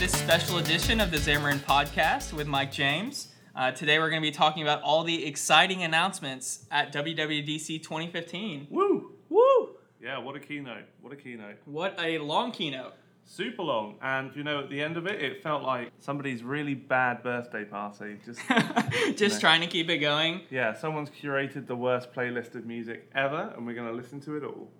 To 0.00 0.06
this 0.06 0.18
special 0.18 0.56
edition 0.56 0.98
of 0.98 1.10
the 1.10 1.18
Xamarin 1.18 1.58
Podcast 1.58 2.32
with 2.32 2.46
Mike 2.46 2.72
James. 2.72 3.28
Uh, 3.54 3.70
today 3.70 3.98
we're 3.98 4.08
going 4.08 4.22
to 4.22 4.26
be 4.26 4.32
talking 4.32 4.62
about 4.62 4.80
all 4.80 5.04
the 5.04 5.26
exciting 5.26 5.82
announcements 5.82 6.64
at 6.70 6.90
WWDC 6.90 7.82
2015. 7.82 8.68
Woo! 8.70 9.12
Woo! 9.28 9.68
Yeah, 10.02 10.16
what 10.16 10.36
a 10.36 10.40
keynote. 10.40 10.84
What 11.02 11.12
a 11.12 11.16
keynote. 11.16 11.56
What 11.66 12.00
a 12.02 12.16
long 12.16 12.50
keynote. 12.50 12.94
Super 13.26 13.62
long. 13.62 13.96
And 14.00 14.34
you 14.34 14.42
know, 14.42 14.60
at 14.60 14.70
the 14.70 14.80
end 14.80 14.96
of 14.96 15.06
it, 15.06 15.20
it 15.20 15.42
felt 15.42 15.64
like 15.64 15.90
somebody's 15.98 16.42
really 16.42 16.72
bad 16.72 17.22
birthday 17.22 17.66
party. 17.66 18.16
Just 18.24 18.40
Just 19.18 19.34
No. 19.34 19.40
trying 19.40 19.60
to 19.60 19.66
keep 19.66 19.90
it 19.90 19.98
going. 19.98 20.40
yeah, 20.48 20.72
someone's 20.72 21.10
curated 21.10 21.66
the 21.66 21.76
worst 21.76 22.14
playlist 22.14 22.54
of 22.54 22.64
music 22.64 23.10
ever, 23.14 23.52
and 23.54 23.66
we're 23.66 23.76
gonna 23.76 23.92
listen 23.92 24.18
to 24.22 24.38
it 24.38 24.44
all. 24.44 24.70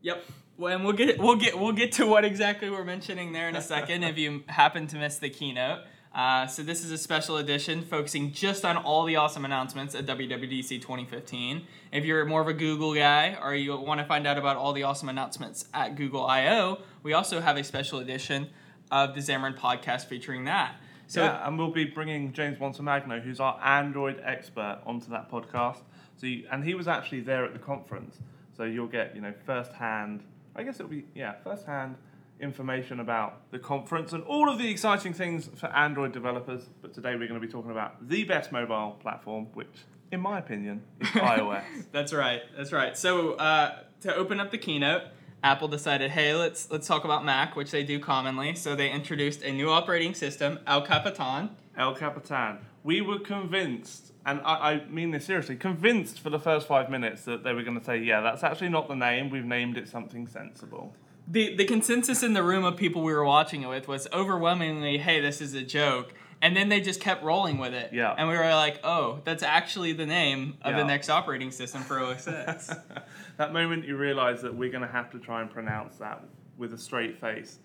Yep. 0.00 0.24
Well, 0.58 0.74
and 0.74 0.84
we'll 0.84 0.94
get 0.94 1.18
we'll 1.18 1.36
get 1.36 1.58
we'll 1.58 1.72
get 1.72 1.92
to 1.92 2.06
what 2.06 2.24
exactly 2.24 2.70
we're 2.70 2.84
mentioning 2.84 3.32
there 3.32 3.48
in 3.48 3.56
a 3.56 3.62
second 3.62 4.04
if 4.04 4.16
you 4.16 4.42
happen 4.46 4.86
to 4.88 4.96
miss 4.96 5.18
the 5.18 5.28
keynote. 5.28 5.80
Uh, 6.14 6.46
so 6.46 6.62
this 6.62 6.82
is 6.82 6.90
a 6.90 6.96
special 6.96 7.36
edition 7.36 7.82
focusing 7.82 8.32
just 8.32 8.64
on 8.64 8.78
all 8.78 9.04
the 9.04 9.16
awesome 9.16 9.44
announcements 9.44 9.94
at 9.94 10.06
WWDC 10.06 10.80
2015. 10.80 11.66
If 11.92 12.06
you're 12.06 12.24
more 12.24 12.40
of 12.40 12.48
a 12.48 12.54
Google 12.54 12.94
guy 12.94 13.36
or 13.42 13.54
you 13.54 13.76
want 13.76 14.00
to 14.00 14.06
find 14.06 14.26
out 14.26 14.38
about 14.38 14.56
all 14.56 14.72
the 14.72 14.82
awesome 14.84 15.10
announcements 15.10 15.68
at 15.74 15.94
Google 15.94 16.24
I/O, 16.24 16.78
we 17.02 17.12
also 17.12 17.42
have 17.42 17.58
a 17.58 17.64
special 17.64 17.98
edition 17.98 18.48
of 18.90 19.14
the 19.14 19.20
Xamarin 19.20 19.58
podcast 19.58 20.06
featuring 20.06 20.46
that. 20.46 20.76
So 21.06 21.22
yeah, 21.22 21.46
and 21.46 21.58
we'll 21.58 21.70
be 21.70 21.84
bringing 21.84 22.32
James 22.32 22.56
Montemagno, 22.56 23.22
who's 23.22 23.38
our 23.38 23.60
Android 23.62 24.18
expert, 24.24 24.80
onto 24.86 25.10
that 25.10 25.30
podcast. 25.30 25.82
So, 26.16 26.26
you, 26.26 26.46
and 26.50 26.64
he 26.64 26.74
was 26.74 26.88
actually 26.88 27.20
there 27.20 27.44
at 27.44 27.52
the 27.52 27.58
conference, 27.58 28.16
so 28.56 28.64
you'll 28.64 28.86
get 28.86 29.14
you 29.14 29.20
know 29.20 29.34
firsthand. 29.44 30.22
I 30.56 30.62
guess 30.62 30.76
it'll 30.80 30.90
be 30.90 31.04
yeah 31.14 31.34
firsthand 31.44 31.96
information 32.40 33.00
about 33.00 33.50
the 33.50 33.58
conference 33.58 34.12
and 34.12 34.22
all 34.24 34.48
of 34.48 34.58
the 34.58 34.68
exciting 34.68 35.12
things 35.12 35.48
for 35.54 35.66
Android 35.68 36.12
developers. 36.12 36.62
But 36.82 36.92
today 36.94 37.12
we're 37.12 37.28
going 37.28 37.40
to 37.40 37.46
be 37.46 37.52
talking 37.52 37.70
about 37.70 38.08
the 38.08 38.24
best 38.24 38.52
mobile 38.52 38.96
platform, 39.00 39.46
which, 39.54 39.84
in 40.12 40.20
my 40.20 40.38
opinion, 40.38 40.82
is 41.00 41.08
iOS. 41.08 41.64
That's 41.92 42.12
right. 42.12 42.42
That's 42.56 42.72
right. 42.72 42.96
So 42.96 43.32
uh, 43.34 43.80
to 44.02 44.14
open 44.14 44.40
up 44.40 44.50
the 44.50 44.58
keynote, 44.58 45.02
Apple 45.42 45.68
decided, 45.68 46.10
hey, 46.10 46.34
let's 46.34 46.70
let's 46.70 46.86
talk 46.86 47.04
about 47.04 47.24
Mac, 47.24 47.56
which 47.56 47.70
they 47.70 47.84
do 47.84 47.98
commonly. 47.98 48.54
So 48.54 48.74
they 48.74 48.90
introduced 48.90 49.42
a 49.42 49.52
new 49.52 49.70
operating 49.70 50.14
system, 50.14 50.58
El 50.66 50.82
Capitan. 50.82 51.50
El 51.76 51.94
Capitan. 51.94 52.58
We 52.82 53.00
were 53.00 53.18
convinced, 53.18 54.12
and 54.26 54.40
I, 54.44 54.52
I 54.72 54.84
mean 54.90 55.12
this 55.12 55.24
seriously, 55.24 55.56
convinced 55.56 56.20
for 56.20 56.28
the 56.30 56.38
first 56.38 56.66
five 56.66 56.90
minutes 56.90 57.22
that 57.24 57.42
they 57.44 57.52
were 57.54 57.62
going 57.62 57.78
to 57.78 57.84
say, 57.84 57.96
yeah, 57.98 58.20
that's 58.20 58.42
actually 58.44 58.68
not 58.68 58.88
the 58.88 58.94
name. 58.96 59.30
We've 59.30 59.44
named 59.44 59.78
it 59.78 59.88
something 59.88 60.26
sensible. 60.26 60.94
The 61.28 61.56
the 61.56 61.64
consensus 61.64 62.22
in 62.22 62.34
the 62.34 62.42
room 62.42 62.64
of 62.64 62.76
people 62.76 63.02
we 63.02 63.14
were 63.14 63.24
watching 63.24 63.62
it 63.62 63.68
with 63.68 63.88
was 63.88 64.06
overwhelmingly, 64.12 64.98
hey, 64.98 65.20
this 65.20 65.40
is 65.40 65.54
a 65.54 65.62
joke. 65.62 66.12
And 66.42 66.54
then 66.54 66.68
they 66.68 66.82
just 66.82 67.00
kept 67.00 67.24
rolling 67.24 67.56
with 67.56 67.72
it. 67.72 67.94
Yeah. 67.94 68.14
And 68.16 68.28
we 68.28 68.36
were 68.36 68.44
like, 68.50 68.80
oh, 68.84 69.20
that's 69.24 69.42
actually 69.42 69.94
the 69.94 70.04
name 70.04 70.58
of 70.60 70.72
Yeah. 70.72 70.80
the 70.80 70.84
next 70.84 71.08
operating 71.08 71.50
system 71.50 71.80
for 71.80 71.98
OS 71.98 72.28
X. 72.28 72.70
that 73.38 73.54
moment 73.54 73.86
you 73.86 73.96
realize 73.96 74.42
that 74.42 74.54
we're 74.54 74.68
going 74.70 74.82
to 74.86 74.92
have 74.92 75.10
to 75.12 75.18
try 75.18 75.40
and 75.40 75.50
pronounce 75.50 75.96
that 75.96 76.22
with 76.58 76.74
a 76.74 76.78
straight 76.78 77.18
face. 77.18 77.58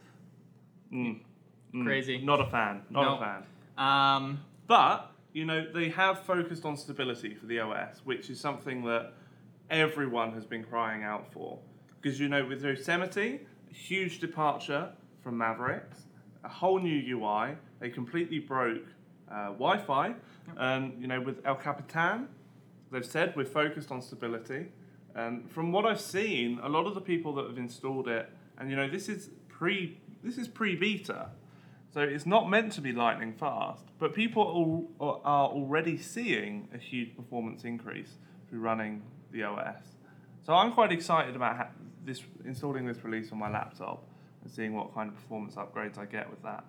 Mm. 0.94 1.20
Mm. 1.76 1.86
Crazy. 1.86 2.20
Not 2.24 2.40
a 2.40 2.46
fan. 2.50 2.84
Not 2.90 3.04
No. 3.04 3.16
a 3.18 3.20
fan. 3.20 3.44
um, 3.78 4.40
But, 4.68 5.11
you 5.34 5.46
know, 5.46 5.66
they 5.74 5.90
have 5.90 6.24
focused 6.24 6.66
on 6.66 6.76
stability 6.76 7.36
for 7.36 7.46
the 7.46 7.60
OS, 7.60 8.02
which 8.04 8.30
is 8.30 8.40
something 8.40 8.84
that 8.86 9.14
everyone 9.70 10.34
has 10.34 10.46
been 10.46 10.64
crying 10.64 11.04
out 11.04 11.32
for. 11.32 11.60
Because, 12.02 12.20
you 12.20 12.28
know, 12.28 12.46
with 12.46 12.64
Yosemite, 12.64 13.42
a 13.70 13.74
huge 13.74 14.20
departure 14.20 14.90
from 15.24 15.38
Mavericks, 15.38 16.04
a 16.44 16.50
whole 16.50 16.80
new 16.80 17.18
UI, 17.18 17.56
they 17.80 17.90
completely 17.90 18.40
broke 18.40 18.86
uh, 19.32 19.48
Wi 19.48 19.78
Fi. 19.78 20.16
And, 20.58 21.00
you 21.00 21.08
know, 21.08 21.22
with 21.22 21.46
El 21.46 21.56
Capitan, 21.56 22.28
they've 22.92 23.06
said 23.06 23.34
we're 23.36 23.46
focused 23.46 23.92
on 23.92 24.02
stability. 24.02 24.68
And 25.16 25.50
from 25.52 25.72
what 25.72 25.86
I've 25.86 26.02
seen, 26.02 26.60
a 26.64 26.70
lot 26.70 26.86
of 26.88 26.96
the 26.96 27.02
people 27.02 27.34
that 27.36 27.48
have 27.48 27.58
installed 27.58 28.08
it, 28.08 28.30
and 28.58 28.70
you 28.70 28.76
know, 28.76 28.90
this 28.90 29.10
is 29.10 29.30
pre 29.50 29.98
this 30.24 30.38
is 30.38 30.48
pre 30.48 30.76
beta, 30.76 31.30
so 31.94 32.02
it's 32.02 32.26
not 32.26 32.50
meant 32.50 32.72
to 32.74 32.82
be 32.82 32.94
lightning 32.94 33.34
fast. 33.34 33.84
But 34.00 34.14
people 34.14 34.88
are 35.00 35.20
already 35.26 35.98
seeing 35.98 36.70
a 36.74 36.78
huge 36.78 37.16
performance 37.16 37.64
increase 37.64 38.16
through 38.50 38.60
running 38.60 39.04
the 39.32 39.44
OS. 39.44 39.84
So 40.46 40.54
I'm 40.54 40.72
quite 40.72 40.92
excited 40.92 41.36
about 41.36 41.70
this 42.04 42.22
installing 42.46 42.86
this 42.86 43.04
release 43.04 43.32
on 43.32 43.40
my 43.40 43.50
laptop 43.50 44.04
and 44.44 44.52
seeing 44.52 44.74
what 44.74 44.94
kind 44.94 45.10
of 45.10 45.16
performance 45.16 45.56
upgrades 45.56 45.98
I 45.98 46.06
get 46.06 46.30
with 46.30 46.42
that. 46.44 46.64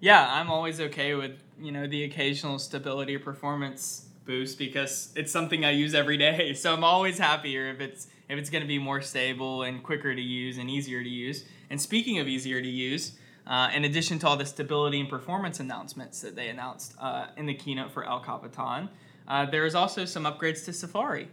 Yeah, 0.00 0.28
I'm 0.30 0.50
always 0.50 0.80
okay 0.80 1.14
with 1.14 1.42
you 1.58 1.72
know 1.72 1.86
the 1.86 2.04
occasional 2.04 2.58
stability 2.58 3.16
or 3.16 3.20
performance 3.20 4.08
boost 4.26 4.58
because 4.58 5.12
it's 5.16 5.32
something 5.32 5.64
I 5.64 5.70
use 5.70 5.94
every 5.94 6.16
day. 6.16 6.52
So 6.66 6.74
I'm 6.74 6.84
always 6.84 7.18
happier 7.18 7.70
if 7.70 7.80
it's 7.80 8.08
if 8.28 8.38
it's 8.38 8.50
going 8.50 8.62
to 8.62 8.68
be 8.68 8.78
more 8.78 9.00
stable 9.00 9.62
and 9.62 9.82
quicker 9.82 10.14
to 10.14 10.20
use 10.20 10.58
and 10.58 10.68
easier 10.68 11.02
to 11.02 11.08
use. 11.08 11.44
And 11.70 11.80
speaking 11.80 12.18
of 12.18 12.26
easier 12.26 12.60
to 12.60 12.68
use, 12.68 13.12
uh, 13.46 13.70
in 13.74 13.84
addition 13.84 14.18
to 14.20 14.28
all 14.28 14.36
the 14.36 14.46
stability 14.46 15.00
and 15.00 15.08
performance 15.08 15.60
announcements 15.60 16.20
that 16.20 16.34
they 16.34 16.48
announced 16.48 16.94
uh, 17.00 17.26
in 17.36 17.46
the 17.46 17.54
keynote 17.54 17.92
for 17.92 18.04
El 18.04 18.20
Capitan, 18.20 18.88
uh, 19.28 19.46
there 19.46 19.64
is 19.64 19.74
also 19.74 20.04
some 20.04 20.24
upgrades 20.24 20.64
to 20.64 20.72
Safari. 20.72 21.28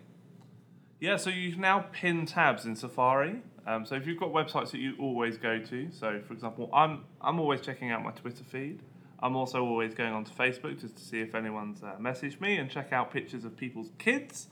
Yeah, 1.00 1.18
so 1.18 1.29
you 1.29 1.51
can 1.51 1.62
now 1.62 1.85
pin 1.91 2.25
tabs 2.25 2.66
in 2.66 2.75
Safari. 2.75 3.41
Um, 3.66 3.85
so 3.85 3.96
if 3.96 4.07
you've 4.07 4.19
got 4.19 4.29
websites 4.29 4.72
that 4.72 4.79
you 4.79 4.96
always 5.00 5.38
go 5.38 5.59
to, 5.59 5.91
so 5.91 6.22
for 6.25 6.34
example, 6.34 6.69
I'm 6.74 7.06
I'm 7.22 7.40
always 7.40 7.62
checking 7.62 7.91
out 7.91 8.03
my 8.03 8.12
Twitter 8.12 8.44
feed. 8.44 8.80
I'm 9.19 9.35
also 9.38 9.63
always 9.63 9.94
going 9.94 10.13
onto 10.13 10.31
Facebook 10.34 10.81
just 10.81 10.97
to 10.97 11.03
see 11.03 11.22
if 11.22 11.34
anyone's 11.34 11.81
uh, 11.81 11.95
messaged 12.00 12.41
me 12.41 12.57
and 12.57 12.69
check 12.69 12.91
out 12.91 13.12
pictures 13.12 13.45
of 13.45 13.56
people's 13.56 13.90
kids, 13.97 14.47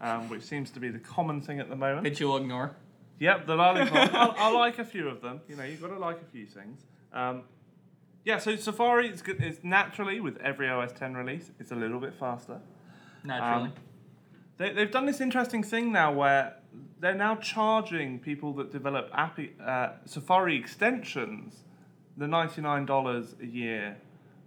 um, 0.00 0.30
which 0.30 0.42
seems 0.42 0.70
to 0.70 0.80
be 0.80 0.88
the 0.88 0.98
common 0.98 1.42
thing 1.42 1.60
at 1.60 1.68
the 1.68 1.76
moment. 1.76 2.04
that 2.04 2.18
you'll 2.18 2.38
ignore. 2.38 2.74
Yep, 3.18 3.46
the 3.46 3.54
lollipop. 3.54 4.14
I, 4.14 4.48
I 4.48 4.50
like 4.50 4.78
a 4.78 4.84
few 4.84 5.08
of 5.08 5.20
them. 5.20 5.40
You 5.46 5.56
know, 5.56 5.64
you've 5.64 5.80
got 5.82 5.88
to 5.88 5.98
like 5.98 6.20
a 6.22 6.30
few 6.32 6.46
things. 6.46 6.80
Um, 7.14 7.44
yeah, 8.24 8.38
so 8.38 8.56
Safari 8.56 9.08
is 9.08 9.22
good. 9.22 9.42
It's 9.42 9.62
naturally 9.62 10.20
with 10.20 10.38
every 10.38 10.68
OS 10.68 10.92
10 10.92 11.14
release, 11.14 11.50
it's 11.60 11.70
a 11.70 11.74
little 11.74 12.00
bit 12.00 12.14
faster. 12.14 12.60
Naturally. 13.22 13.68
Um, 13.68 13.72
they, 14.56 14.72
they've 14.72 14.90
done 14.90 15.06
this 15.06 15.20
interesting 15.20 15.62
thing 15.62 15.92
now 15.92 16.12
where 16.12 16.56
they're 17.00 17.14
now 17.14 17.36
charging 17.36 18.18
people 18.18 18.52
that 18.54 18.72
develop 18.72 19.10
app, 19.12 19.38
uh, 19.64 19.90
Safari 20.04 20.56
extensions 20.56 21.64
the 22.16 22.26
$99 22.26 23.40
a 23.40 23.46
year 23.46 23.96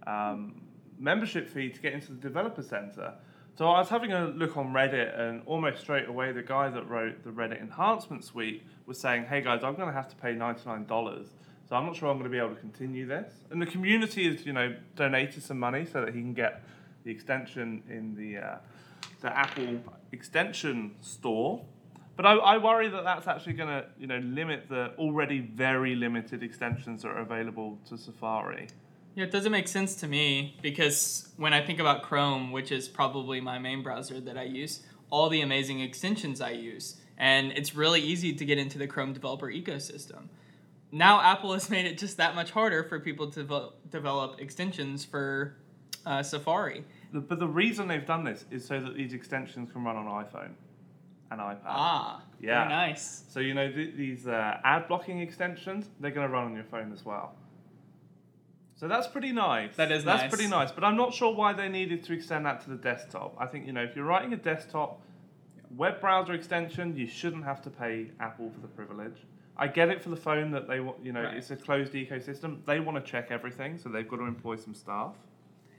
um, 0.06 0.60
membership 0.98 1.48
fee 1.48 1.70
to 1.70 1.80
get 1.80 1.92
into 1.92 2.12
the 2.12 2.18
developer 2.18 2.62
center. 2.62 3.14
So 3.56 3.68
I 3.68 3.80
was 3.80 3.88
having 3.88 4.12
a 4.12 4.26
look 4.26 4.56
on 4.56 4.72
Reddit, 4.72 5.18
and 5.18 5.42
almost 5.44 5.80
straight 5.80 6.08
away, 6.08 6.30
the 6.32 6.42
guy 6.42 6.68
that 6.68 6.88
wrote 6.88 7.24
the 7.24 7.30
Reddit 7.30 7.60
enhancement 7.60 8.24
suite 8.24 8.62
was 8.86 9.00
saying, 9.00 9.24
"Hey 9.24 9.40
guys, 9.40 9.64
I'm 9.64 9.74
going 9.74 9.88
to 9.88 9.94
have 9.94 10.08
to 10.08 10.16
pay 10.16 10.34
$99." 10.34 11.26
So 11.68 11.76
I'm 11.76 11.84
not 11.84 11.96
sure 11.96 12.08
I'm 12.08 12.18
going 12.18 12.30
to 12.30 12.34
be 12.34 12.38
able 12.38 12.54
to 12.54 12.60
continue 12.60 13.06
this. 13.06 13.30
And 13.50 13.60
the 13.60 13.66
community 13.66 14.30
has, 14.30 14.46
you 14.46 14.54
know, 14.54 14.74
donated 14.96 15.42
some 15.42 15.58
money 15.58 15.84
so 15.84 16.04
that 16.04 16.14
he 16.14 16.20
can 16.20 16.32
get 16.32 16.62
the 17.04 17.10
extension 17.10 17.82
in 17.88 18.14
the 18.14 18.38
uh, 18.38 18.56
the 19.20 19.36
Apple 19.36 19.80
extension 20.12 20.94
store. 21.00 21.64
But 22.16 22.26
I, 22.26 22.32
I 22.34 22.58
worry 22.58 22.88
that 22.88 23.04
that's 23.04 23.28
actually 23.28 23.52
going 23.52 23.68
to, 23.68 23.84
you 23.98 24.06
know, 24.06 24.18
limit 24.18 24.68
the 24.68 24.92
already 24.98 25.40
very 25.40 25.94
limited 25.94 26.42
extensions 26.42 27.02
that 27.02 27.08
are 27.08 27.20
available 27.20 27.78
to 27.88 27.96
Safari. 27.96 28.68
Yeah, 29.14 29.24
it 29.24 29.30
doesn't 29.30 29.52
make 29.52 29.68
sense 29.68 29.94
to 29.96 30.08
me 30.08 30.56
because 30.62 31.28
when 31.36 31.52
I 31.52 31.64
think 31.64 31.80
about 31.80 32.02
Chrome, 32.02 32.50
which 32.50 32.72
is 32.72 32.88
probably 32.88 33.40
my 33.40 33.58
main 33.58 33.82
browser 33.82 34.20
that 34.20 34.38
I 34.38 34.44
use, 34.44 34.82
all 35.10 35.28
the 35.28 35.42
amazing 35.42 35.80
extensions 35.80 36.40
I 36.40 36.50
use, 36.50 36.96
and 37.16 37.52
it's 37.52 37.74
really 37.74 38.00
easy 38.00 38.32
to 38.32 38.44
get 38.44 38.58
into 38.58 38.78
the 38.78 38.86
Chrome 38.86 39.12
developer 39.12 39.48
ecosystem. 39.48 40.28
Now 40.90 41.20
Apple 41.20 41.52
has 41.52 41.68
made 41.68 41.86
it 41.86 41.98
just 41.98 42.16
that 42.16 42.34
much 42.34 42.50
harder 42.50 42.82
for 42.84 42.98
people 42.98 43.30
to 43.32 43.44
devel- 43.44 43.72
develop 43.90 44.40
extensions 44.40 45.04
for 45.04 45.56
uh, 46.06 46.22
Safari. 46.22 46.84
But 47.12 47.38
the 47.38 47.46
reason 47.48 47.88
they've 47.88 48.04
done 48.06 48.24
this 48.24 48.44
is 48.50 48.64
so 48.64 48.80
that 48.80 48.94
these 48.94 49.12
extensions 49.12 49.70
can 49.72 49.84
run 49.84 49.96
on 49.96 50.06
iPhone 50.24 50.50
and 51.30 51.40
iPad. 51.40 51.58
Ah, 51.66 52.22
Yeah. 52.40 52.64
very 52.68 52.68
nice. 52.88 53.24
So 53.28 53.40
you 53.40 53.54
know 53.54 53.70
th- 53.70 53.94
these 53.96 54.26
uh, 54.26 54.60
ad 54.64 54.88
blocking 54.88 55.20
extensions, 55.20 55.86
they're 56.00 56.10
going 56.10 56.26
to 56.26 56.32
run 56.32 56.44
on 56.46 56.54
your 56.54 56.64
phone 56.64 56.92
as 56.92 57.04
well. 57.04 57.34
So 58.76 58.86
that's 58.88 59.08
pretty 59.08 59.32
nice. 59.32 59.74
That 59.76 59.90
is 59.90 60.04
that's 60.04 60.22
nice. 60.22 60.30
pretty 60.30 60.48
nice. 60.48 60.70
But 60.70 60.84
I'm 60.84 60.96
not 60.96 61.12
sure 61.12 61.34
why 61.34 61.52
they 61.52 61.68
needed 61.68 62.04
to 62.04 62.12
extend 62.12 62.46
that 62.46 62.62
to 62.62 62.70
the 62.70 62.76
desktop. 62.76 63.34
I 63.38 63.46
think 63.46 63.66
you 63.66 63.72
know 63.72 63.82
if 63.82 63.96
you're 63.96 64.04
writing 64.04 64.32
a 64.32 64.36
desktop 64.36 65.00
web 65.76 66.00
browser 66.00 66.32
extension, 66.32 66.96
you 66.96 67.06
shouldn't 67.06 67.44
have 67.44 67.60
to 67.62 67.70
pay 67.70 68.10
Apple 68.20 68.50
for 68.50 68.60
the 68.60 68.68
privilege. 68.68 69.16
I 69.58 69.66
get 69.66 69.88
it 69.88 70.02
for 70.02 70.08
the 70.10 70.16
phone 70.16 70.50
that 70.52 70.68
they 70.68 70.80
want. 70.80 71.04
You 71.04 71.12
know, 71.12 71.22
Right. 71.22 71.36
it's 71.36 71.50
a 71.50 71.56
closed 71.56 71.92
ecosystem. 71.92 72.64
They 72.64 72.80
want 72.80 73.04
to 73.04 73.10
check 73.10 73.28
everything, 73.30 73.78
so 73.78 73.88
they've 73.88 74.08
got 74.08 74.16
to 74.16 74.24
employ 74.24 74.56
some 74.56 74.74
staff. 74.74 75.14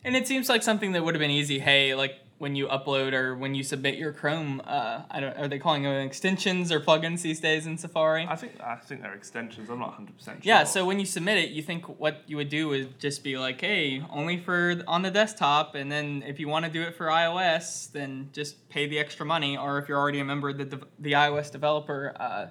And 0.03 0.15
it 0.15 0.27
seems 0.27 0.49
like 0.49 0.63
something 0.63 0.91
that 0.93 1.03
would 1.03 1.15
have 1.15 1.19
been 1.19 1.31
easy. 1.31 1.59
Hey, 1.59 1.93
like 1.95 2.15
when 2.39 2.55
you 2.55 2.67
upload 2.67 3.11
or 3.13 3.35
when 3.35 3.53
you 3.53 3.63
submit 3.63 3.95
your 3.95 4.13
Chrome. 4.13 4.61
Uh, 4.65 5.01
I 5.11 5.19
don't. 5.19 5.37
Are 5.37 5.47
they 5.49 5.59
calling 5.59 5.83
them 5.83 5.93
extensions 6.07 6.71
or 6.71 6.79
plugins 6.79 7.21
these 7.21 7.39
days 7.41 7.67
in 7.67 7.77
Safari? 7.77 8.25
I 8.27 8.35
think 8.37 8.53
I 8.61 8.75
think 8.77 9.01
they're 9.01 9.13
extensions. 9.13 9.69
I'm 9.69 9.79
not 9.79 9.89
100 9.89 10.17
percent 10.17 10.43
sure. 10.43 10.47
Yeah, 10.49 10.63
so 10.63 10.85
when 10.85 10.99
you 10.99 11.05
submit 11.05 11.37
it, 11.37 11.49
you 11.49 11.61
think 11.61 11.99
what 11.99 12.23
you 12.27 12.37
would 12.37 12.47
do 12.49 12.69
would 12.69 12.97
just 12.97 13.23
be 13.25 13.37
like, 13.37 13.59
hey, 13.59 14.01
only 14.09 14.37
for 14.37 14.81
on 14.87 15.01
the 15.01 15.11
desktop, 15.11 15.75
and 15.75 15.91
then 15.91 16.23
if 16.25 16.39
you 16.39 16.47
want 16.47 16.63
to 16.65 16.71
do 16.71 16.81
it 16.81 16.95
for 16.95 17.07
iOS, 17.07 17.91
then 17.91 18.29
just 18.31 18.69
pay 18.69 18.87
the 18.87 18.97
extra 18.99 19.25
money. 19.25 19.57
Or 19.57 19.77
if 19.77 19.89
you're 19.89 19.99
already 19.99 20.19
a 20.19 20.25
member 20.25 20.49
of 20.49 20.57
the 20.57 20.81
the 20.97 21.11
iOS 21.13 21.51
developer 21.51 22.15
uh, 22.19 22.47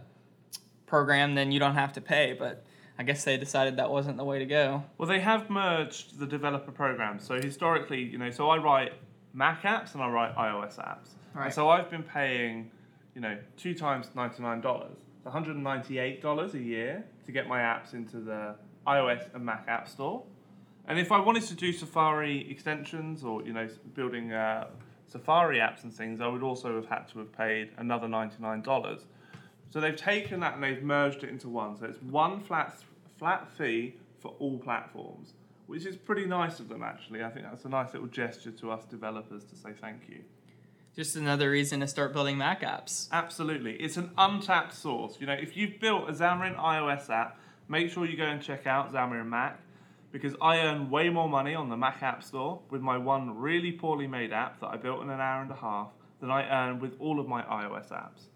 program, 0.88 1.34
then 1.34 1.52
you 1.52 1.60
don't 1.60 1.74
have 1.74 1.92
to 1.94 2.00
pay. 2.00 2.34
But 2.38 2.64
I 2.98 3.04
guess 3.04 3.24
they 3.24 3.36
decided 3.36 3.76
that 3.76 3.90
wasn't 3.90 4.16
the 4.16 4.24
way 4.24 4.38
to 4.38 4.46
go. 4.46 4.82
Well, 4.98 5.08
they 5.08 5.20
have 5.20 5.48
merged 5.48 6.18
the 6.18 6.26
developer 6.26 6.72
programs. 6.72 7.24
So 7.24 7.40
historically, 7.40 8.02
you 8.02 8.18
know, 8.18 8.30
so 8.30 8.50
I 8.50 8.58
write 8.58 8.92
Mac 9.32 9.62
apps 9.62 9.94
and 9.94 10.02
I 10.02 10.08
write 10.08 10.34
iOS 10.34 10.78
apps. 10.78 11.10
Right. 11.34 11.46
And 11.46 11.54
so 11.54 11.68
I've 11.68 11.90
been 11.90 12.02
paying, 12.02 12.70
you 13.14 13.20
know, 13.20 13.38
two 13.56 13.74
times 13.74 14.10
ninety 14.14 14.42
nine 14.42 14.60
dollars, 14.60 14.96
one 15.22 15.32
hundred 15.32 15.54
and 15.54 15.64
ninety 15.64 15.98
eight 15.98 16.20
dollars 16.20 16.54
a 16.54 16.58
year 16.58 17.04
to 17.26 17.32
get 17.32 17.46
my 17.46 17.60
apps 17.60 17.94
into 17.94 18.18
the 18.18 18.56
iOS 18.86 19.32
and 19.34 19.44
Mac 19.44 19.66
App 19.68 19.88
Store. 19.88 20.24
And 20.88 20.98
if 20.98 21.12
I 21.12 21.20
wanted 21.20 21.42
to 21.44 21.54
do 21.54 21.72
Safari 21.72 22.50
extensions 22.50 23.22
or 23.22 23.44
you 23.44 23.52
know 23.52 23.68
building 23.94 24.32
uh, 24.32 24.68
Safari 25.06 25.58
apps 25.58 25.84
and 25.84 25.92
things, 25.92 26.20
I 26.20 26.26
would 26.26 26.42
also 26.42 26.74
have 26.76 26.86
had 26.86 27.06
to 27.12 27.20
have 27.20 27.32
paid 27.32 27.70
another 27.76 28.08
ninety 28.08 28.36
nine 28.40 28.62
dollars. 28.62 29.02
So 29.70 29.80
they've 29.80 29.96
taken 29.96 30.40
that 30.40 30.54
and 30.54 30.62
they've 30.62 30.82
merged 30.82 31.24
it 31.24 31.30
into 31.30 31.48
one. 31.48 31.76
So 31.76 31.86
it's 31.86 32.02
one 32.02 32.40
flat 32.40 32.74
flat 33.18 33.50
fee 33.56 33.94
for 34.20 34.34
all 34.38 34.58
platforms, 34.58 35.32
which 35.66 35.84
is 35.84 35.96
pretty 35.96 36.24
nice 36.24 36.60
of 36.60 36.68
them 36.68 36.82
actually. 36.82 37.22
I 37.22 37.30
think 37.30 37.46
that's 37.46 37.64
a 37.64 37.68
nice 37.68 37.92
little 37.92 38.08
gesture 38.08 38.50
to 38.52 38.70
us 38.70 38.84
developers 38.84 39.44
to 39.44 39.56
say 39.56 39.70
thank 39.80 40.08
you. 40.08 40.20
Just 40.96 41.16
another 41.16 41.50
reason 41.50 41.80
to 41.80 41.86
start 41.86 42.12
building 42.12 42.38
Mac 42.38 42.62
apps. 42.62 43.08
Absolutely. 43.12 43.74
It's 43.74 43.96
an 43.96 44.10
untapped 44.18 44.74
source. 44.74 45.16
You 45.20 45.26
know, 45.26 45.34
if 45.34 45.56
you've 45.56 45.78
built 45.78 46.08
a 46.08 46.12
Xamarin 46.12 46.56
iOS 46.56 47.08
app, 47.10 47.38
make 47.68 47.90
sure 47.90 48.04
you 48.04 48.16
go 48.16 48.24
and 48.24 48.42
check 48.42 48.66
out 48.66 48.92
Xamarin 48.92 49.26
Mac 49.26 49.60
because 50.10 50.34
I 50.40 50.58
earn 50.58 50.90
way 50.90 51.10
more 51.10 51.28
money 51.28 51.54
on 51.54 51.68
the 51.68 51.76
Mac 51.76 52.02
App 52.02 52.24
Store 52.24 52.60
with 52.70 52.80
my 52.80 52.96
one 52.96 53.38
really 53.38 53.72
poorly 53.72 54.06
made 54.06 54.32
app 54.32 54.60
that 54.60 54.68
I 54.68 54.76
built 54.76 55.02
in 55.02 55.10
an 55.10 55.20
hour 55.20 55.42
and 55.42 55.50
a 55.50 55.56
half 55.56 55.88
than 56.20 56.30
I 56.30 56.48
earn 56.48 56.80
with 56.80 56.94
all 56.98 57.20
of 57.20 57.28
my 57.28 57.42
iOS 57.42 57.90
apps. 57.90 58.26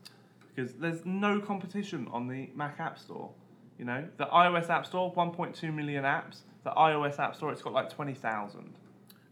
Because 0.54 0.74
there's 0.74 1.04
no 1.04 1.40
competition 1.40 2.08
on 2.12 2.28
the 2.28 2.50
Mac 2.54 2.78
App 2.78 2.98
Store. 2.98 3.30
You 3.78 3.86
know, 3.86 4.04
the 4.16 4.26
iOS 4.26 4.68
App 4.68 4.86
Store, 4.86 5.12
1.2 5.14 5.74
million 5.74 6.04
apps. 6.04 6.40
The 6.62 6.70
iOS 6.70 7.18
App 7.18 7.34
Store, 7.34 7.52
it's 7.52 7.62
got 7.62 7.72
like 7.72 7.90
20,000. 7.90 8.74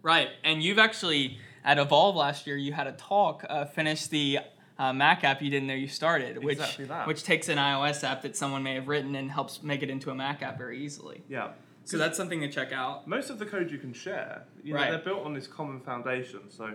Right, 0.03 0.29
and 0.43 0.63
you've 0.63 0.79
actually 0.79 1.39
at 1.65 1.79
Evolve 1.79 2.17
last 2.17 2.47
year, 2.47 2.57
you 2.57 2.73
had 2.73 2.87
a 2.87 2.93
talk 2.93 3.45
uh, 3.49 3.67
finish 3.67 4.07
the 4.07 4.39
uh, 4.79 4.93
Mac 4.95 5.25
app 5.25 5.43
you 5.43 5.51
didn't 5.51 5.69
know 5.69 5.75
you 5.75 5.89
started, 5.89 6.43
which 6.43 6.59
Exactly 6.59 6.87
which 7.05 7.23
takes 7.23 7.49
an 7.51 7.59
iOS 7.59 8.03
app 8.03 8.23
that 8.23 8.35
someone 8.35 8.63
may 8.63 8.75
have 8.75 8.89
written 8.89 9.15
and 9.15 9.31
helps 9.31 9.63
make 9.63 9.83
it 9.83 9.91
into 9.91 10.11
a 10.11 10.15
Mac 10.15 10.43
app 10.43 10.57
very 10.57 10.83
easily. 10.83 11.23
Yeah. 11.29 11.51
So 11.85 11.99
that's 11.99 12.17
something 12.17 12.41
to 12.41 12.49
check 12.49 12.73
out. 12.73 13.07
most 13.09 13.31
of 13.31 13.39
the 13.39 13.47
code 13.47 13.71
you 13.71 13.79
can 13.79 13.93
share. 13.93 14.45
You 14.63 14.75
know, 14.75 14.81
Right. 14.81 14.91
they're 14.91 15.01
built 15.01 15.25
on 15.25 15.35
this 15.35 15.47
common 15.47 15.81
foundation. 15.81 16.41
So, 16.49 16.75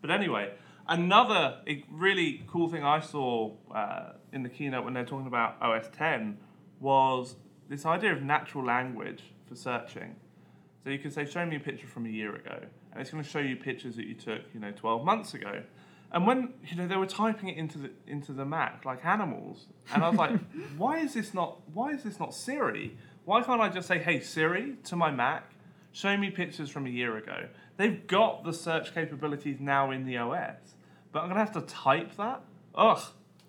but 0.00 0.10
anyway, 0.10 0.52
another 0.88 1.60
really 1.90 2.44
cool 2.46 2.68
thing 2.68 2.84
I 2.84 3.00
saw 3.00 3.52
uh, 3.74 4.12
in 4.32 4.42
the 4.42 4.48
keynote 4.48 4.84
when 4.84 4.94
they're 4.94 5.04
talking 5.04 5.26
about 5.26 5.60
OS 5.60 5.86
10 5.96 6.38
was 6.80 7.36
this 7.68 7.86
idea 7.86 8.12
of 8.12 8.22
natural 8.22 8.64
language 8.64 9.22
for 9.48 9.54
searching. 9.54 10.16
So 10.82 10.90
you 10.90 10.98
can 10.98 11.10
say, 11.10 11.24
"Show 11.24 11.46
me 11.46 11.56
a 11.56 11.60
picture 11.60 11.86
from 11.86 12.04
a 12.04 12.10
year 12.10 12.34
ago," 12.34 12.58
and 12.92 13.00
it's 13.00 13.10
going 13.10 13.24
to 13.24 13.28
show 13.28 13.38
you 13.38 13.56
pictures 13.56 13.96
that 13.96 14.06
you 14.06 14.14
took, 14.14 14.42
you 14.52 14.60
know, 14.60 14.70
12 14.70 15.02
months 15.02 15.32
ago. 15.32 15.62
And 16.12 16.26
when 16.26 16.52
you 16.68 16.76
know 16.76 16.86
they 16.86 16.96
were 16.96 17.06
typing 17.06 17.48
it 17.48 17.56
into 17.56 17.78
the 17.78 17.90
into 18.06 18.32
the 18.32 18.44
Mac 18.44 18.84
like 18.84 19.04
animals, 19.04 19.66
and 19.92 20.04
I 20.04 20.10
was 20.10 20.18
like, 20.18 20.38
"Why 20.76 20.98
is 20.98 21.14
this 21.14 21.32
not? 21.32 21.58
Why 21.72 21.90
is 21.92 22.02
this 22.02 22.20
not 22.20 22.34
Siri? 22.34 22.96
Why 23.24 23.42
can't 23.42 23.60
I 23.60 23.70
just 23.70 23.88
say, 23.88 23.98
"Hey 23.98 24.20
Siri" 24.20 24.76
to 24.84 24.96
my 24.96 25.10
Mac, 25.10 25.50
show 25.92 26.16
me 26.16 26.30
pictures 26.30 26.68
from 26.68 26.86
a 26.86 26.90
year 26.90 27.16
ago"? 27.16 27.48
They've 27.76 28.06
got 28.06 28.44
the 28.44 28.52
search 28.52 28.94
capabilities 28.94 29.58
now 29.60 29.90
in 29.90 30.04
the 30.04 30.16
OS, 30.18 30.76
but 31.12 31.22
I'm 31.22 31.28
gonna 31.28 31.40
have 31.40 31.52
to 31.52 31.62
type 31.62 32.16
that. 32.16 32.42
Ugh, 32.74 33.02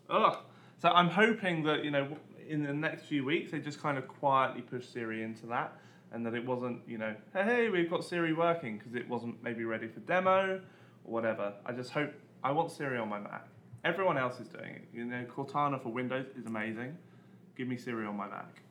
ugh. 0.09 0.37
So 0.79 0.89
I'm 0.89 1.09
hoping 1.09 1.63
that 1.63 1.83
you 1.83 1.91
know 1.91 2.17
in 2.47 2.63
the 2.63 2.73
next 2.73 3.05
few 3.05 3.23
weeks 3.23 3.51
they 3.51 3.59
just 3.59 3.81
kind 3.81 3.97
of 3.97 4.07
quietly 4.07 4.61
push 4.61 4.85
Siri 4.85 5.23
into 5.23 5.45
that, 5.47 5.73
and 6.11 6.25
that 6.25 6.33
it 6.33 6.45
wasn't 6.45 6.81
you 6.87 6.97
know 6.97 7.15
hey 7.33 7.43
hey 7.43 7.69
we've 7.69 7.89
got 7.89 8.03
Siri 8.03 8.33
working 8.33 8.77
because 8.77 8.95
it 8.95 9.07
wasn't 9.07 9.41
maybe 9.43 9.63
ready 9.63 9.87
for 9.87 9.99
demo 10.01 10.59
or 11.03 11.11
whatever. 11.11 11.53
I 11.65 11.71
just 11.71 11.91
hope 11.91 12.11
I 12.43 12.51
want 12.51 12.71
Siri 12.71 12.97
on 12.97 13.09
my 13.09 13.19
Mac. 13.19 13.47
Everyone 13.83 14.17
else 14.17 14.39
is 14.39 14.47
doing 14.47 14.75
it. 14.75 14.87
You 14.91 15.05
know 15.05 15.23
Cortana 15.25 15.81
for 15.81 15.89
Windows 15.89 16.25
is 16.37 16.47
amazing. 16.47 16.97
Give 17.55 17.67
me 17.67 17.77
Siri 17.77 18.05
on 18.05 18.17
my 18.17 18.27
Mac. 18.27 18.63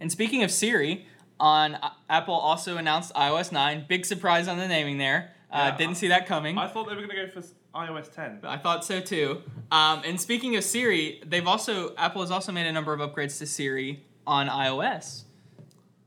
And 0.00 0.10
speaking 0.12 0.42
of 0.42 0.50
Siri, 0.50 1.06
on 1.38 1.74
uh, 1.76 1.90
Apple 2.08 2.34
also 2.34 2.76
announced 2.76 3.12
iOS 3.14 3.52
9. 3.52 3.84
Big 3.88 4.04
surprise 4.06 4.48
on 4.48 4.58
the 4.58 4.68
naming 4.68 4.98
there. 4.98 5.32
Uh, 5.52 5.70
Yeah, 5.70 5.76
didn't 5.76 5.90
I- 5.92 5.94
see 5.94 6.08
that 6.08 6.26
coming. 6.26 6.58
I 6.58 6.68
thought 6.68 6.88
they 6.88 6.94
were 6.94 7.02
going 7.06 7.16
to 7.16 7.26
go 7.26 7.40
for 7.40 7.42
iOS 7.74 8.12
10. 8.12 8.40
I 8.44 8.56
thought 8.56 8.84
so 8.84 9.00
too. 9.00 9.42
Um, 9.70 10.02
and 10.04 10.20
speaking 10.20 10.56
of 10.56 10.64
Siri, 10.64 11.22
they've 11.26 11.46
also 11.46 11.94
Apple 11.96 12.22
has 12.22 12.30
also 12.30 12.52
made 12.52 12.66
a 12.66 12.72
number 12.72 12.92
of 12.92 13.00
upgrades 13.00 13.38
to 13.38 13.46
Siri 13.46 14.02
on 14.26 14.48
iOS. 14.48 15.24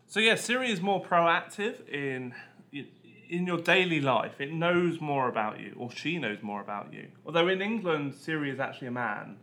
So 0.08 0.20
yeah, 0.20 0.36
Siri 0.36 0.72
is 0.72 0.82
more 0.82 1.04
proactive 1.04 1.88
in 1.88 2.34
in 3.30 3.46
your 3.46 3.58
daily 3.60 4.02
life. 4.02 4.42
It 4.42 4.52
knows 4.52 5.00
more 5.00 5.30
about 5.30 5.60
you, 5.60 5.76
or 5.78 5.92
she 5.92 6.18
knows 6.18 6.42
more 6.42 6.62
about 6.62 6.92
you. 6.92 7.10
Although 7.28 7.48
in 7.48 7.62
England, 7.62 8.16
Siri 8.16 8.50
is 8.50 8.60
actually 8.60 8.88
a 8.88 8.92
man. 8.92 9.38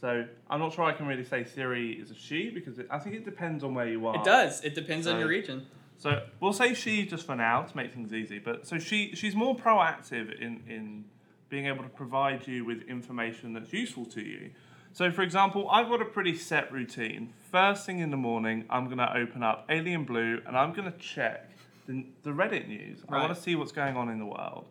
So 0.00 0.24
I'm 0.48 0.60
not 0.60 0.72
sure 0.72 0.84
I 0.84 0.92
can 0.92 1.06
really 1.06 1.24
say 1.24 1.44
Siri 1.44 1.92
is 1.92 2.10
a 2.10 2.14
she 2.14 2.50
because 2.50 2.78
it, 2.78 2.86
I 2.90 2.98
think 2.98 3.16
it 3.16 3.24
depends 3.24 3.62
on 3.62 3.74
where 3.74 3.86
you 3.86 4.06
are. 4.06 4.16
It 4.16 4.24
does. 4.24 4.62
It 4.62 4.74
depends 4.74 5.06
on 5.06 5.18
your 5.18 5.28
region. 5.28 5.66
So 5.98 6.22
we'll 6.40 6.54
say 6.54 6.72
she 6.72 7.04
just 7.04 7.26
for 7.26 7.36
now 7.36 7.62
to 7.62 7.76
make 7.76 7.92
things 7.92 8.14
easy. 8.14 8.38
But 8.38 8.66
so 8.66 8.78
she 8.78 9.14
she's 9.14 9.34
more 9.34 9.54
proactive 9.54 10.40
in 10.40 10.62
in 10.66 11.04
being 11.50 11.66
able 11.66 11.82
to 11.82 11.90
provide 11.90 12.46
you 12.46 12.64
with 12.64 12.82
information 12.82 13.52
that's 13.52 13.72
useful 13.72 14.06
to 14.06 14.22
you. 14.22 14.50
So 14.92 15.10
for 15.10 15.22
example, 15.22 15.68
I've 15.70 15.88
got 15.88 16.00
a 16.00 16.06
pretty 16.06 16.36
set 16.36 16.72
routine. 16.72 17.34
First 17.50 17.84
thing 17.84 17.98
in 17.98 18.10
the 18.10 18.16
morning, 18.16 18.64
I'm 18.70 18.88
gonna 18.88 19.12
open 19.14 19.42
up 19.42 19.66
Alien 19.68 20.04
Blue 20.04 20.40
and 20.46 20.56
I'm 20.56 20.72
gonna 20.72 20.94
check 20.98 21.50
the, 21.86 22.06
the 22.22 22.30
Reddit 22.30 22.68
news. 22.68 23.02
I 23.08 23.18
want 23.18 23.34
to 23.34 23.40
see 23.40 23.56
what's 23.56 23.72
going 23.72 23.96
on 23.96 24.08
in 24.08 24.18
the 24.18 24.26
world. 24.26 24.66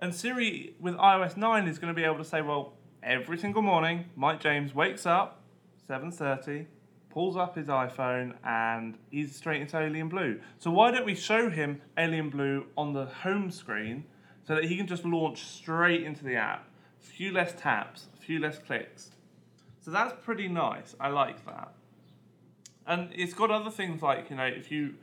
And 0.00 0.14
Siri 0.14 0.74
with 0.78 0.94
iOS 0.94 1.36
9 1.36 1.66
is 1.66 1.78
going 1.78 1.92
to 1.92 1.96
be 1.96 2.04
able 2.04 2.18
to 2.18 2.24
say, 2.24 2.40
well, 2.40 2.74
every 3.08 3.38
single 3.38 3.62
morning, 3.62 4.04
Mike 4.14 4.38
James 4.38 4.74
wakes 4.74 5.06
up 5.06 5.40
7:30, 5.88 6.66
pulls 7.08 7.38
up 7.38 7.56
his 7.56 7.68
iPhone, 7.68 8.36
and 8.44 8.98
he's 9.10 9.34
straight 9.34 9.62
into 9.62 9.78
Alien 9.78 10.10
Blue. 10.10 10.38
So 10.58 10.70
why 10.70 10.90
don't 10.90 11.06
we 11.06 11.14
show 11.14 11.48
him 11.48 11.80
Alien 11.96 12.28
Blue 12.28 12.66
on 12.76 12.92
the 12.92 13.06
home 13.06 13.50
screen 13.50 14.04
so 14.46 14.54
that 14.54 14.64
he 14.64 14.76
can 14.76 14.86
just 14.86 15.06
launch 15.06 15.42
straight 15.44 16.02
into 16.02 16.22
the 16.22 16.36
app? 16.36 16.68
Few 17.00 17.32
less 17.32 17.54
taps, 17.58 18.08
few 18.20 18.38
less 18.38 18.58
clicks. 18.58 19.10
So 19.80 19.90
that's 19.90 20.14
pretty 20.22 20.48
nice. 20.48 20.94
I 21.00 21.08
like 21.08 21.46
that. 21.46 21.72
And 22.86 23.10
it's 23.14 23.32
got 23.32 23.50
other 23.50 23.70
things 23.70 24.02
like, 24.02 24.28
you 24.28 24.36
know, 24.36 24.46
if 24.46 24.70
you 24.70 24.96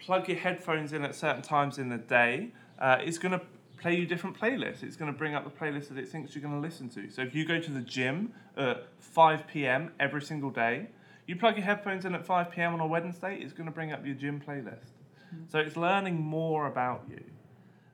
plug 0.00 0.28
your 0.28 0.38
headphones 0.38 0.92
in 0.92 1.04
at 1.04 1.14
certain 1.14 1.42
times 1.42 1.78
in 1.78 1.88
the 1.88 1.98
day, 1.98 2.52
uh, 2.80 2.98
it's 3.00 3.18
going 3.18 3.38
to 3.38 3.46
play 3.84 3.96
you 3.96 4.06
different 4.06 4.34
playlists. 4.40 4.82
It's 4.82 4.96
going 4.96 5.12
to 5.12 5.18
bring 5.18 5.34
up 5.34 5.44
the 5.44 5.50
playlist 5.50 5.88
that 5.88 5.98
it 5.98 6.08
thinks 6.08 6.34
you're 6.34 6.40
going 6.40 6.54
to 6.54 6.66
listen 6.66 6.88
to. 6.88 7.10
So 7.10 7.20
if 7.20 7.34
you 7.34 7.44
go 7.44 7.60
to 7.60 7.70
the 7.70 7.82
gym 7.82 8.32
at 8.56 8.86
5 8.98 9.46
p.m. 9.46 9.92
every 10.00 10.22
single 10.22 10.48
day, 10.48 10.88
you 11.26 11.36
plug 11.36 11.58
your 11.58 11.66
headphones 11.66 12.06
in 12.06 12.14
at 12.14 12.24
5 12.24 12.50
p.m. 12.50 12.72
on 12.72 12.80
a 12.80 12.86
Wednesday, 12.86 13.36
it's 13.42 13.52
going 13.52 13.66
to 13.66 13.72
bring 13.72 13.92
up 13.92 14.06
your 14.06 14.14
gym 14.14 14.40
playlist. 14.40 14.94
Mm. 15.34 15.52
So 15.52 15.58
it's 15.58 15.76
learning 15.76 16.18
more 16.18 16.66
about 16.66 17.04
you. 17.10 17.22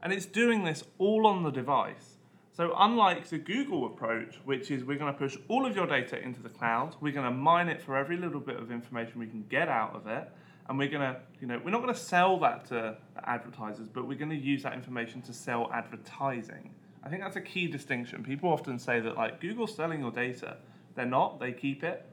And 0.01 0.13
it's 0.13 0.27
doing 0.27 0.63
this 0.63 0.85
all 0.99 1.27
on 1.27 1.43
the 1.43 1.51
device. 1.51 2.19
So 2.53 2.73
unlike 2.79 3.29
the 3.29 3.39
Google 3.39 3.87
approach, 3.87 4.39
which 4.45 4.71
is 4.71 4.85
we're 4.85 4.97
going 4.97 5.13
to 5.13 5.19
push 5.19 5.37
all 5.49 5.67
of 5.67 5.75
your 5.75 5.89
data 5.89 6.23
into 6.23 6.41
the 6.41 6.51
cloud, 6.51 6.95
we're 7.01 7.13
going 7.13 7.29
to 7.29 7.37
mine 7.37 7.69
it 7.69 7.83
for 7.83 7.97
every 7.97 8.17
little 8.17 8.39
bit 8.39 8.61
of 8.61 8.71
information 8.71 9.19
we 9.19 9.27
can 9.27 9.45
get 9.51 9.67
out 9.67 9.97
of 9.97 10.07
it, 10.07 10.31
and 10.71 10.79
we're 10.79 10.89
going 10.89 11.01
to, 11.01 11.21
you 11.41 11.49
know, 11.49 11.61
we're 11.65 11.73
not 11.73 11.83
going 11.83 11.93
to 11.93 12.01
sell 12.01 12.39
that 12.39 12.65
to 12.69 12.97
advertisers, 13.25 13.89
but 13.89 14.07
we're 14.07 14.17
going 14.17 14.31
to 14.31 14.37
use 14.37 14.63
that 14.63 14.73
information 14.73 15.21
to 15.23 15.33
sell 15.33 15.69
advertising. 15.75 16.73
I 17.03 17.09
think 17.09 17.23
that's 17.23 17.35
a 17.35 17.41
key 17.41 17.67
distinction. 17.67 18.23
People 18.23 18.51
often 18.51 18.79
say 18.79 19.01
that 19.01 19.17
like 19.17 19.41
Google's 19.41 19.75
selling 19.75 19.99
your 19.99 20.13
data. 20.13 20.59
They're 20.95 21.07
not. 21.07 21.41
They 21.41 21.51
keep 21.51 21.83
it, 21.83 22.07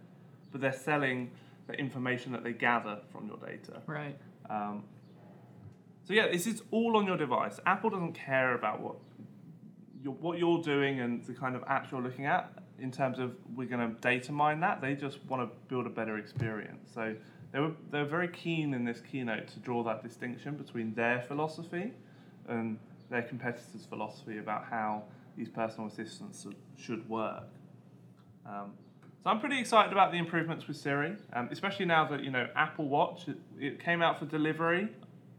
but 0.52 0.60
they're 0.60 0.74
selling 0.74 1.30
the 1.68 1.74
information 1.74 2.32
that 2.32 2.44
they 2.44 2.52
gather 2.52 2.98
from 3.12 3.28
your 3.28 3.38
data. 3.38 3.84
Right. 3.86 4.18
Um, 4.50 4.86
so 6.04 6.14
yeah, 6.14 6.28
this 6.32 6.48
is 6.48 6.64
all 6.72 6.98
on 6.98 7.06
your 7.06 7.18
device. 7.18 7.60
Apple 7.68 7.92
doesn't 7.92 8.14
care 8.14 8.56
about 8.56 8.82
what 8.82 8.96
you're, 10.04 10.14
what 10.14 10.40
you're 10.40 10.64
doing 10.64 11.00
and 11.00 11.24
the 11.26 11.34
kind 11.34 11.56
of 11.56 11.62
apps 11.66 11.92
you're 11.92 12.02
looking 12.02 12.26
at 12.26 12.52
in 12.80 12.92
terms 12.92 13.20
of 13.20 13.36
we're 13.56 13.68
going 13.68 13.88
to 13.88 14.02
data 14.02 14.32
mine 14.32 14.62
that. 14.62 14.82
They 14.82 14.96
just 14.96 15.24
want 15.26 15.48
to 15.48 15.56
build 15.68 15.86
a 15.86 15.92
better 15.92 16.18
experience. 16.18 16.90
So 16.92 17.16
they 17.52 17.60
were 17.60 17.72
they 17.92 18.00
were 18.00 18.06
very 18.06 18.28
keen 18.28 18.74
in 18.74 18.84
this 18.84 19.02
keynote 19.02 19.48
to 19.50 19.60
draw 19.60 19.84
that 19.84 20.04
distinction 20.04 20.56
between 20.56 20.94
their 20.94 21.22
philosophy 21.22 21.94
and 22.48 22.78
their 23.10 23.22
competitors' 23.22 23.86
philosophy 23.88 24.38
about 24.38 24.66
how 24.66 25.04
these 25.38 25.50
personal 25.50 25.88
assistants 25.88 26.46
should 26.78 27.08
work. 27.10 27.48
Um, 28.46 28.74
so 29.24 29.30
I'm 29.30 29.40
pretty 29.40 29.60
excited 29.60 29.92
about 29.92 30.12
the 30.12 30.18
improvements 30.18 30.68
with 30.68 30.78
Siri, 30.78 31.16
um, 31.34 31.50
especially 31.52 31.86
now 31.86 32.08
that 32.10 32.24
you 32.24 32.32
know 32.32 32.48
Apple 32.56 32.88
Watch 32.88 33.28
it, 33.28 33.38
it, 33.60 33.84
came 33.84 34.02
out 34.02 34.20
for 34.20 34.26
delivery. 34.26 34.90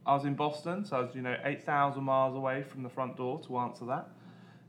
I 0.06 0.14
was 0.14 0.24
in 0.24 0.34
Boston, 0.34 0.84
so 0.84 0.96
I 0.96 1.00
was 1.00 1.14
you 1.14 1.22
know 1.22 1.36
8,000 1.44 2.02
miles 2.02 2.36
away 2.36 2.62
from 2.62 2.82
the 2.82 2.88
front 2.88 3.16
door 3.16 3.40
to 3.46 3.58
answer 3.58 3.84
that. 3.86 4.08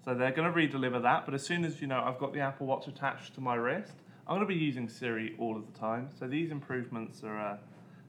So 0.05 0.15
they're 0.15 0.31
going 0.31 0.47
to 0.47 0.53
re-deliver 0.53 0.99
that, 1.01 1.25
but 1.25 1.33
as 1.33 1.43
soon 1.43 1.65
as 1.65 1.81
you 1.81 1.87
know 1.87 2.01
I've 2.01 2.17
got 2.17 2.33
the 2.33 2.39
Apple 2.39 2.67
Watch 2.67 2.87
attached 2.87 3.35
to 3.35 3.41
my 3.41 3.55
wrist, 3.55 3.93
I'm 4.29 4.35
going 4.35 4.47
to 4.47 4.53
be 4.53 4.59
using 4.59 4.87
Siri 4.87 5.35
all 5.39 5.57
of 5.57 5.65
the 5.73 5.79
time. 5.79 6.09
So 6.19 6.27
these 6.27 6.51
improvements 6.51 7.23
are, 7.23 7.39
uh, 7.39 7.57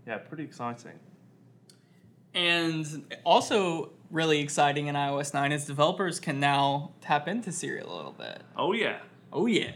yeah, 0.06 0.18
pretty 0.18 0.44
exciting. 0.44 0.92
And 2.34 3.16
also 3.24 3.92
really 4.10 4.40
exciting 4.40 4.88
in 4.88 4.96
iOS 4.96 5.32
9 5.32 5.50
is 5.50 5.64
developers 5.64 6.20
can 6.20 6.38
now 6.38 6.90
tap 7.00 7.26
into 7.26 7.50
Siri 7.50 7.80
a 7.80 7.86
little 7.86 8.12
bit. 8.12 8.42
Oh 8.54 8.74
yeah. 8.74 8.98
Oh 9.32 9.46
yeah. 9.46 9.72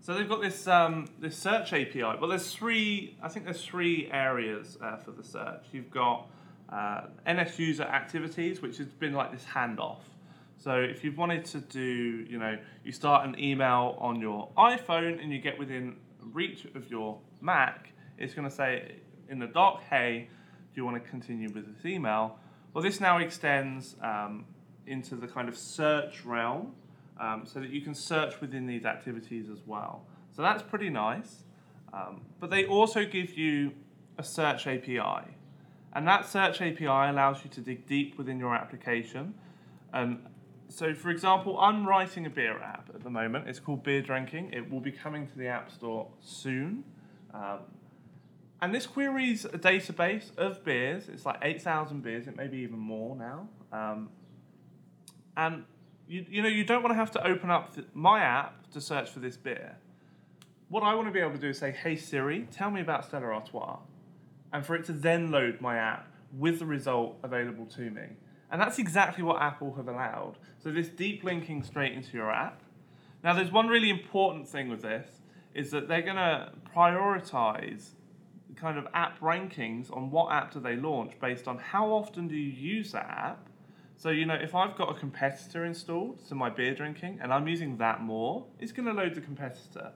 So 0.00 0.14
they've 0.14 0.28
got 0.28 0.42
this 0.42 0.66
um, 0.66 1.08
this 1.20 1.36
search 1.36 1.72
API. 1.72 2.02
Well, 2.02 2.28
there's 2.28 2.52
three. 2.52 3.16
I 3.22 3.28
think 3.28 3.44
there's 3.44 3.64
three 3.64 4.10
areas 4.10 4.76
uh, 4.82 4.96
for 4.96 5.12
the 5.12 5.22
search. 5.22 5.62
You've 5.72 5.90
got 5.90 6.26
uh, 6.70 7.02
NS 7.30 7.58
user 7.58 7.84
activities, 7.84 8.60
which 8.60 8.78
has 8.78 8.88
been 8.88 9.12
like 9.12 9.30
this 9.30 9.44
handoff. 9.44 9.98
So 10.60 10.74
if 10.74 11.02
you've 11.02 11.16
wanted 11.16 11.46
to 11.46 11.58
do, 11.58 11.80
you 12.28 12.38
know, 12.38 12.58
you 12.84 12.92
start 12.92 13.26
an 13.26 13.34
email 13.40 13.96
on 13.98 14.20
your 14.20 14.50
iPhone 14.58 15.20
and 15.20 15.32
you 15.32 15.40
get 15.40 15.58
within 15.58 15.96
reach 16.20 16.66
of 16.74 16.90
your 16.90 17.18
Mac, 17.40 17.92
it's 18.18 18.34
going 18.34 18.46
to 18.46 18.54
say 18.54 18.96
in 19.30 19.38
the 19.38 19.46
dock, 19.46 19.82
hey, 19.88 20.28
do 20.74 20.80
you 20.80 20.84
want 20.84 21.02
to 21.02 21.08
continue 21.08 21.50
with 21.50 21.74
this 21.74 21.86
email? 21.86 22.38
Well, 22.74 22.84
this 22.84 23.00
now 23.00 23.16
extends 23.18 23.96
um, 24.02 24.44
into 24.86 25.16
the 25.16 25.26
kind 25.26 25.48
of 25.48 25.56
search 25.56 26.26
realm 26.26 26.74
um, 27.18 27.44
so 27.46 27.58
that 27.58 27.70
you 27.70 27.80
can 27.80 27.94
search 27.94 28.38
within 28.42 28.66
these 28.66 28.84
activities 28.84 29.48
as 29.48 29.62
well. 29.66 30.04
So 30.36 30.42
that's 30.42 30.62
pretty 30.62 30.90
nice. 30.90 31.44
Um, 31.94 32.20
but 32.38 32.50
they 32.50 32.66
also 32.66 33.06
give 33.06 33.32
you 33.36 33.72
a 34.18 34.22
search 34.22 34.66
API. 34.66 35.26
And 35.94 36.06
that 36.06 36.26
search 36.26 36.60
API 36.60 36.84
allows 36.84 37.42
you 37.44 37.50
to 37.50 37.62
dig 37.62 37.86
deep 37.86 38.18
within 38.18 38.38
your 38.38 38.54
application. 38.54 39.32
Um, 39.94 40.20
so, 40.70 40.94
for 40.94 41.10
example, 41.10 41.58
I'm 41.58 41.86
writing 41.86 42.26
a 42.26 42.30
beer 42.30 42.58
app 42.60 42.90
at 42.94 43.02
the 43.02 43.10
moment. 43.10 43.48
It's 43.48 43.58
called 43.58 43.82
Beer 43.82 44.00
Drinking. 44.00 44.52
It 44.52 44.70
will 44.70 44.80
be 44.80 44.92
coming 44.92 45.26
to 45.26 45.36
the 45.36 45.48
App 45.48 45.70
Store 45.70 46.06
soon. 46.20 46.84
Um, 47.34 47.58
and 48.62 48.74
this 48.74 48.86
queries 48.86 49.44
a 49.44 49.58
database 49.58 50.36
of 50.36 50.64
beers. 50.64 51.08
It's 51.08 51.26
like 51.26 51.38
8,000 51.42 52.02
beers. 52.02 52.28
It 52.28 52.36
may 52.36 52.46
be 52.46 52.58
even 52.58 52.78
more 52.78 53.16
now. 53.16 53.48
Um, 53.72 54.10
and 55.36 55.64
you, 56.06 56.24
you 56.28 56.42
know, 56.42 56.48
you 56.48 56.64
don't 56.64 56.82
want 56.82 56.92
to 56.92 56.96
have 56.96 57.10
to 57.12 57.26
open 57.26 57.50
up 57.50 57.74
my 57.92 58.20
app 58.20 58.70
to 58.72 58.80
search 58.80 59.10
for 59.10 59.18
this 59.18 59.36
beer. 59.36 59.76
What 60.68 60.84
I 60.84 60.94
want 60.94 61.08
to 61.08 61.12
be 61.12 61.20
able 61.20 61.32
to 61.32 61.38
do 61.38 61.48
is 61.48 61.58
say, 61.58 61.72
hey 61.72 61.96
Siri, 61.96 62.46
tell 62.52 62.70
me 62.70 62.80
about 62.80 63.06
Stella 63.06 63.26
Artois. 63.26 63.78
And 64.52 64.64
for 64.64 64.76
it 64.76 64.84
to 64.84 64.92
then 64.92 65.32
load 65.32 65.60
my 65.60 65.78
app 65.78 66.06
with 66.36 66.60
the 66.60 66.66
result 66.66 67.18
available 67.24 67.66
to 67.66 67.90
me. 67.90 68.02
And 68.50 68.60
that's 68.60 68.78
exactly 68.78 69.22
what 69.22 69.40
Apple 69.40 69.74
have 69.74 69.88
allowed. 69.88 70.34
So 70.62 70.70
this 70.70 70.88
deep 70.88 71.22
linking 71.22 71.62
straight 71.62 71.92
into 71.92 72.16
your 72.16 72.30
app. 72.30 72.62
Now 73.22 73.34
there's 73.34 73.52
one 73.52 73.68
really 73.68 73.90
important 73.90 74.48
thing 74.48 74.68
with 74.68 74.82
this 74.82 75.06
is 75.54 75.70
that 75.70 75.88
they're 75.88 76.02
going 76.02 76.16
to 76.16 76.52
prioritize 76.74 77.90
kind 78.56 78.78
of 78.78 78.86
app 78.94 79.18
rankings 79.20 79.94
on 79.96 80.10
what 80.10 80.32
app 80.32 80.52
do 80.52 80.60
they 80.60 80.76
launch 80.76 81.12
based 81.20 81.48
on 81.48 81.58
how 81.58 81.88
often 81.88 82.28
do 82.28 82.36
you 82.36 82.50
use 82.50 82.92
that 82.92 83.06
app. 83.06 83.48
So, 83.96 84.10
you 84.10 84.26
know, 84.26 84.34
if 84.34 84.54
I've 84.54 84.76
got 84.76 84.94
a 84.94 84.98
competitor 84.98 85.64
installed 85.64 86.26
to 86.28 86.34
my 86.34 86.50
beer 86.50 86.74
drinking 86.74 87.18
and 87.22 87.32
I'm 87.32 87.46
using 87.46 87.76
that 87.78 88.00
more, 88.00 88.46
it's 88.58 88.72
going 88.72 88.86
to 88.86 88.94
load 88.94 89.14
the 89.14 89.20
competitor. 89.20 89.92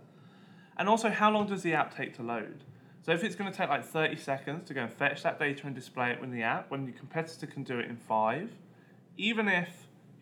And 0.77 0.89
also, 0.89 1.09
how 1.09 1.31
long 1.31 1.47
does 1.47 1.63
the 1.63 1.73
app 1.73 1.97
take 1.97 2.15
to 2.17 2.23
load? 2.23 2.65
So, 3.05 3.13
if 3.13 3.23
it's 3.23 3.37
going 3.37 3.53
to 3.53 3.57
take 3.57 3.69
like 3.69 3.85
30 3.85 4.17
seconds 4.17 4.67
to 4.69 4.75
go 4.75 4.81
and 4.81 4.91
fetch 4.91 5.23
that 5.25 5.39
data 5.39 5.67
and 5.67 5.75
display 5.75 6.13
it 6.13 6.23
in 6.23 6.31
the 6.31 6.43
app, 6.43 6.71
when 6.71 6.87
your 6.87 6.97
competitor 6.97 7.47
can 7.47 7.63
do 7.63 7.79
it 7.79 7.85
in 7.85 7.97
five, 7.99 8.51
even 9.19 9.47
if 9.47 9.69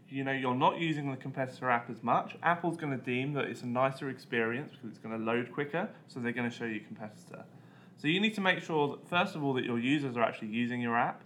you 0.08 0.24
know 0.24 0.32
you're 0.32 0.56
not 0.56 0.80
using 0.80 1.08
the 1.08 1.16
competitor 1.16 1.70
app 1.70 1.88
as 1.88 2.02
much, 2.02 2.36
Apple's 2.42 2.76
going 2.76 2.90
to 2.98 3.04
deem 3.04 3.34
that 3.34 3.44
it's 3.44 3.62
a 3.62 3.66
nicer 3.66 4.10
experience 4.10 4.72
because 4.72 4.90
it's 4.90 4.98
going 4.98 5.16
to 5.16 5.24
load 5.24 5.52
quicker, 5.52 5.88
so 6.08 6.18
they're 6.18 6.32
going 6.32 6.50
to 6.50 6.54
show 6.54 6.64
you 6.64 6.80
competitor. 6.80 7.44
So 7.98 8.08
you 8.08 8.20
need 8.20 8.34
to 8.34 8.40
make 8.40 8.60
sure 8.60 8.88
that 8.88 9.08
first 9.08 9.36
of 9.36 9.44
all 9.44 9.54
that 9.54 9.64
your 9.64 9.78
users 9.78 10.16
are 10.16 10.24
actually 10.24 10.48
using 10.48 10.80
your 10.80 10.98
app. 10.98 11.22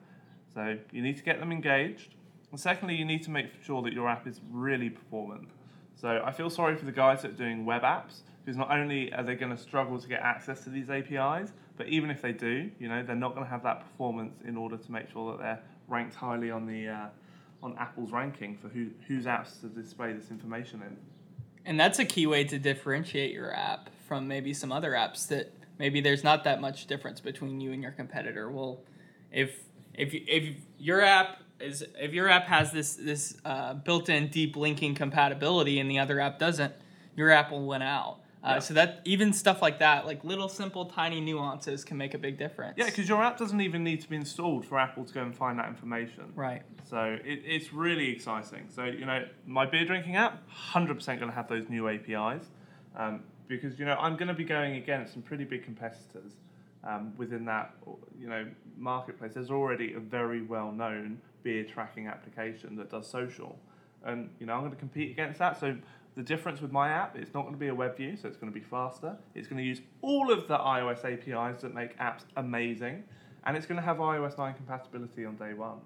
So 0.52 0.76
you 0.92 1.00
need 1.00 1.16
to 1.16 1.22
get 1.22 1.40
them 1.40 1.52
engaged. 1.52 2.16
And 2.50 2.60
secondly, 2.60 2.96
you 2.96 3.06
need 3.06 3.22
to 3.22 3.30
make 3.30 3.46
sure 3.64 3.80
that 3.80 3.94
your 3.94 4.10
app 4.10 4.26
is 4.26 4.42
really 4.50 4.90
performant. 4.90 5.48
So 5.94 6.20
I 6.22 6.32
feel 6.32 6.50
sorry 6.50 6.76
for 6.76 6.84
the 6.84 6.92
guys 6.92 7.22
that 7.22 7.30
are 7.30 7.34
doing 7.34 7.64
web 7.64 7.80
apps 7.80 8.20
because 8.46 8.56
not 8.56 8.70
only 8.70 9.12
are 9.12 9.24
they 9.24 9.34
going 9.34 9.50
to 9.50 9.60
struggle 9.60 9.98
to 9.98 10.06
get 10.06 10.20
access 10.20 10.62
to 10.62 10.70
these 10.70 10.88
APIs, 10.88 11.52
but 11.76 11.88
even 11.88 12.10
if 12.10 12.22
they 12.22 12.30
do, 12.30 12.70
you 12.78 12.88
know, 12.88 13.02
they're 13.02 13.16
not 13.16 13.34
going 13.34 13.44
to 13.44 13.50
have 13.50 13.64
that 13.64 13.80
performance 13.80 14.40
in 14.46 14.56
order 14.56 14.76
to 14.76 14.92
make 14.92 15.10
sure 15.10 15.32
that 15.32 15.42
they're 15.42 15.60
ranked 15.88 16.14
highly 16.14 16.52
on 16.52 16.64
the 16.64 16.88
uh, 16.88 17.06
on 17.60 17.76
Apple's 17.76 18.12
ranking 18.12 18.56
for 18.56 18.68
who 18.68 18.90
whose 19.08 19.24
apps 19.24 19.60
to 19.62 19.66
display 19.66 20.12
this 20.12 20.30
information 20.30 20.80
in. 20.82 20.96
And 21.64 21.80
that's 21.80 21.98
a 21.98 22.04
key 22.04 22.28
way 22.28 22.44
to 22.44 22.58
differentiate 22.60 23.32
your 23.32 23.52
app 23.52 23.90
from 24.06 24.28
maybe 24.28 24.54
some 24.54 24.70
other 24.70 24.92
apps 24.92 25.26
that 25.26 25.52
maybe 25.80 26.00
there's 26.00 26.22
not 26.22 26.44
that 26.44 26.60
much 26.60 26.86
difference 26.86 27.18
between 27.18 27.60
you 27.60 27.72
and 27.72 27.82
your 27.82 27.90
competitor. 27.90 28.48
Well, 28.48 28.78
if 29.32 29.64
if 29.92 30.14
if 30.14 30.54
your 30.78 31.00
app 31.00 31.40
is 31.58 31.84
if 31.98 32.12
your 32.12 32.28
app 32.28 32.44
has 32.44 32.70
this 32.70 32.94
this 32.94 33.36
uh, 33.44 33.74
built-in 33.74 34.28
deep 34.28 34.54
linking 34.54 34.94
compatibility 34.94 35.80
and 35.80 35.90
the 35.90 35.98
other 35.98 36.20
app 36.20 36.38
doesn't, 36.38 36.74
your 37.16 37.32
app 37.32 37.50
will 37.50 37.66
win 37.66 37.82
out. 37.82 38.20
Uh, 38.46 38.52
yeah. 38.54 38.58
So 38.60 38.74
that 38.74 39.00
even 39.04 39.32
stuff 39.32 39.60
like 39.60 39.80
that, 39.80 40.06
like 40.06 40.22
little 40.22 40.48
simple 40.48 40.86
tiny 40.86 41.20
nuances, 41.20 41.84
can 41.84 41.96
make 41.96 42.14
a 42.14 42.18
big 42.18 42.38
difference. 42.38 42.74
Yeah, 42.76 42.86
because 42.86 43.08
your 43.08 43.20
app 43.20 43.36
doesn't 43.36 43.60
even 43.60 43.82
need 43.82 44.00
to 44.02 44.08
be 44.08 44.14
installed 44.14 44.64
for 44.64 44.78
Apple 44.78 45.04
to 45.04 45.12
go 45.12 45.22
and 45.22 45.34
find 45.34 45.58
that 45.58 45.68
information. 45.68 46.32
Right. 46.36 46.62
So 46.88 47.18
it, 47.24 47.42
it's 47.44 47.72
really 47.72 48.08
exciting. 48.10 48.68
So 48.72 48.84
you 48.84 49.04
know, 49.04 49.24
my 49.46 49.66
beer 49.66 49.84
drinking 49.84 50.14
app, 50.14 50.48
hundred 50.48 50.94
percent 50.94 51.18
going 51.18 51.30
to 51.30 51.34
have 51.34 51.48
those 51.48 51.68
new 51.68 51.88
APIs, 51.88 52.44
um, 52.96 53.24
because 53.48 53.80
you 53.80 53.84
know 53.84 53.96
I'm 53.98 54.16
going 54.16 54.28
to 54.28 54.34
be 54.34 54.44
going 54.44 54.76
against 54.76 55.14
some 55.14 55.22
pretty 55.22 55.44
big 55.44 55.64
competitors 55.64 56.32
um, 56.84 57.14
within 57.16 57.44
that 57.46 57.74
you 58.16 58.28
know 58.28 58.46
marketplace. 58.76 59.32
There's 59.34 59.50
already 59.50 59.94
a 59.94 60.00
very 60.00 60.42
well 60.42 60.70
known 60.70 61.20
beer 61.42 61.64
tracking 61.64 62.06
application 62.06 62.76
that 62.76 62.90
does 62.90 63.10
social, 63.10 63.58
and 64.04 64.30
you 64.38 64.46
know 64.46 64.54
I'm 64.54 64.60
going 64.60 64.70
to 64.70 64.78
compete 64.78 65.10
against 65.10 65.40
that. 65.40 65.58
So 65.58 65.76
the 66.16 66.23
difference 66.23 66.62
with 66.62 66.73
my 66.73 66.88
app, 66.88 67.16
it's 67.16 67.35
not 67.35 67.42
going 67.42 67.54
to 67.54 67.61
be 67.61 67.68
a 67.68 67.75
web 67.75 67.96
view, 67.96 68.16
so 68.16 68.26
it's 68.26 68.38
going 68.38 68.50
to 68.52 68.58
be 68.58 68.64
faster. 68.64 69.16
It's 69.35 69.46
going 69.46 69.58
to 69.58 69.64
use 69.64 69.82
all 70.00 70.32
of 70.32 70.49
the 70.49 70.56
iOS 70.56 71.04
APIs 71.04 71.61
that 71.61 71.75
make 71.75 71.96
apps 71.99 72.23
amazing, 72.37 73.04
and 73.44 73.56
it's 73.56 73.66
going 73.66 73.76
to 73.76 73.85
have 73.85 73.99
iOS 73.99 74.38
9 74.38 74.54
compatibility 74.54 75.26
on 75.26 75.37
day 75.37 75.52
one. 75.52 75.78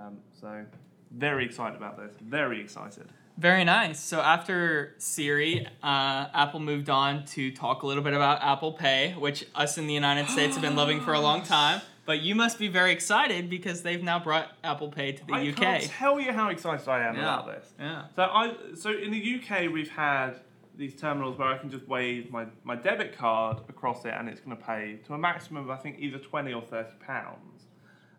Um, 0.00 0.16
so, 0.40 0.64
very 1.10 1.44
excited 1.44 1.76
about 1.76 1.98
this. 1.98 2.14
Very 2.20 2.60
excited. 2.60 3.08
Very 3.36 3.62
nice. 3.62 4.00
So 4.00 4.20
after 4.20 4.94
Siri, 4.98 5.66
uh, 5.82 6.26
Apple 6.34 6.58
moved 6.58 6.90
on 6.90 7.24
to 7.26 7.52
talk 7.52 7.82
a 7.82 7.86
little 7.86 8.02
bit 8.02 8.14
about 8.14 8.42
Apple 8.42 8.72
Pay, 8.72 9.12
which 9.12 9.46
us 9.54 9.78
in 9.78 9.86
the 9.86 9.94
United 9.94 10.28
States 10.28 10.54
have 10.54 10.62
been 10.62 10.74
loving 10.74 11.00
for 11.00 11.12
a 11.12 11.20
long 11.20 11.42
time. 11.42 11.80
But 12.08 12.22
you 12.22 12.34
must 12.34 12.58
be 12.58 12.68
very 12.68 12.92
excited 12.92 13.50
because 13.50 13.82
they've 13.82 14.02
now 14.02 14.18
brought 14.18 14.50
Apple 14.64 14.88
Pay 14.88 15.12
to 15.12 15.26
the 15.26 15.34
I 15.34 15.48
UK. 15.50 15.58
I 15.58 15.60
can't 15.60 15.82
tell 15.84 16.18
you 16.18 16.32
how 16.32 16.48
excited 16.48 16.88
I 16.88 17.06
am 17.06 17.16
yeah. 17.16 17.20
about 17.20 17.46
this. 17.48 17.74
Yeah. 17.78 18.04
So 18.16 18.22
I 18.22 18.54
so 18.74 18.92
in 18.96 19.10
the 19.10 19.38
UK 19.38 19.70
we've 19.70 19.90
had 19.90 20.40
these 20.74 20.98
terminals 20.98 21.36
where 21.36 21.48
I 21.48 21.58
can 21.58 21.70
just 21.70 21.86
wave 21.86 22.30
my, 22.30 22.46
my 22.64 22.76
debit 22.76 23.18
card 23.18 23.58
across 23.68 24.06
it 24.06 24.14
and 24.18 24.26
it's 24.26 24.40
going 24.40 24.56
to 24.56 24.64
pay 24.64 25.00
to 25.06 25.12
a 25.12 25.18
maximum 25.18 25.64
of 25.64 25.68
I 25.68 25.76
think 25.76 25.96
either 25.98 26.16
twenty 26.16 26.54
or 26.54 26.62
thirty 26.62 26.94
pounds. 26.98 27.66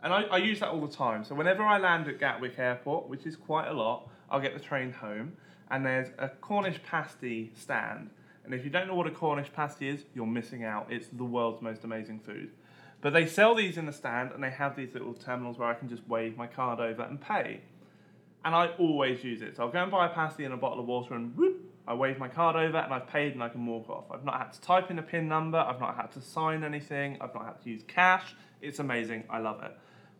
And 0.03 0.13
I, 0.13 0.21
I 0.25 0.37
use 0.37 0.59
that 0.59 0.69
all 0.69 0.85
the 0.85 0.95
time. 0.95 1.23
So 1.23 1.33
whenever 1.33 1.63
I 1.63 1.79
land 1.79 2.07
at 2.09 2.19
Gatwick 2.19 2.59
Airport, 2.59 3.09
which 3.09 3.25
is 3.25 3.35
quite 3.35 3.69
a 3.69 3.73
lot, 3.73 4.07
I'll 4.29 4.39
get 4.39 4.53
the 4.53 4.59
train 4.59 4.91
home 4.91 5.33
and 5.71 5.83
there's 5.83 6.09
a 6.19 6.29
Cornish 6.29 6.79
pasty 6.83 7.51
stand. 7.55 8.11
And 8.45 8.53
if 8.53 8.63
you 8.63 8.69
don't 8.69 8.87
know 8.87 8.93
what 8.93 9.07
a 9.07 9.11
Cornish 9.11 9.51
pasty 9.51 9.89
is, 9.89 10.03
you're 10.13 10.27
missing 10.27 10.63
out. 10.63 10.91
It's 10.91 11.07
the 11.07 11.23
world's 11.23 11.63
most 11.63 11.83
amazing 11.85 12.19
food. 12.19 12.51
But 13.01 13.13
they 13.13 13.25
sell 13.25 13.55
these 13.55 13.77
in 13.77 13.85
the 13.85 13.93
stand 13.93 14.31
and 14.31 14.43
they 14.43 14.49
have 14.49 14.75
these 14.75 14.93
little 14.93 15.13
terminals 15.13 15.57
where 15.57 15.69
I 15.69 15.73
can 15.73 15.87
just 15.87 16.07
wave 16.07 16.37
my 16.37 16.47
card 16.47 16.79
over 16.79 17.03
and 17.03 17.19
pay. 17.19 17.61
And 18.43 18.53
I 18.55 18.67
always 18.77 19.23
use 19.23 19.41
it. 19.41 19.55
So 19.55 19.63
I'll 19.63 19.71
go 19.71 19.81
and 19.81 19.91
buy 19.91 20.05
a 20.05 20.09
pasty 20.09 20.45
and 20.45 20.53
a 20.53 20.57
bottle 20.57 20.79
of 20.79 20.85
water 20.85 21.13
and 21.13 21.35
whoop, 21.35 21.69
I 21.87 21.93
wave 21.93 22.19
my 22.19 22.27
card 22.27 22.55
over 22.55 22.77
and 22.77 22.93
I've 22.93 23.07
paid 23.07 23.33
and 23.33 23.41
I 23.41 23.49
can 23.49 23.65
walk 23.65 23.89
off. 23.89 24.05
I've 24.11 24.23
not 24.23 24.37
had 24.37 24.53
to 24.53 24.61
type 24.61 24.91
in 24.91 24.99
a 24.99 25.01
PIN 25.01 25.27
number, 25.27 25.57
I've 25.57 25.79
not 25.79 25.95
had 25.95 26.11
to 26.13 26.21
sign 26.21 26.63
anything, 26.63 27.17
I've 27.19 27.33
not 27.33 27.45
had 27.45 27.63
to 27.63 27.69
use 27.69 27.81
cash. 27.87 28.35
It's 28.61 28.79
amazing, 28.79 29.23
I 29.29 29.39
love 29.39 29.63
it. 29.63 29.71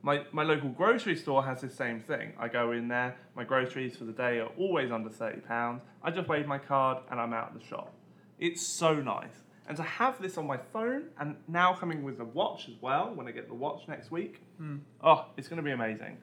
My, 0.02 0.24
my 0.32 0.44
local 0.44 0.70
grocery 0.70 1.16
store 1.16 1.44
has 1.44 1.62
the 1.62 1.70
same 1.70 2.00
thing. 2.00 2.34
I 2.40 2.48
go 2.48 2.72
in 2.72 2.88
there, 2.88 3.18
my 3.36 3.44
groceries 3.44 3.98
for 3.98 4.06
the 4.06 4.14
day 4.14 4.40
are 4.40 4.50
always 4.58 4.92
under 4.92 5.10
£30. 5.10 5.82
I 6.02 6.12
just 6.12 6.28
wave 6.30 6.48
my 6.48 6.58
card 6.58 7.04
and 7.12 7.20
I'm 7.20 7.34
out 7.34 7.54
of 7.54 7.62
the 7.62 7.66
shop. 7.68 7.94
It's 8.40 8.66
so 8.66 8.96
nice. 8.96 9.44
And 9.70 9.78
to 9.78 9.84
have 9.84 10.20
this 10.20 10.38
on 10.40 10.48
my 10.48 10.58
phone 10.58 11.04
and 11.20 11.36
now 11.48 11.74
coming 11.74 12.04
with 12.04 12.18
the 12.18 12.26
watch 12.26 12.68
as 12.68 12.76
well, 12.82 13.14
when 13.14 13.28
I 13.28 13.32
get 13.32 13.48
the 13.48 13.54
watch 13.54 13.88
next 13.88 14.10
week, 14.10 14.42
mm. 14.60 14.80
oh, 15.04 15.28
it's 15.38 15.48
going 15.48 15.58
to 15.58 15.64
be 15.64 15.72
amazing. 15.72 16.18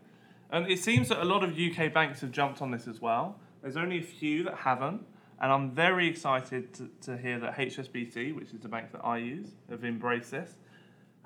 And 0.50 0.68
it 0.68 0.80
seems 0.80 1.08
that 1.08 1.22
a 1.22 1.24
lot 1.24 1.44
of 1.44 1.56
UK 1.56 1.92
banks 1.94 2.20
have 2.20 2.32
jumped 2.32 2.60
on 2.60 2.72
this 2.72 2.88
as 2.88 3.00
well. 3.00 3.38
There's 3.62 3.76
only 3.76 3.98
a 3.98 4.02
few 4.02 4.42
that 4.44 4.56
haven't. 4.56 5.02
And 5.40 5.52
I'm 5.52 5.70
very 5.70 6.08
excited 6.08 6.72
to, 6.74 6.90
to 7.02 7.16
hear 7.16 7.38
that 7.38 7.56
HSBC, 7.56 8.34
which 8.34 8.52
is 8.52 8.60
the 8.60 8.68
bank 8.68 8.90
that 8.92 9.04
I 9.04 9.18
use, 9.18 9.48
have 9.70 9.84
embraced 9.84 10.32
this. 10.32 10.56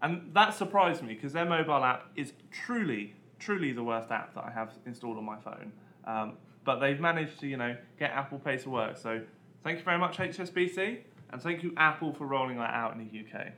And 0.02 0.34
that 0.34 0.54
surprised 0.54 1.02
me 1.02 1.14
because 1.14 1.32
their 1.32 1.44
mobile 1.46 1.84
app 1.84 2.10
is 2.16 2.32
truly, 2.50 3.14
truly 3.38 3.72
the 3.72 3.84
worst 3.84 4.10
app 4.10 4.34
that 4.34 4.44
I 4.44 4.50
have 4.50 4.72
installed 4.84 5.16
on 5.16 5.24
my 5.24 5.38
phone. 5.38 5.72
Um, 6.04 6.32
but 6.64 6.80
they've 6.80 7.00
managed 7.00 7.40
to, 7.40 7.46
you 7.46 7.56
know, 7.56 7.76
get 7.98 8.10
Apple 8.10 8.38
Pay 8.38 8.58
to 8.58 8.70
work. 8.70 8.98
So 8.98 9.20
thank 9.62 9.78
you 9.78 9.84
very 9.84 9.98
much, 9.98 10.18
HSBC, 10.18 11.00
and 11.32 11.42
thank 11.42 11.62
you, 11.62 11.72
Apple, 11.76 12.12
for 12.12 12.26
rolling 12.26 12.56
that 12.58 12.74
out 12.74 12.94
in 12.94 12.98
the 12.98 13.20
UK. 13.20 13.48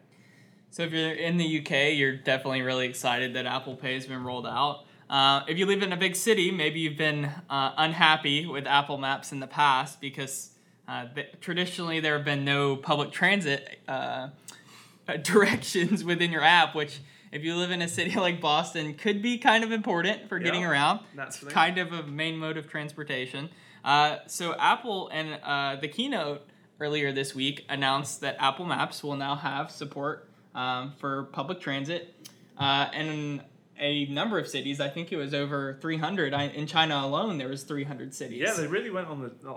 So 0.71 0.85
if 0.85 0.93
you're 0.93 1.13
in 1.13 1.37
the 1.37 1.61
UK, 1.61 1.95
you're 1.95 2.17
definitely 2.17 2.63
really 2.63 2.87
excited 2.87 3.35
that 3.35 3.45
Apple 3.45 3.77
Pay 3.77 3.95
has 3.95 4.07
been 4.07 4.25
rolled 4.25 4.47
out. 4.47 4.85
Uh, 5.11 5.43
if 5.47 5.59
you 5.59 5.67
live 5.67 5.83
in 5.83 5.93
a 5.93 5.97
big 5.97 6.17
city, 6.17 6.51
maybe 6.51 6.81
you've 6.81 6.97
been 6.97 7.31
uh, 7.51 7.73
unhappy 7.77 8.47
with 8.47 8.67
Apple 8.67 8.97
Maps 8.97 9.33
in 9.33 9.41
the 9.41 9.47
past 9.47 10.01
because 10.01 10.53
uh, 10.89 11.07
th- 11.15 11.29
traditionally 11.43 12.01
there 12.01 12.17
have 12.17 12.25
been 12.25 12.45
no 12.45 12.77
public 12.77 13.13
transit 13.13 13.81
uh, 13.87 14.29
directions 15.23 16.03
within 16.03 16.33
your 16.33 16.43
app, 16.43 16.75
which 16.75 17.01
if 17.31 17.43
you 17.43 17.57
live 17.57 17.71
in 17.71 17.83
a 17.83 17.89
city 17.89 18.15
like 18.17 18.41
Boston 18.41 18.95
could 18.95 19.21
be 19.21 19.37
kind 19.37 19.65
of 19.65 19.73
important 19.73 20.29
for 20.29 20.39
getting 20.39 20.65
around. 20.65 21.01
that's 21.15 21.45
kind 21.45 21.79
of 21.79 21.93
a 21.93 22.03
main 22.05 22.39
mode 22.39 22.57
of 22.57 22.69
transportation. 22.69 23.51
Uh, 23.85 24.19
so 24.27 24.55
Apple 24.55 25.09
and 25.13 25.39
uh, 25.43 25.77
the 25.81 25.89
keynote 25.89 26.47
earlier 26.81 27.13
this 27.13 27.35
week 27.35 27.65
announced 27.69 28.21
that 28.21 28.37
Apple 28.39 28.67
Maps 28.67 29.03
will 29.03 29.17
now 29.17 29.37
have 29.37 29.71
support 29.71 30.29
um, 30.55 30.93
for 30.99 31.25
public 31.25 31.61
transit, 31.61 32.15
uh, 32.59 32.89
and 32.93 33.43
a 33.79 34.07
number 34.07 34.39
of 34.39 34.47
cities. 34.47 34.81
I 34.81 34.89
think 34.89 35.13
it 35.13 35.17
was 35.17 35.35
over 35.35 35.79
300. 35.81 36.35
I, 36.35 36.45
in 36.45 36.67
China 36.67 36.97
alone, 36.97 37.39
there 37.39 37.49
was 37.49 37.65
300 37.65 38.15
cities. 38.15 38.41
Yeah, 38.41 38.55
they 38.55 38.67
really 38.67 38.91
went 38.91 39.09
on 39.09 39.23
the 39.23 39.49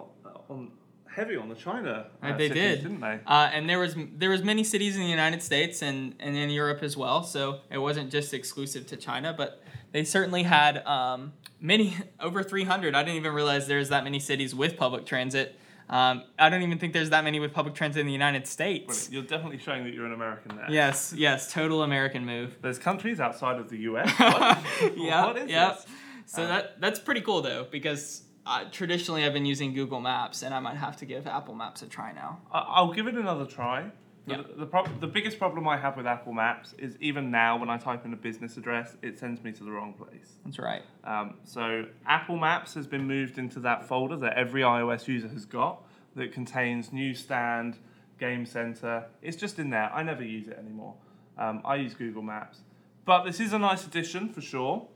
on 0.49 0.71
heavy 1.15 1.37
on 1.37 1.49
the 1.49 1.55
China. 1.55 2.07
Uh, 2.21 2.35
they 2.35 2.49
cities, 2.49 2.63
did. 2.63 2.83
didn't 2.83 3.01
they? 3.01 3.19
Uh, 3.25 3.49
and 3.53 3.69
there 3.69 3.79
was 3.79 3.95
there 4.17 4.29
was 4.29 4.43
many 4.43 4.63
cities 4.63 4.95
in 4.95 5.01
the 5.01 5.07
United 5.07 5.41
States 5.41 5.81
and, 5.81 6.15
and 6.19 6.35
in 6.35 6.49
Europe 6.49 6.83
as 6.83 6.97
well. 6.97 7.23
So 7.23 7.61
it 7.71 7.77
wasn't 7.77 8.11
just 8.11 8.33
exclusive 8.33 8.87
to 8.87 8.97
China, 8.97 9.33
but 9.35 9.61
they 9.91 10.03
certainly 10.03 10.43
had 10.43 10.85
um, 10.85 11.33
many 11.61 11.95
over 12.19 12.43
300. 12.43 12.95
I 12.95 13.03
didn't 13.03 13.17
even 13.17 13.33
realize 13.33 13.67
there's 13.67 13.89
that 13.89 14.03
many 14.03 14.19
cities 14.19 14.53
with 14.53 14.77
public 14.77 15.05
transit. 15.05 15.57
Um, 15.89 16.23
I 16.39 16.49
don't 16.49 16.63
even 16.63 16.79
think 16.79 16.93
there's 16.93 17.11
that 17.11 17.23
many 17.23 17.39
with 17.39 17.53
public 17.53 17.75
transit 17.75 17.99
in 18.01 18.07
the 18.07 18.13
United 18.13 18.47
States. 18.47 19.09
You're 19.11 19.21
definitely 19.23 19.59
showing 19.59 19.83
that 19.83 19.93
you're 19.93 20.05
an 20.07 20.13
American 20.13 20.55
there. 20.55 20.65
Yes, 20.69 21.13
yes, 21.15 21.53
total 21.53 21.83
American 21.83 22.25
move. 22.25 22.57
There's 22.61 22.79
countries 22.79 23.19
outside 23.19 23.59
of 23.59 23.69
the 23.69 23.77
US. 23.89 24.09
What? 24.19 24.97
yeah, 24.97 25.25
What 25.25 25.37
is 25.37 25.49
yeah. 25.49 25.73
this? 25.73 25.85
So 26.25 26.43
Uh, 26.43 26.47
that 26.47 26.81
that's 26.81 26.99
pretty 26.99 27.21
cool 27.21 27.41
though 27.43 27.67
because 27.69 28.23
uh, 28.47 28.65
traditionally 28.71 29.25
I've 29.25 29.33
been 29.33 29.45
using 29.45 29.73
Google 29.73 29.99
Maps 29.99 30.41
and 30.41 30.53
I 30.55 30.59
might 30.59 30.77
have 30.77 30.97
to 30.97 31.05
give 31.05 31.27
Apple 31.27 31.53
Maps 31.55 31.81
a 31.83 31.87
try 31.87 32.13
now. 32.13 32.39
I'll 32.51 32.91
give 32.93 33.05
it 33.07 33.13
another 33.15 33.45
try. 33.45 33.91
Yeah. 34.27 34.37
The, 34.37 34.59
the, 34.61 34.65
prob- 34.65 34.99
the 34.99 35.07
biggest 35.07 35.37
problem 35.37 35.67
I 35.67 35.77
have 35.77 35.97
with 35.97 36.07
Apple 36.07 36.33
Maps 36.33 36.73
is 36.79 36.97
even 36.99 37.29
now 37.29 37.57
when 37.57 37.69
I 37.69 37.77
type 37.77 38.05
in 38.05 38.13
a 38.13 38.17
business 38.17 38.57
address, 38.57 38.95
it 39.01 39.19
sends 39.19 39.43
me 39.43 39.51
to 39.51 39.63
the 39.63 39.71
wrong 39.71 39.93
place. 39.93 40.33
That's 40.43 40.57
right. 40.57 40.81
Um, 41.03 41.35
so 41.43 41.85
Apple 42.07 42.37
Maps 42.37 42.73
has 42.73 42.87
been 42.87 43.05
moved 43.05 43.37
into 43.37 43.59
that 43.61 43.87
folder 43.87 44.17
that 44.17 44.33
every 44.33 44.61
iOS 44.61 45.07
user 45.07 45.27
has 45.27 45.45
got 45.45 45.83
that 46.15 46.31
contains 46.31 46.91
Newsstand, 46.91 47.77
Game 48.19 48.45
Center. 48.45 49.05
It's 49.21 49.37
just 49.37 49.59
in 49.59 49.69
there. 49.69 49.91
I 49.93 50.01
never 50.01 50.23
use 50.23 50.47
it 50.47 50.57
anymore. 50.57 50.95
Um, 51.37 51.61
I 51.65 51.75
use 51.75 51.93
Google 51.93 52.21
Maps, 52.21 52.59
but 53.03 53.25
this 53.25 53.39
is 53.39 53.53
a 53.53 53.59
nice 53.59 53.85
addition 53.85 54.29
for 54.29 54.41
sure. 54.41 54.87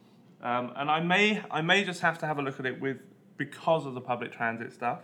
Um, 0.41 0.71
and 0.77 0.89
I 0.89 1.01
may 1.01 1.43
I 1.51 1.61
may 1.61 1.83
just 1.83 1.99
have 1.99 2.17
to 2.19 2.25
have 2.25 2.39
a 2.39 2.41
look 2.41 2.59
at 2.59 2.65
it 2.65 2.79
with 2.79 2.97
because 3.35 3.85
of 3.85 3.93
the 3.93 4.01
public 4.01 4.31
transit 4.31 4.71
stuff. 4.71 4.99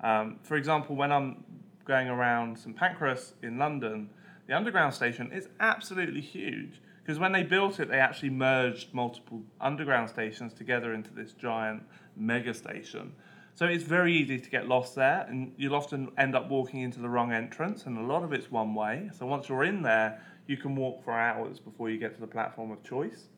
Um, 0.00 0.38
for 0.42 0.56
example, 0.56 0.96
when 0.96 1.12
I'm 1.12 1.44
going 1.84 2.08
around 2.08 2.58
St 2.58 2.76
Pancras 2.76 3.34
in 3.42 3.58
London, 3.58 4.10
the 4.46 4.56
underground 4.56 4.94
station 4.94 5.30
is 5.32 5.48
absolutely 5.60 6.20
huge 6.20 6.80
because 7.02 7.18
when 7.18 7.32
they 7.32 7.42
built 7.42 7.80
it, 7.80 7.88
they 7.88 7.98
actually 7.98 8.30
merged 8.30 8.92
multiple 8.94 9.42
underground 9.60 10.08
stations 10.08 10.52
together 10.52 10.92
into 10.94 11.12
this 11.12 11.32
giant 11.32 11.82
mega 12.16 12.54
station. 12.54 13.12
So 13.54 13.66
it's 13.66 13.84
very 13.84 14.14
easy 14.14 14.38
to 14.38 14.50
get 14.50 14.68
lost 14.68 14.94
there, 14.94 15.26
and 15.28 15.52
you'll 15.56 15.74
often 15.74 16.10
end 16.16 16.36
up 16.36 16.48
walking 16.48 16.80
into 16.80 17.00
the 17.00 17.08
wrong 17.08 17.32
entrance, 17.32 17.84
and 17.86 17.98
a 17.98 18.02
lot 18.02 18.22
of 18.22 18.32
it's 18.32 18.50
one 18.50 18.74
way. 18.74 19.10
So 19.12 19.26
once 19.26 19.48
you're 19.48 19.64
in 19.64 19.82
there, 19.82 20.20
you 20.46 20.56
can 20.56 20.76
walk 20.76 21.02
for 21.04 21.12
hours 21.12 21.58
before 21.58 21.90
you 21.90 21.98
get 21.98 22.14
to 22.14 22.20
the 22.20 22.26
platform 22.26 22.70
of 22.70 22.82
choice. 22.82 23.28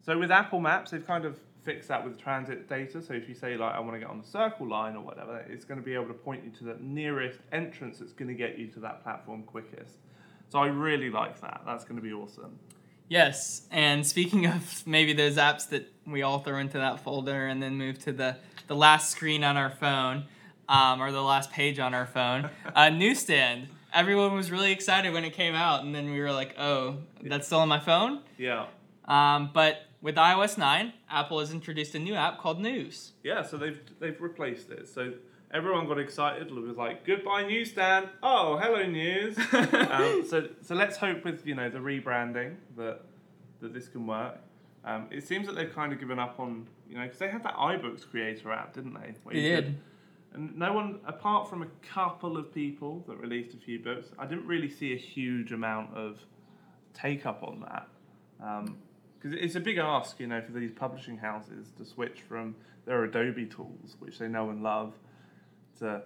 So 0.00 0.18
with 0.18 0.30
Apple 0.30 0.60
Maps, 0.60 0.90
they've 0.90 1.06
kind 1.06 1.24
of 1.24 1.38
fixed 1.64 1.88
that 1.88 2.04
with 2.04 2.18
transit 2.18 2.68
data. 2.68 3.00
So 3.02 3.14
if 3.14 3.28
you 3.28 3.34
say 3.34 3.56
like 3.56 3.74
I 3.74 3.80
want 3.80 3.94
to 3.94 3.98
get 3.98 4.08
on 4.08 4.20
the 4.20 4.26
Circle 4.26 4.68
Line 4.68 4.96
or 4.96 5.02
whatever, 5.02 5.44
it's 5.48 5.64
going 5.64 5.78
to 5.78 5.84
be 5.84 5.94
able 5.94 6.06
to 6.06 6.14
point 6.14 6.44
you 6.44 6.50
to 6.58 6.64
the 6.64 6.76
nearest 6.80 7.38
entrance 7.52 7.98
that's 7.98 8.12
going 8.12 8.28
to 8.28 8.34
get 8.34 8.58
you 8.58 8.68
to 8.68 8.80
that 8.80 9.02
platform 9.02 9.42
quickest. 9.44 9.96
So 10.48 10.58
I 10.58 10.66
really 10.66 11.10
like 11.10 11.40
that. 11.40 11.62
That's 11.64 11.84
going 11.84 11.96
to 11.96 12.02
be 12.02 12.12
awesome. 12.12 12.58
Yes, 13.08 13.62
and 13.70 14.06
speaking 14.06 14.46
of 14.46 14.86
maybe 14.86 15.12
those 15.12 15.36
apps 15.36 15.68
that 15.70 15.90
we 16.06 16.22
all 16.22 16.38
throw 16.38 16.58
into 16.58 16.78
that 16.78 17.00
folder 17.00 17.46
and 17.46 17.62
then 17.62 17.76
move 17.76 17.98
to 18.04 18.12
the, 18.12 18.36
the 18.68 18.76
last 18.76 19.10
screen 19.10 19.44
on 19.44 19.56
our 19.56 19.70
phone 19.70 20.24
um, 20.68 21.02
or 21.02 21.12
the 21.12 21.22
last 21.22 21.50
page 21.50 21.78
on 21.78 21.92
our 21.92 22.06
phone, 22.06 22.48
uh, 22.74 22.88
Newsstand. 22.88 23.68
Everyone 23.92 24.34
was 24.34 24.50
really 24.50 24.72
excited 24.72 25.12
when 25.12 25.24
it 25.24 25.34
came 25.34 25.54
out, 25.54 25.84
and 25.84 25.94
then 25.94 26.10
we 26.10 26.20
were 26.20 26.32
like, 26.32 26.54
oh, 26.58 26.96
that's 27.22 27.46
still 27.46 27.58
on 27.58 27.68
my 27.68 27.80
phone? 27.80 28.22
Yeah. 28.38 28.66
Um, 29.04 29.50
but 29.52 29.86
with 30.02 30.16
iOS 30.16 30.58
9, 30.58 30.92
Apple 31.08 31.38
has 31.40 31.52
introduced 31.52 31.94
a 31.94 31.98
new 31.98 32.14
app 32.14 32.38
called 32.38 32.60
News. 32.60 33.12
Yeah, 33.22 33.42
so 33.42 33.56
they've 33.56 33.80
they've 34.00 34.20
replaced 34.20 34.70
it. 34.70 34.88
So 34.88 35.12
everyone 35.54 35.86
got 35.86 35.98
excited. 35.98 36.48
It 36.48 36.54
was 36.54 36.76
like, 36.76 37.06
"Goodbye, 37.06 37.44
newsstand." 37.46 38.08
Oh, 38.22 38.58
hello, 38.58 38.84
news. 38.86 39.38
um, 39.52 40.24
so 40.28 40.48
so 40.60 40.74
let's 40.74 40.96
hope 40.96 41.24
with 41.24 41.46
you 41.46 41.54
know 41.54 41.70
the 41.70 41.78
rebranding 41.78 42.56
that 42.76 43.00
that 43.60 43.72
this 43.72 43.88
can 43.88 44.06
work. 44.06 44.38
Um, 44.84 45.06
it 45.12 45.22
seems 45.26 45.46
that 45.46 45.54
they've 45.54 45.72
kind 45.72 45.92
of 45.92 46.00
given 46.00 46.18
up 46.18 46.40
on 46.40 46.66
you 46.88 46.96
know 46.96 47.04
because 47.04 47.18
they 47.18 47.28
had 47.30 47.44
that 47.44 47.54
iBooks 47.54 48.08
creator 48.10 48.50
app, 48.52 48.74
didn't 48.74 48.94
they? 48.94 49.14
Where 49.22 49.34
They 49.34 49.40
did. 49.40 49.64
could- 49.64 49.78
and 50.34 50.56
no 50.56 50.72
one, 50.72 50.98
apart 51.06 51.50
from 51.50 51.62
a 51.62 51.66
couple 51.86 52.38
of 52.38 52.54
people 52.54 53.04
that 53.06 53.18
released 53.18 53.52
a 53.52 53.58
few 53.58 53.78
books, 53.78 54.08
I 54.18 54.24
didn't 54.24 54.46
really 54.46 54.70
see 54.70 54.94
a 54.94 54.96
huge 54.96 55.52
amount 55.52 55.94
of 55.94 56.20
take 56.94 57.26
up 57.26 57.42
on 57.42 57.60
that. 57.60 57.86
Because 59.22 59.38
it's 59.40 59.54
a 59.54 59.60
big 59.60 59.78
ask, 59.78 60.18
you 60.18 60.26
know, 60.26 60.40
for 60.40 60.52
these 60.52 60.72
publishing 60.72 61.18
houses 61.18 61.68
to 61.78 61.84
switch 61.84 62.22
from 62.22 62.56
their 62.86 63.04
Adobe 63.04 63.46
tools, 63.46 63.96
which 64.00 64.18
they 64.18 64.26
know 64.26 64.50
and 64.50 64.62
love, 64.62 64.94
to 65.78 66.02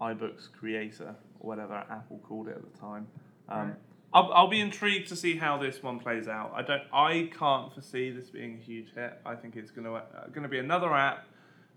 iBooks 0.00 0.52
Creator 0.52 1.14
or 1.40 1.48
whatever 1.48 1.84
Apple 1.90 2.20
called 2.22 2.48
it 2.48 2.56
at 2.56 2.72
the 2.72 2.78
time. 2.78 3.06
Um, 3.48 3.68
Right. 3.68 3.76
I'll, 4.12 4.32
I'll 4.32 4.48
be 4.48 4.60
intrigued 4.60 5.08
to 5.08 5.16
see 5.16 5.36
how 5.36 5.56
this 5.56 5.82
one 5.82 6.00
plays 6.00 6.26
out. 6.26 6.52
I 6.54 6.62
don't, 6.62 6.82
I 6.92 7.30
can't 7.38 7.72
foresee 7.72 8.10
this 8.10 8.28
being 8.28 8.58
a 8.60 8.60
huge 8.60 8.92
hit. 8.92 9.20
I 9.24 9.36
think 9.36 9.54
it's 9.54 9.70
going 9.70 9.84
to 9.84 9.94
uh, 9.94 10.26
going 10.32 10.42
to 10.42 10.48
be 10.48 10.58
another 10.58 10.92
app 10.92 11.26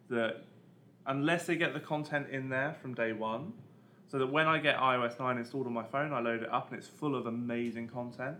that, 0.09 0.43
unless 1.05 1.45
they 1.45 1.55
get 1.55 1.73
the 1.73 1.79
content 1.79 2.29
in 2.31 2.49
there 2.49 2.75
from 2.81 2.95
day 2.95 3.13
one, 3.13 3.53
so 4.07 4.17
that 4.17 4.31
when 4.31 4.47
I 4.47 4.57
get 4.57 4.77
iOS 4.77 5.19
9 5.19 5.37
installed 5.37 5.67
on 5.67 5.73
my 5.73 5.83
phone, 5.83 6.11
I 6.11 6.21
load 6.21 6.41
it 6.41 6.51
up 6.51 6.71
and 6.71 6.79
it's 6.79 6.87
full 6.87 7.15
of 7.15 7.27
amazing 7.27 7.87
content. 7.87 8.37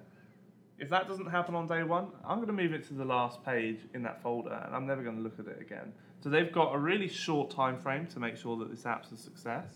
If 0.79 0.89
that 0.89 1.07
doesn't 1.07 1.27
happen 1.27 1.55
on 1.55 1.67
day 1.67 1.83
one, 1.83 2.07
I'm 2.27 2.37
going 2.37 2.47
to 2.47 2.53
move 2.53 2.73
it 2.73 2.87
to 2.87 2.93
the 2.93 3.05
last 3.05 3.43
page 3.45 3.79
in 3.93 4.03
that 4.03 4.21
folder 4.21 4.61
and 4.65 4.75
I'm 4.75 4.85
never 4.85 5.03
going 5.03 5.15
to 5.15 5.21
look 5.21 5.39
at 5.39 5.47
it 5.47 5.61
again. 5.61 5.93
So 6.23 6.29
they've 6.29 6.51
got 6.51 6.73
a 6.73 6.77
really 6.77 7.07
short 7.07 7.51
time 7.51 7.77
frame 7.77 8.07
to 8.07 8.19
make 8.19 8.37
sure 8.37 8.57
that 8.57 8.71
this 8.71 8.85
app's 8.85 9.11
a 9.11 9.17
success. 9.17 9.67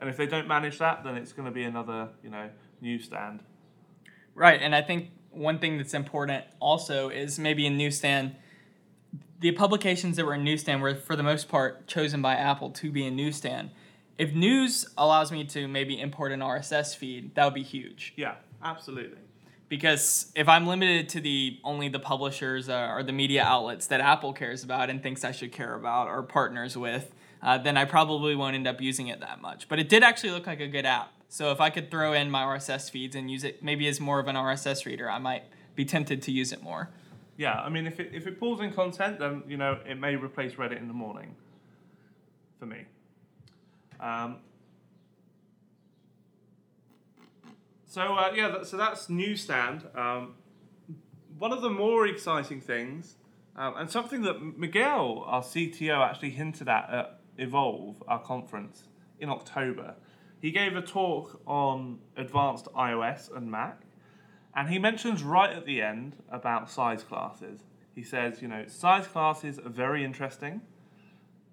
And 0.00 0.08
if 0.08 0.16
they 0.16 0.26
don't 0.26 0.46
manage 0.46 0.78
that, 0.78 1.02
then 1.04 1.16
it's 1.16 1.32
going 1.32 1.46
to 1.46 1.52
be 1.52 1.64
another, 1.64 2.08
you 2.22 2.30
know, 2.30 2.50
newsstand. 2.80 3.40
Right, 4.34 4.60
and 4.60 4.74
I 4.74 4.82
think 4.82 5.10
one 5.30 5.58
thing 5.58 5.78
that's 5.78 5.94
important 5.94 6.44
also 6.60 7.08
is 7.08 7.38
maybe 7.38 7.66
in 7.66 7.76
Newsstand, 7.76 8.36
the 9.40 9.52
publications 9.52 10.16
that 10.16 10.24
were 10.24 10.34
in 10.34 10.44
Newsstand 10.44 10.82
were 10.82 10.94
for 10.94 11.16
the 11.16 11.22
most 11.22 11.48
part 11.48 11.86
chosen 11.86 12.22
by 12.22 12.34
Apple 12.34 12.70
to 12.70 12.90
be 12.90 13.06
in 13.06 13.16
Newsstand. 13.16 13.70
If 14.18 14.32
News 14.32 14.86
allows 14.96 15.32
me 15.32 15.44
to 15.46 15.66
maybe 15.66 16.00
import 16.00 16.32
an 16.32 16.40
RSS 16.40 16.96
feed, 16.96 17.34
that 17.34 17.44
would 17.44 17.54
be 17.54 17.62
huge. 17.62 18.12
Yeah, 18.16 18.36
absolutely. 18.62 19.18
Because 19.74 20.30
if 20.36 20.48
I'm 20.48 20.68
limited 20.68 21.08
to 21.08 21.20
the 21.20 21.58
only 21.64 21.88
the 21.88 21.98
publishers 21.98 22.68
uh, 22.68 22.92
or 22.94 23.02
the 23.02 23.12
media 23.12 23.42
outlets 23.42 23.88
that 23.88 24.00
Apple 24.00 24.32
cares 24.32 24.62
about 24.62 24.88
and 24.88 25.02
thinks 25.02 25.24
I 25.24 25.32
should 25.32 25.50
care 25.50 25.74
about 25.74 26.06
or 26.06 26.22
partners 26.22 26.76
with, 26.76 27.12
uh, 27.42 27.58
then 27.58 27.76
I 27.76 27.84
probably 27.84 28.36
won't 28.36 28.54
end 28.54 28.68
up 28.68 28.80
using 28.80 29.08
it 29.08 29.18
that 29.18 29.42
much. 29.42 29.68
But 29.68 29.80
it 29.80 29.88
did 29.88 30.04
actually 30.04 30.30
look 30.30 30.46
like 30.46 30.60
a 30.60 30.68
good 30.68 30.86
app. 30.86 31.12
So 31.28 31.50
if 31.50 31.60
I 31.60 31.70
could 31.70 31.90
throw 31.90 32.12
in 32.12 32.30
my 32.30 32.44
RSS 32.44 32.88
feeds 32.88 33.16
and 33.16 33.28
use 33.28 33.42
it 33.42 33.64
maybe 33.64 33.88
as 33.88 33.98
more 33.98 34.20
of 34.20 34.28
an 34.28 34.36
RSS 34.36 34.86
reader, 34.86 35.10
I 35.10 35.18
might 35.18 35.42
be 35.74 35.84
tempted 35.84 36.22
to 36.22 36.30
use 36.30 36.52
it 36.52 36.62
more. 36.62 36.90
Yeah, 37.36 37.54
I 37.54 37.68
mean, 37.68 37.88
if 37.88 37.98
it, 37.98 38.12
if 38.14 38.28
it 38.28 38.38
pulls 38.38 38.60
in 38.60 38.72
content, 38.72 39.18
then, 39.18 39.42
you 39.48 39.56
know, 39.56 39.80
it 39.84 39.98
may 39.98 40.14
replace 40.14 40.52
Reddit 40.52 40.78
in 40.78 40.86
the 40.86 40.94
morning 40.94 41.34
for 42.60 42.66
me. 42.66 42.84
Um, 43.98 44.36
so, 47.94 48.14
uh, 48.14 48.32
yeah, 48.34 48.48
that, 48.48 48.66
so 48.66 48.76
that's 48.76 49.08
Newsstand. 49.08 49.84
Um, 49.94 50.34
one 51.38 51.52
of 51.52 51.62
the 51.62 51.70
more 51.70 52.08
exciting 52.08 52.60
things 52.60 53.14
Um, 53.56 53.74
and 53.76 53.88
something 53.88 54.22
that 54.22 54.58
Miguel, 54.58 55.22
our 55.26 55.42
CTO, 55.42 56.04
actually 56.04 56.30
hinted 56.30 56.68
at 56.68 56.90
at 56.90 57.20
Evolve, 57.38 58.02
our 58.08 58.20
conference, 58.20 58.88
in 59.20 59.28
October. 59.28 59.94
He 60.40 60.50
gave 60.50 60.74
a 60.74 60.82
talk 60.82 61.40
on 61.46 62.00
advanced 62.16 62.66
iOS 62.74 63.34
and 63.36 63.48
Mac, 63.48 63.82
and 64.56 64.68
he 64.68 64.80
mentions 64.80 65.22
right 65.22 65.52
at 65.52 65.64
the 65.64 65.80
end 65.80 66.16
about 66.28 66.68
size 66.68 67.04
classes. 67.04 67.60
He 67.94 68.02
says, 68.02 68.42
you 68.42 68.48
know, 68.48 68.66
size 68.66 69.06
classes 69.06 69.60
are 69.60 69.68
very 69.84 70.04
interesting. 70.04 70.60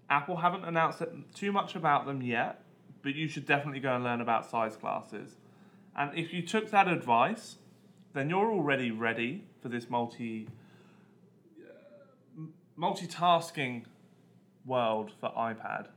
Apple 0.10 0.38
haven't 0.38 0.66
announced 0.66 1.04
too 1.36 1.52
much 1.52 1.76
about 1.76 2.08
them 2.08 2.24
yet, 2.24 2.64
but 3.04 3.14
you 3.14 3.28
should 3.28 3.46
definitely 3.46 3.80
go 3.80 3.94
and 3.94 4.04
learn 4.04 4.22
about 4.22 4.50
size 4.50 4.76
classes. 4.76 5.38
And 6.02 6.18
if 6.18 6.34
you 6.34 6.42
took 6.42 6.72
that 6.72 6.88
advice, 6.88 7.58
then 8.14 8.28
you're 8.28 8.52
already 8.52 8.90
ready 8.90 9.44
for 9.62 9.70
this 9.70 9.88
multi 9.88 10.48
uh, 11.62 12.42
multitasking 12.76 13.84
world 14.66 15.12
for 15.20 15.30
iPad. 15.38 15.90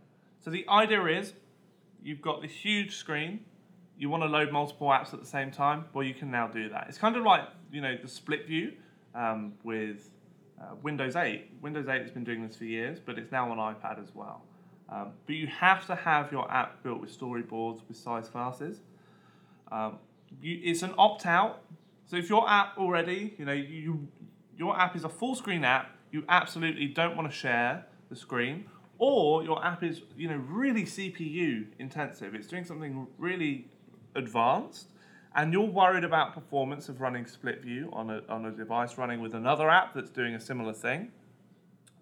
So 0.45 0.51
the 0.51 0.69
idea 0.69 1.07
is 1.07 1.33
you've 2.03 2.21
got 2.21 2.43
this 2.43 2.53
huge 2.53 2.97
screen, 2.97 3.41
you 3.97 4.11
want 4.11 4.23
to 4.23 4.29
load 4.29 4.53
multiple 4.53 4.89
apps 4.89 5.15
at 5.15 5.21
the 5.21 5.27
same 5.27 5.51
time, 5.51 5.87
well, 5.95 6.05
you 6.05 6.13
can 6.13 6.31
now 6.31 6.49
do 6.49 6.69
that. 6.69 6.85
It's 6.91 6.99
kind 6.99 7.17
of 7.17 7.23
like, 7.23 7.45
you 7.73 7.81
know, 7.81 7.97
the 7.97 8.09
split 8.09 8.47
view 8.47 8.75
um, 9.15 9.55
with 9.65 10.11
uh, 10.61 10.75
Windows 10.83 11.17
8. 11.17 11.51
Windows 11.63 11.89
8 11.89 12.03
has 12.03 12.11
been 12.11 12.25
doing 12.25 12.47
this 12.47 12.57
for 12.57 12.67
years, 12.67 12.99
but 13.01 13.19
it's 13.19 13.33
now 13.33 13.51
on 13.51 13.57
iPad 13.57 14.03
as 14.03 14.15
well. 14.15 14.43
Um, 14.91 15.13
but 15.25 15.37
you 15.37 15.47
have 15.47 15.87
to 15.87 15.95
have 15.95 16.31
your 16.31 16.51
app 16.53 16.83
built 16.83 17.01
with 17.01 17.19
storyboards, 17.19 17.81
with 17.89 17.97
size 17.97 18.29
classes. 18.29 18.81
Um, 19.71 19.99
you, 20.41 20.61
it's 20.63 20.83
an 20.83 20.95
opt 20.99 21.27
out. 21.27 21.63
So 22.07 22.17
if 22.17 22.29
your 22.29 22.49
app 22.49 22.77
already, 22.79 23.35
you 23.39 23.45
know, 23.45 23.53
you, 23.53 24.09
your 24.57 24.79
app 24.79 24.95
is 24.97 25.05
a 25.05 25.09
full 25.09 25.35
screen 25.35 25.65
app, 25.65 25.91
you 26.11 26.25
absolutely 26.29 26.87
don't 26.87 27.17
want 27.17 27.31
to 27.31 27.37
share 27.37 27.87
the 28.09 28.17
screen, 28.17 28.67
or 28.99 29.43
your 29.43 29.65
app 29.65 29.83
is, 29.83 30.03
you 30.17 30.29
know, 30.29 30.37
really 30.37 30.85
CPU 30.85 31.67
intensive. 31.79 32.35
It's 32.35 32.47
doing 32.47 32.65
something 32.65 33.07
really 33.19 33.67
advanced, 34.15 34.91
and 35.35 35.53
you're 35.53 35.63
worried 35.63 36.05
about 36.05 36.33
performance 36.35 36.89
of 36.89 37.01
running 37.01 37.27
split 37.27 37.63
view 37.63 37.91
on 37.93 38.11
a, 38.11 38.23
on 38.29 38.45
a 38.47 38.53
device 38.53 38.97
running 38.97 39.21
with 39.21 39.35
another 39.35 39.69
app 39.69 39.95
that's 39.95 40.11
doing 40.11 40.35
a 40.35 40.41
similar 40.41 40.73
thing. 40.73 41.11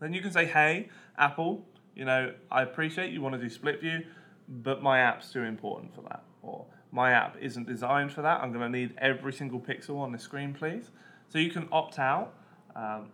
Then 0.00 0.12
you 0.12 0.20
can 0.20 0.32
say, 0.32 0.44
hey, 0.44 0.88
Apple, 1.16 1.64
you 1.94 2.04
know, 2.04 2.34
I 2.50 2.62
appreciate 2.62 3.12
you 3.12 3.22
want 3.22 3.34
to 3.34 3.40
do 3.40 3.48
split 3.48 3.80
view, 3.80 4.04
but 4.48 4.82
my 4.82 4.98
app's 4.98 5.32
too 5.32 5.42
important 5.42 5.94
for 5.94 6.02
that. 6.02 6.24
Or 6.42 6.66
my 6.92 7.10
app 7.12 7.36
isn't 7.40 7.66
designed 7.66 8.12
for 8.12 8.22
that. 8.22 8.42
I'm 8.42 8.52
going 8.52 8.70
to 8.70 8.78
need 8.78 8.94
every 8.98 9.32
single 9.32 9.58
pixel 9.58 9.98
on 9.98 10.12
the 10.12 10.18
screen, 10.18 10.52
please. 10.52 10.90
So 11.30 11.38
you 11.38 11.50
can 11.50 11.66
opt 11.72 11.98
out. 11.98 12.34
Um, 12.76 13.06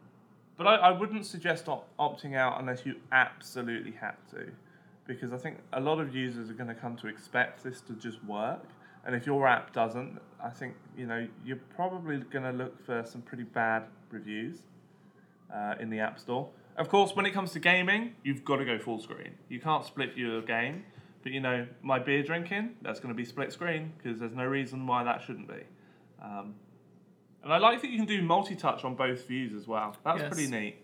but 0.57 0.67
I, 0.67 0.75
I 0.75 0.91
wouldn't 0.91 1.25
suggest 1.25 1.69
op- 1.69 1.89
opting 1.99 2.37
out 2.37 2.61
unless 2.61 2.85
you 2.85 2.97
absolutely 3.13 3.93
have 3.93 4.17
to. 4.33 4.51
Because 5.07 5.33
I 5.33 5.39
think 5.39 5.59
a 5.73 5.81
lot 5.81 6.01
of 6.01 6.15
users 6.15 6.51
are 6.51 6.55
going 6.55 6.69
to 6.69 6.75
come 6.75 6.97
to 6.97 7.07
expect 7.07 7.63
this 7.63 7.81
to 7.83 7.95
just 7.95 8.23
work. 8.25 8.65
And 9.07 9.15
if 9.15 9.25
your 9.25 9.47
app 9.47 9.73
doesn't, 9.73 10.19
I 10.43 10.51
think 10.51 10.75
you 10.97 11.07
know 11.07 11.27
you're 11.45 11.61
probably 11.77 12.19
going 12.19 12.45
to 12.45 12.53
look 12.53 12.85
for 12.85 13.05
some 13.07 13.23
pretty 13.23 13.45
bad 13.45 13.85
reviews 14.11 14.59
uh, 15.55 15.77
in 15.81 15.89
the 15.89 16.01
App 16.01 16.19
Store. 16.19 16.49
Of 16.77 16.89
course, 16.89 17.15
when 17.15 17.25
it 17.25 17.33
comes 17.33 17.53
to 17.53 17.59
gaming, 17.59 18.17
you've 18.23 18.45
got 18.45 18.57
to 18.57 18.65
go 18.65 18.79
full 18.79 19.01
screen. 19.01 19.35
You 19.49 19.61
can't 19.61 19.85
split 19.85 20.17
your 20.17 20.43
game. 20.43 20.85
But 21.23 21.33
you 21.33 21.41
know, 21.41 21.67
my 21.83 21.99
beer 21.99 22.23
drinking, 22.23 22.77
that's 22.83 23.01
going 23.01 23.13
to 23.13 23.17
be 23.17 23.25
split 23.25 23.53
screen 23.53 23.93
because 23.99 24.19
there's 24.21 24.35
no 24.35 24.45
reason 24.45 24.87
why 24.87 25.05
that 25.05 25.23
shouldn't 25.23 25.49
be. 25.49 25.63
Um, 26.23 26.55
and 27.43 27.53
I 27.53 27.59
like 27.59 27.83
that 27.83 27.91
you 27.91 27.99
can 27.99 28.07
do 28.07 28.23
multi-touch 28.23 28.85
on 28.85 28.95
both 28.95 29.27
views 29.27 29.55
as 29.55 29.67
well. 29.67 29.97
That's 30.05 30.21
Yes. 30.21 30.33
pretty 30.33 30.51
neat. 30.51 30.77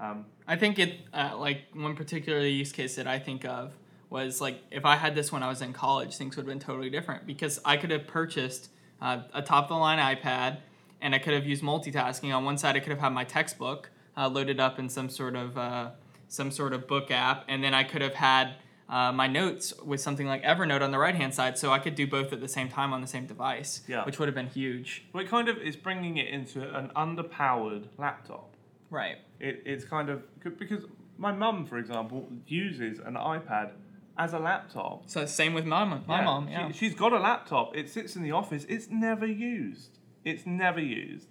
Um, 0.00 0.26
I 0.46 0.56
think 0.56 0.78
it 0.78 1.00
uh, 1.12 1.36
like 1.36 1.62
one 1.74 1.96
particular 1.96 2.40
use 2.40 2.72
case 2.72 2.96
that 2.96 3.06
I 3.06 3.18
think 3.18 3.44
of 3.44 3.72
was 4.10 4.40
like 4.40 4.60
if 4.70 4.84
I 4.84 4.96
had 4.96 5.14
this 5.14 5.32
when 5.32 5.42
I 5.42 5.48
was 5.48 5.60
in 5.60 5.72
college, 5.72 6.16
things 6.16 6.36
would 6.36 6.42
have 6.42 6.48
been 6.48 6.60
totally 6.60 6.88
different 6.88 7.26
because 7.26 7.60
I 7.64 7.76
could 7.76 7.90
have 7.90 8.06
purchased 8.06 8.70
uh, 9.02 9.22
a 9.34 9.42
top 9.42 9.64
of 9.64 9.68
the 9.70 9.74
line 9.74 9.98
iPad 9.98 10.58
and 11.00 11.14
I 11.14 11.18
could 11.18 11.34
have 11.34 11.46
used 11.46 11.62
multitasking. 11.62 12.34
On 12.34 12.44
one 12.44 12.58
side, 12.58 12.76
I 12.76 12.80
could 12.80 12.90
have 12.90 13.00
had 13.00 13.12
my 13.12 13.24
textbook 13.24 13.90
uh, 14.16 14.28
loaded 14.28 14.60
up 14.60 14.78
in 14.78 14.88
some 14.88 15.08
sort 15.08 15.36
of 15.36 15.56
uh, 15.58 15.90
some 16.28 16.50
sort 16.50 16.72
of 16.72 16.86
book 16.86 17.10
app, 17.10 17.44
and 17.48 17.62
then 17.62 17.74
I 17.74 17.84
could 17.84 18.02
have 18.02 18.14
had 18.14 18.54
uh, 18.88 19.12
my 19.12 19.26
notes 19.26 19.74
with 19.84 20.00
something 20.00 20.26
like 20.26 20.42
Evernote 20.42 20.80
on 20.80 20.90
the 20.90 20.98
right 20.98 21.14
hand 21.14 21.34
side, 21.34 21.58
so 21.58 21.70
I 21.72 21.78
could 21.78 21.94
do 21.94 22.06
both 22.06 22.32
at 22.32 22.40
the 22.40 22.48
same 22.48 22.68
time 22.68 22.92
on 22.92 23.00
the 23.00 23.06
same 23.06 23.26
device, 23.26 23.82
Yeah. 23.86 24.04
which 24.04 24.18
would 24.18 24.28
have 24.28 24.34
been 24.34 24.48
huge. 24.48 25.04
well, 25.12 25.22
it 25.24 25.28
kind 25.28 25.48
of 25.48 25.58
is 25.58 25.76
bringing 25.76 26.16
it 26.16 26.28
into 26.28 26.62
an 26.76 26.90
underpowered 26.96 27.88
laptop. 27.98 28.54
Right. 28.90 29.16
It, 29.40 29.62
it's 29.66 29.84
kind 29.84 30.08
of 30.08 30.22
because 30.58 30.84
my 31.18 31.32
mum, 31.32 31.66
for 31.66 31.76
example, 31.78 32.28
uses 32.46 32.98
an 33.00 33.14
iPad 33.14 33.72
as 34.16 34.32
a 34.32 34.38
laptop. 34.38 35.02
So 35.08 35.26
same 35.26 35.52
with 35.52 35.66
my 35.66 35.84
mom. 35.84 36.04
My 36.06 36.24
mom, 36.24 36.48
yeah. 36.48 36.68
She, 36.68 36.72
she's 36.88 36.94
got 36.94 37.12
a 37.12 37.18
laptop. 37.18 37.76
It 37.76 37.88
sits 37.90 38.16
in 38.16 38.22
the 38.22 38.32
office. 38.32 38.64
It's 38.68 38.88
never 38.88 39.26
used. 39.26 39.98
It's 40.24 40.46
never 40.46 40.80
used. 40.80 41.28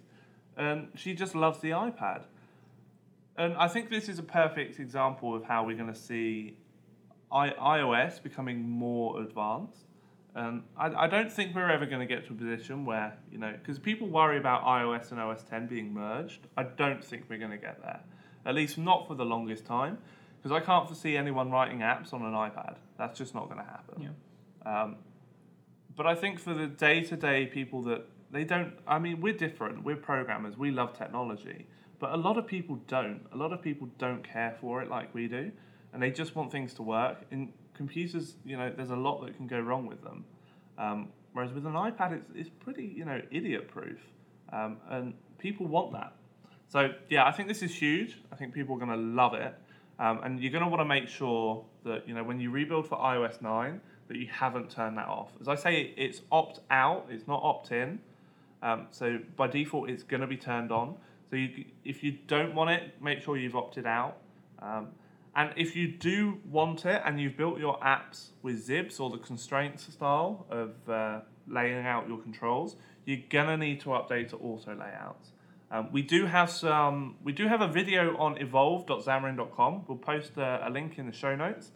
And 0.56 0.88
she 0.94 1.14
just 1.14 1.34
loves 1.34 1.58
the 1.60 1.70
iPad. 1.70 2.22
And 3.36 3.54
I 3.56 3.68
think 3.68 3.90
this 3.90 4.08
is 4.08 4.18
a 4.18 4.22
perfect 4.22 4.78
example 4.80 5.34
of 5.34 5.44
how 5.44 5.64
we're 5.64 5.76
going 5.76 5.92
to 5.92 5.98
see 5.98 6.56
I, 7.30 7.50
iOS 7.50 8.22
becoming 8.22 8.68
more 8.68 9.20
advanced. 9.20 9.84
And 10.34 10.62
I, 10.76 11.04
I 11.04 11.06
don't 11.08 11.32
think 11.32 11.54
we're 11.54 11.70
ever 11.70 11.86
going 11.86 12.06
to 12.06 12.06
get 12.06 12.26
to 12.26 12.32
a 12.32 12.36
position 12.36 12.84
where, 12.84 13.18
you 13.30 13.38
know, 13.38 13.52
because 13.52 13.78
people 13.78 14.08
worry 14.08 14.38
about 14.38 14.64
iOS 14.64 15.10
and 15.10 15.20
OS 15.20 15.42
10 15.42 15.66
being 15.66 15.92
merged. 15.92 16.46
I 16.56 16.62
don't 16.62 17.02
think 17.02 17.24
we're 17.28 17.38
going 17.38 17.50
to 17.50 17.56
get 17.58 17.82
there. 17.82 18.00
At 18.46 18.54
least 18.54 18.78
not 18.78 19.06
for 19.06 19.14
the 19.14 19.24
longest 19.24 19.66
time. 19.66 19.98
Because 20.38 20.52
I 20.52 20.64
can't 20.64 20.86
foresee 20.86 21.16
anyone 21.16 21.50
writing 21.50 21.80
apps 21.80 22.12
on 22.12 22.22
an 22.22 22.32
iPad. 22.32 22.76
That's 22.96 23.18
just 23.18 23.34
not 23.34 23.46
going 23.46 23.58
to 23.58 23.64
happen. 23.64 24.02
Yeah. 24.64 24.82
Um, 24.82 24.96
but 25.96 26.06
I 26.06 26.14
think 26.14 26.38
for 26.38 26.54
the 26.54 26.68
day 26.68 27.02
to 27.02 27.16
day 27.16 27.46
people 27.46 27.82
that 27.82 28.06
they 28.30 28.44
don't, 28.44 28.74
I 28.86 29.00
mean, 29.00 29.20
we're 29.20 29.36
different. 29.36 29.84
We're 29.84 29.96
programmers. 29.96 30.56
We 30.56 30.70
love 30.70 30.96
technology. 30.96 31.66
But 31.98 32.12
a 32.12 32.16
lot 32.16 32.38
of 32.38 32.46
people 32.46 32.76
don't. 32.86 33.22
A 33.32 33.36
lot 33.36 33.52
of 33.52 33.60
people 33.60 33.88
don't 33.98 34.22
care 34.22 34.56
for 34.60 34.80
it 34.80 34.88
like 34.88 35.12
we 35.12 35.26
do. 35.26 35.50
And 35.92 36.02
they 36.02 36.10
just 36.10 36.36
want 36.36 36.52
things 36.52 36.74
to 36.74 36.82
work. 36.82 37.18
In 37.30 37.52
computers, 37.74 38.36
you 38.44 38.56
know, 38.56 38.72
there's 38.76 38.90
a 38.90 38.96
lot 38.96 39.24
that 39.24 39.36
can 39.36 39.46
go 39.46 39.58
wrong 39.60 39.86
with 39.86 40.02
them. 40.02 40.24
Um, 40.76 41.08
whereas 41.32 41.52
with 41.52 41.66
an 41.66 41.72
iPad, 41.72 42.12
it's, 42.12 42.30
it's 42.34 42.50
pretty, 42.60 42.92
you 42.96 43.04
know, 43.04 43.20
idiot 43.30 43.68
proof. 43.68 43.98
Um, 44.52 44.78
and 44.90 45.14
people 45.38 45.66
want 45.66 45.92
that. 45.92 46.12
So, 46.68 46.90
yeah, 47.08 47.26
I 47.26 47.32
think 47.32 47.48
this 47.48 47.62
is 47.62 47.74
huge. 47.74 48.18
I 48.30 48.36
think 48.36 48.52
people 48.52 48.76
are 48.76 48.78
going 48.78 48.90
to 48.90 48.96
love 48.96 49.34
it. 49.34 49.54
Um, 49.98 50.20
and 50.22 50.38
you're 50.38 50.52
going 50.52 50.64
to 50.64 50.68
want 50.68 50.80
to 50.80 50.84
make 50.84 51.08
sure 51.08 51.64
that, 51.84 52.06
you 52.06 52.14
know, 52.14 52.22
when 52.22 52.38
you 52.40 52.50
rebuild 52.50 52.86
for 52.86 52.98
iOS 52.98 53.40
9, 53.40 53.80
that 54.08 54.16
you 54.16 54.26
haven't 54.26 54.70
turned 54.70 54.96
that 54.98 55.08
off. 55.08 55.32
As 55.40 55.48
I 55.48 55.54
say, 55.54 55.94
it's 55.96 56.22
opt 56.30 56.60
out, 56.70 57.06
it's 57.10 57.26
not 57.26 57.42
opt 57.42 57.72
in. 57.72 57.98
Um, 58.62 58.86
so 58.90 59.18
by 59.36 59.46
default, 59.46 59.90
it's 59.90 60.02
going 60.02 60.20
to 60.20 60.26
be 60.26 60.36
turned 60.36 60.72
on. 60.72 60.96
So 61.30 61.36
you, 61.36 61.64
if 61.84 62.02
you 62.02 62.18
don't 62.26 62.54
want 62.54 62.70
it, 62.70 63.02
make 63.02 63.22
sure 63.22 63.36
you've 63.36 63.56
opted 63.56 63.86
out. 63.86 64.18
And 65.38 65.52
if 65.54 65.76
you 65.76 65.86
do 65.86 66.40
want 66.44 66.84
it 66.84 67.00
and 67.04 67.20
you've 67.20 67.36
built 67.36 67.60
your 67.60 67.78
apps 67.78 68.30
with 68.42 68.60
zips 68.60 68.98
or 68.98 69.08
the 69.08 69.18
constraints 69.18 69.84
style 69.84 70.44
of 70.50 70.72
uh, 70.88 71.20
laying 71.46 71.86
out 71.86 72.08
your 72.08 72.18
controls, 72.18 72.74
you're 73.04 73.20
gonna 73.30 73.56
need 73.56 73.78
to 73.82 73.90
update 73.90 74.30
to 74.30 74.36
auto 74.38 74.74
layouts. 74.74 75.30
Um, 75.70 75.90
we 75.92 76.02
do 76.02 76.26
have 76.26 76.50
some. 76.50 77.18
We 77.22 77.30
do 77.30 77.46
have 77.46 77.60
a 77.60 77.68
video 77.68 78.16
on 78.16 78.38
evolve.xamarin.com. 78.38 79.84
We'll 79.86 79.98
post 79.98 80.36
a, 80.38 80.66
a 80.66 80.70
link 80.70 80.98
in 80.98 81.06
the 81.06 81.12
show 81.12 81.36
notes. 81.36 81.70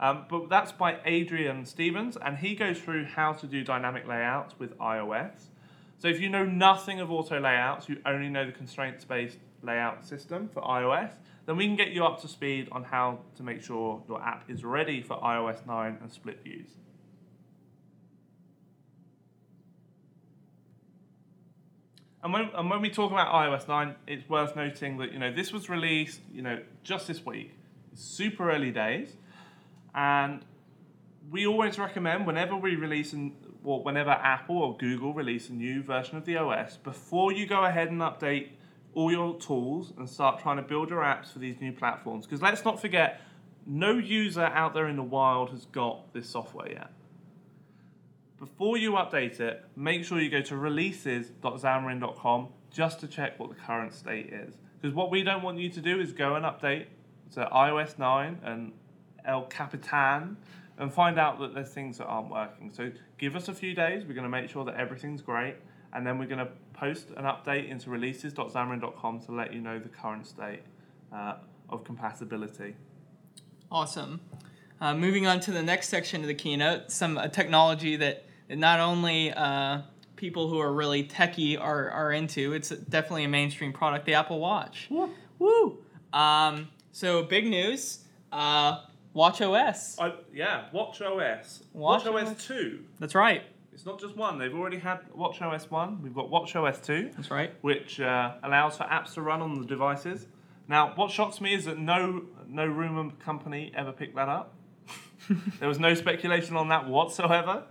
Um, 0.00 0.24
but 0.28 0.48
that's 0.48 0.72
by 0.72 0.98
Adrian 1.04 1.66
Stevens, 1.66 2.16
and 2.16 2.36
he 2.36 2.56
goes 2.56 2.80
through 2.80 3.04
how 3.04 3.32
to 3.34 3.46
do 3.46 3.62
dynamic 3.62 4.08
layouts 4.08 4.58
with 4.58 4.76
iOS. 4.78 5.50
So 5.98 6.08
if 6.08 6.20
you 6.20 6.28
know 6.28 6.44
nothing 6.44 6.98
of 6.98 7.12
auto 7.12 7.38
layouts, 7.38 7.88
you 7.88 7.98
only 8.04 8.28
know 8.28 8.44
the 8.44 8.50
constraints-based 8.50 9.38
layout 9.64 10.04
system 10.04 10.48
for 10.52 10.62
iOS, 10.62 11.12
then 11.46 11.56
we 11.56 11.66
can 11.66 11.76
get 11.76 11.90
you 11.90 12.04
up 12.04 12.20
to 12.22 12.28
speed 12.28 12.68
on 12.72 12.84
how 12.84 13.18
to 13.36 13.42
make 13.42 13.62
sure 13.62 14.02
your 14.08 14.22
app 14.22 14.48
is 14.48 14.64
ready 14.64 15.02
for 15.02 15.16
iOS 15.18 15.66
9 15.66 15.98
and 16.00 16.12
split 16.12 16.42
views. 16.42 16.68
And 22.22 22.32
when, 22.32 22.48
and 22.54 22.70
when 22.70 22.80
we 22.80 22.88
talk 22.88 23.12
about 23.12 23.28
iOS 23.34 23.68
9, 23.68 23.94
it's 24.06 24.26
worth 24.30 24.56
noting 24.56 24.96
that 24.96 25.12
you 25.12 25.18
know 25.18 25.30
this 25.30 25.52
was 25.52 25.68
released 25.68 26.20
you 26.32 26.40
know 26.40 26.58
just 26.82 27.06
this 27.06 27.24
week, 27.26 27.52
super 27.94 28.50
early 28.50 28.70
days, 28.70 29.14
and 29.94 30.42
we 31.30 31.46
always 31.46 31.78
recommend 31.78 32.26
whenever 32.26 32.56
we 32.56 32.76
release 32.76 33.12
an 33.12 33.34
or 33.62 33.82
whenever 33.82 34.10
Apple 34.10 34.58
or 34.58 34.76
Google 34.76 35.12
release 35.12 35.48
a 35.50 35.52
new 35.52 35.82
version 35.82 36.16
of 36.16 36.24
the 36.24 36.36
OS, 36.36 36.76
before 36.76 37.32
you 37.32 37.46
go 37.46 37.64
ahead 37.64 37.90
and 37.90 38.00
update 38.00 38.48
all 38.94 39.10
your 39.10 39.38
tools 39.38 39.92
and 39.98 40.08
start 40.08 40.40
trying 40.40 40.56
to 40.56 40.62
build 40.62 40.90
your 40.90 41.02
apps 41.02 41.32
for 41.32 41.38
these 41.38 41.60
new 41.60 41.72
platforms. 41.72 42.26
Because 42.26 42.42
let's 42.42 42.64
not 42.64 42.80
forget, 42.80 43.20
no 43.66 43.92
user 43.92 44.44
out 44.44 44.74
there 44.74 44.88
in 44.88 44.96
the 44.96 45.02
wild 45.02 45.50
has 45.50 45.66
got 45.66 46.12
this 46.12 46.28
software 46.28 46.70
yet. 46.70 46.90
Before 48.38 48.76
you 48.76 48.92
update 48.92 49.40
it, 49.40 49.64
make 49.76 50.04
sure 50.04 50.20
you 50.20 50.30
go 50.30 50.42
to 50.42 50.56
releases.xamarin.com 50.56 52.48
just 52.70 53.00
to 53.00 53.08
check 53.08 53.38
what 53.38 53.48
the 53.50 53.54
current 53.54 53.92
state 53.94 54.32
is. 54.32 54.54
Because 54.80 54.94
what 54.94 55.10
we 55.10 55.22
don't 55.22 55.42
want 55.42 55.58
you 55.58 55.70
to 55.70 55.80
do 55.80 56.00
is 56.00 56.12
go 56.12 56.34
and 56.34 56.44
update 56.44 56.86
to 57.32 57.48
iOS 57.52 57.98
9 57.98 58.40
and 58.44 58.72
El 59.24 59.44
Capitan 59.44 60.36
and 60.76 60.92
find 60.92 61.18
out 61.18 61.38
that 61.38 61.54
there's 61.54 61.70
things 61.70 61.98
that 61.98 62.04
aren't 62.04 62.30
working. 62.30 62.70
So 62.72 62.90
give 63.16 63.36
us 63.36 63.48
a 63.48 63.54
few 63.54 63.74
days. 63.74 64.04
We're 64.04 64.14
going 64.14 64.24
to 64.24 64.28
make 64.28 64.50
sure 64.50 64.64
that 64.64 64.74
everything's 64.74 65.22
great. 65.22 65.56
And 65.94 66.06
then 66.06 66.18
we're 66.18 66.26
going 66.26 66.44
to 66.44 66.48
post 66.72 67.10
an 67.16 67.24
update 67.24 67.68
into 67.70 67.88
releases.xamarin.com 67.90 69.20
to 69.20 69.32
let 69.32 69.54
you 69.54 69.60
know 69.60 69.78
the 69.78 69.88
current 69.88 70.26
state 70.26 70.62
uh, 71.12 71.36
of 71.70 71.84
compatibility. 71.84 72.74
Awesome. 73.70 74.20
Uh, 74.80 74.94
moving 74.94 75.26
on 75.26 75.40
to 75.40 75.52
the 75.52 75.62
next 75.62 75.88
section 75.88 76.20
of 76.20 76.26
the 76.26 76.34
keynote, 76.34 76.90
some 76.90 77.16
uh, 77.16 77.28
technology 77.28 77.96
that, 77.96 78.26
not 78.50 78.78
only 78.78 79.32
uh, 79.32 79.80
people 80.16 80.48
who 80.48 80.60
are 80.60 80.72
really 80.72 81.02
techie 81.02 81.58
are, 81.58 81.88
are 81.90 82.12
into, 82.12 82.52
it's 82.52 82.68
definitely 82.68 83.24
a 83.24 83.28
mainstream 83.28 83.72
product, 83.72 84.04
the 84.04 84.14
Apple 84.14 84.38
Watch. 84.38 84.88
Woo. 84.90 85.10
Woo! 85.38 85.78
Um, 86.12 86.68
so, 86.92 87.22
big 87.22 87.46
news 87.46 88.00
uh, 88.34 88.80
Watch 89.14 89.40
OS. 89.40 89.96
Yeah, 90.32 90.64
Watch 90.72 91.00
OS. 91.00 91.62
Watch 91.72 92.04
Watch. 92.04 92.26
OS 92.26 92.46
2. 92.46 92.84
That's 92.98 93.14
right. 93.14 93.42
It's 93.74 93.84
not 93.84 94.00
just 94.00 94.16
one. 94.16 94.38
They've 94.38 94.54
already 94.54 94.78
had 94.78 95.00
Watch 95.12 95.42
OS 95.42 95.68
1. 95.68 96.00
We've 96.00 96.14
got 96.14 96.30
Watch 96.30 96.54
OS 96.54 96.78
2. 96.78 97.10
That's 97.16 97.30
right. 97.30 97.52
which 97.60 98.00
uh, 98.00 98.34
allows 98.44 98.76
for 98.76 98.84
apps 98.84 99.14
to 99.14 99.20
run 99.20 99.42
on 99.42 99.60
the 99.60 99.66
devices. 99.66 100.28
Now, 100.68 100.92
what 100.94 101.10
shocks 101.10 101.40
me 101.40 101.52
is 101.54 101.64
that 101.64 101.78
no 101.78 102.22
no 102.48 102.66
rumor 102.66 103.10
company 103.18 103.72
ever 103.76 103.92
picked 103.92 104.14
that 104.14 104.28
up. 104.28 104.54
there 105.58 105.68
was 105.68 105.80
no 105.80 105.94
speculation 105.94 106.56
on 106.56 106.68
that 106.68 106.88
whatsoever. 106.88 107.64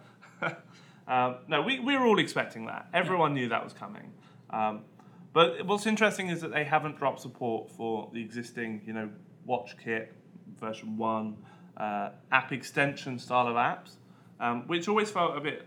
um, 1.08 1.38
no, 1.48 1.62
we, 1.62 1.80
we 1.80 1.98
were 1.98 2.06
all 2.06 2.20
expecting 2.20 2.66
that. 2.66 2.88
Everyone 2.94 3.34
knew 3.34 3.48
that 3.50 3.64
was 3.64 3.74
coming. 3.74 4.12
Um, 4.50 4.82
but 5.32 5.66
what's 5.66 5.88
interesting 5.88 6.30
is 6.30 6.42
that 6.42 6.52
they 6.52 6.66
haven't 6.66 6.98
dropped 6.98 7.22
support 7.22 7.72
for 7.72 8.10
the 8.14 8.22
existing, 8.22 8.82
you 8.86 8.94
know, 8.94 9.10
WatchKit 9.48 10.08
version 10.60 10.98
one 10.98 11.38
uh, 11.78 12.10
app 12.32 12.52
extension 12.52 13.18
style 13.18 13.48
of 13.48 13.56
apps, 13.56 13.96
um, 14.44 14.68
which 14.68 14.90
always 14.90 15.10
felt 15.10 15.38
a 15.38 15.40
bit 15.40 15.66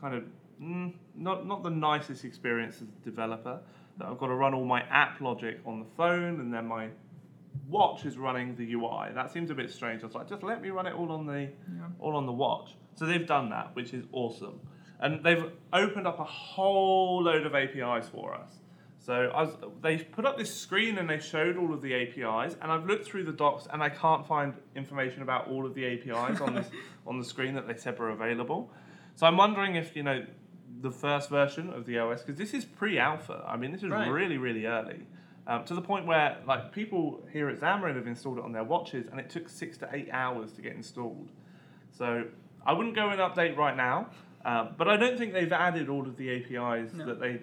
kind 0.00 0.14
of 0.14 0.22
mm, 0.62 0.92
not 1.16 1.44
not 1.46 1.62
the 1.64 1.70
nicest 1.70 2.24
experience 2.24 2.76
as 2.76 2.82
a 2.82 3.04
developer. 3.04 3.58
That 3.98 4.06
I've 4.06 4.18
got 4.18 4.28
to 4.28 4.34
run 4.34 4.54
all 4.54 4.64
my 4.64 4.82
app 4.82 5.20
logic 5.20 5.58
on 5.66 5.80
the 5.80 5.86
phone, 5.96 6.40
and 6.40 6.54
then 6.54 6.66
my 6.66 6.88
watch 7.68 8.06
is 8.06 8.16
running 8.16 8.54
the 8.56 8.72
UI. 8.74 9.08
That 9.12 9.30
seems 9.32 9.50
a 9.50 9.54
bit 9.54 9.70
strange. 9.70 10.02
I 10.02 10.06
was 10.06 10.14
like, 10.14 10.28
just 10.28 10.42
let 10.42 10.62
me 10.62 10.70
run 10.70 10.86
it 10.86 10.94
all 10.94 11.10
on 11.10 11.26
the 11.26 11.48
all 11.98 12.16
on 12.16 12.24
the 12.24 12.32
watch. 12.32 12.76
So 12.94 13.06
they've 13.06 13.26
done 13.26 13.50
that, 13.50 13.74
which 13.74 13.92
is 13.92 14.04
awesome, 14.12 14.60
and 15.00 15.24
they've 15.24 15.44
opened 15.72 16.06
up 16.06 16.20
a 16.20 16.24
whole 16.24 17.24
load 17.24 17.44
of 17.44 17.56
APIs 17.56 18.08
for 18.08 18.34
us. 18.36 18.52
So 19.04 19.14
I 19.34 19.42
was, 19.42 19.56
they 19.82 19.98
put 19.98 20.24
up 20.24 20.38
this 20.38 20.54
screen 20.54 20.96
and 20.98 21.10
they 21.10 21.18
showed 21.18 21.56
all 21.56 21.74
of 21.74 21.82
the 21.82 21.92
APIs, 21.92 22.56
and 22.62 22.70
I've 22.70 22.86
looked 22.86 23.04
through 23.04 23.24
the 23.24 23.32
docs 23.32 23.66
and 23.72 23.82
I 23.82 23.88
can't 23.88 24.24
find 24.24 24.54
information 24.76 25.22
about 25.22 25.48
all 25.48 25.66
of 25.66 25.74
the 25.74 25.84
APIs 25.84 26.40
on 26.40 26.54
this 26.54 26.70
on 27.06 27.18
the 27.18 27.24
screen 27.24 27.54
that 27.54 27.66
they 27.66 27.74
said 27.74 27.98
were 27.98 28.10
available. 28.10 28.70
So 29.16 29.26
I'm 29.26 29.36
wondering 29.36 29.74
if 29.74 29.96
you 29.96 30.04
know 30.04 30.24
the 30.80 30.92
first 30.92 31.30
version 31.30 31.70
of 31.70 31.84
the 31.84 31.98
OS 31.98 32.22
because 32.22 32.38
this 32.38 32.54
is 32.54 32.64
pre-alpha. 32.64 33.44
I 33.46 33.56
mean, 33.56 33.72
this 33.72 33.82
is 33.82 33.90
Right. 33.90 34.08
really 34.08 34.38
really 34.38 34.66
early. 34.66 35.00
Um, 35.48 35.64
to 35.64 35.74
the 35.74 35.82
point 35.82 36.06
where 36.06 36.38
like 36.46 36.70
people 36.72 37.26
here 37.32 37.48
at 37.48 37.58
Xamarin 37.58 37.96
have 37.96 38.06
installed 38.06 38.38
it 38.38 38.44
on 38.44 38.52
their 38.52 38.62
watches, 38.62 39.08
and 39.10 39.18
it 39.18 39.28
took 39.28 39.48
six 39.48 39.76
to 39.78 39.88
eight 39.92 40.10
hours 40.12 40.52
to 40.52 40.62
get 40.62 40.74
installed. 40.76 41.28
So 41.90 42.24
I 42.64 42.72
wouldn't 42.72 42.94
go 42.94 43.08
and 43.10 43.18
update 43.20 43.56
right 43.56 43.76
now, 43.76 44.10
uh, 44.44 44.68
but 44.78 44.86
I 44.86 44.96
don't 44.96 45.18
think 45.18 45.32
they've 45.32 45.52
added 45.52 45.88
all 45.88 46.06
of 46.06 46.16
the 46.16 46.30
APIs 46.30 46.92
No. 46.94 47.06
that 47.06 47.18
they 47.18 47.40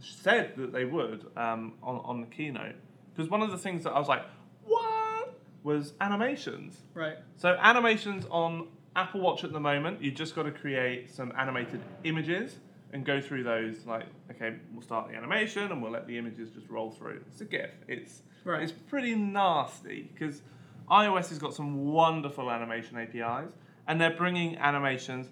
said 0.00 0.54
that 0.56 0.72
they 0.72 0.84
would 0.84 1.26
um, 1.36 1.74
on, 1.82 2.00
on 2.04 2.20
the 2.20 2.26
keynote. 2.26 2.74
Because 3.14 3.30
one 3.30 3.42
of 3.42 3.50
the 3.50 3.58
things 3.58 3.84
that 3.84 3.90
I 3.90 3.98
was 3.98 4.08
like, 4.08 4.22
what? 4.64 5.38
Was 5.64 5.92
animations. 6.00 6.76
Right. 6.94 7.16
So 7.36 7.56
animations 7.60 8.24
on 8.30 8.68
Apple 8.96 9.20
Watch 9.20 9.44
at 9.44 9.52
the 9.52 9.60
moment, 9.60 10.00
you 10.02 10.10
just 10.10 10.34
got 10.34 10.44
to 10.44 10.52
create 10.52 11.10
some 11.10 11.32
animated 11.36 11.80
images 12.04 12.56
and 12.92 13.04
go 13.04 13.20
through 13.20 13.42
those. 13.42 13.84
Like, 13.86 14.06
okay, 14.30 14.56
we'll 14.72 14.82
start 14.82 15.08
the 15.10 15.16
animation 15.16 15.70
and 15.70 15.82
we'll 15.82 15.92
let 15.92 16.06
the 16.06 16.16
images 16.16 16.50
just 16.50 16.68
roll 16.68 16.90
through. 16.90 17.22
It's 17.30 17.40
a 17.40 17.44
GIF. 17.44 17.70
It's 17.86 18.22
Right. 18.44 18.62
it's 18.62 18.72
pretty 18.72 19.14
nasty 19.14 20.08
because 20.14 20.42
iOS 20.90 21.28
has 21.28 21.38
got 21.38 21.54
some 21.54 21.88
wonderful 21.92 22.50
animation 22.50 22.96
APIs, 22.96 23.52
and 23.86 24.00
they're 24.00 24.16
bringing 24.16 24.56
animations 24.56 25.28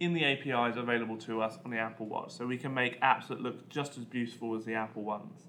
in 0.00 0.14
the 0.14 0.24
APIs 0.24 0.78
available 0.78 1.18
to 1.18 1.42
us 1.42 1.58
on 1.64 1.70
the 1.70 1.76
Apple 1.76 2.06
Watch, 2.06 2.32
so 2.32 2.46
we 2.46 2.56
can 2.56 2.72
make 2.72 3.00
apps 3.02 3.28
that 3.28 3.40
look 3.40 3.68
just 3.68 3.98
as 3.98 4.04
beautiful 4.06 4.56
as 4.56 4.64
the 4.64 4.74
Apple 4.74 5.02
ones. 5.02 5.42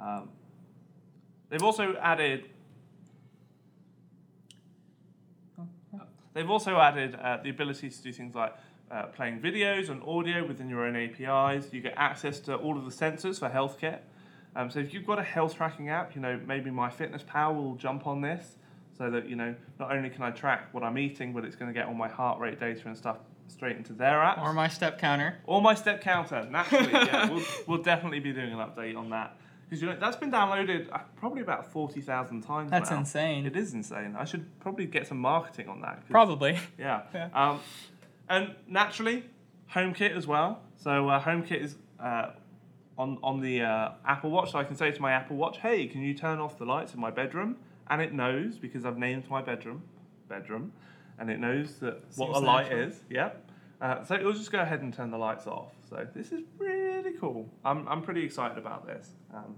Um, 0.00 0.30
they've 1.50 1.62
also 1.62 1.96
added. 2.00 2.48
They've 6.32 6.48
also 6.48 6.78
added 6.78 7.16
uh, 7.16 7.38
the 7.42 7.50
ability 7.50 7.90
to 7.90 8.02
do 8.02 8.12
things 8.12 8.36
like 8.36 8.54
uh, 8.88 9.06
playing 9.06 9.40
videos 9.40 9.90
and 9.90 10.00
audio 10.04 10.46
within 10.46 10.68
your 10.68 10.86
own 10.86 10.94
APIs. 10.94 11.72
You 11.72 11.80
get 11.80 11.94
access 11.96 12.38
to 12.40 12.54
all 12.54 12.78
of 12.78 12.84
the 12.84 12.90
sensors 12.92 13.40
for 13.40 13.50
healthcare. 13.50 13.98
Um, 14.54 14.70
so 14.70 14.78
if 14.78 14.94
you've 14.94 15.06
got 15.06 15.18
a 15.18 15.24
health 15.24 15.56
tracking 15.56 15.88
app, 15.88 16.14
you 16.14 16.20
know 16.20 16.38
maybe 16.46 16.70
MyFitnessPal 16.70 17.56
will 17.56 17.74
jump 17.74 18.06
on 18.06 18.20
this, 18.20 18.56
so 18.96 19.10
that 19.10 19.28
you 19.28 19.34
know 19.34 19.56
not 19.80 19.90
only 19.90 20.10
can 20.10 20.22
I 20.22 20.30
track 20.30 20.72
what 20.72 20.84
I'm 20.84 20.96
eating, 20.96 21.32
but 21.32 21.44
it's 21.44 21.56
going 21.56 21.72
to 21.72 21.76
get 21.76 21.88
all 21.88 21.94
my 21.94 22.08
heart 22.08 22.38
rate 22.38 22.60
data 22.60 22.82
and 22.86 22.96
stuff 22.96 23.16
straight 23.50 23.76
into 23.76 23.92
their 23.92 24.18
apps. 24.18 24.42
Or 24.42 24.52
my 24.52 24.68
step 24.68 24.98
counter. 24.98 25.36
Or 25.44 25.60
my 25.60 25.74
step 25.74 26.00
counter, 26.00 26.46
naturally. 26.50 26.90
yeah, 26.92 27.30
we'll, 27.30 27.44
we'll 27.66 27.82
definitely 27.82 28.20
be 28.20 28.32
doing 28.32 28.52
an 28.52 28.58
update 28.58 28.96
on 28.96 29.10
that 29.10 29.36
because 29.70 29.82
you 29.82 29.88
know 29.88 29.96
that's 30.00 30.16
been 30.16 30.32
downloaded 30.32 30.88
uh, 30.92 30.98
probably 31.16 31.42
about 31.42 31.70
forty 31.72 32.00
thousand 32.00 32.42
times. 32.42 32.70
That's 32.70 32.90
now. 32.90 32.98
insane. 32.98 33.46
It 33.46 33.56
is 33.56 33.72
insane. 33.72 34.16
I 34.18 34.24
should 34.24 34.58
probably 34.60 34.86
get 34.86 35.06
some 35.06 35.18
marketing 35.18 35.68
on 35.68 35.80
that. 35.82 36.08
Probably. 36.08 36.58
Yeah. 36.78 37.02
Yeah. 37.14 37.28
Um, 37.34 37.60
and 38.28 38.54
naturally, 38.66 39.24
HomeKit 39.74 40.16
as 40.16 40.26
well. 40.26 40.62
So 40.76 41.08
uh, 41.08 41.22
HomeKit 41.22 41.60
is 41.60 41.76
uh, 42.02 42.30
on 42.98 43.18
on 43.22 43.40
the 43.40 43.62
uh, 43.62 43.92
Apple 44.04 44.30
Watch. 44.30 44.52
So 44.52 44.58
I 44.58 44.64
can 44.64 44.76
say 44.76 44.90
to 44.90 45.02
my 45.02 45.12
Apple 45.12 45.36
Watch, 45.36 45.58
"Hey, 45.58 45.86
can 45.86 46.02
you 46.02 46.14
turn 46.14 46.38
off 46.38 46.58
the 46.58 46.64
lights 46.64 46.94
in 46.94 47.00
my 47.00 47.10
bedroom?" 47.10 47.56
And 47.88 48.00
it 48.00 48.12
knows 48.12 48.56
because 48.56 48.84
I've 48.84 48.98
named 48.98 49.28
my 49.28 49.42
bedroom 49.42 49.82
bedroom, 50.28 50.72
and 51.20 51.30
it 51.30 51.38
knows 51.38 51.76
that 51.80 52.02
what 52.16 52.26
Seems 52.32 52.36
a 52.38 52.40
light 52.40 52.62
natural. 52.70 52.88
is. 52.88 53.00
Yep. 53.10 53.50
Uh, 53.80 54.04
so 54.04 54.14
it'll 54.14 54.32
just 54.32 54.50
go 54.52 54.60
ahead 54.60 54.82
and 54.82 54.92
turn 54.92 55.10
the 55.10 55.16
lights 55.18 55.46
off. 55.46 55.72
So 55.88 56.06
this 56.14 56.32
is 56.32 56.40
really 56.58 57.12
cool. 57.20 57.48
I'm 57.64 57.86
I'm 57.88 58.02
pretty 58.02 58.24
excited 58.24 58.58
about 58.58 58.86
this. 58.86 59.10
Um, 59.32 59.56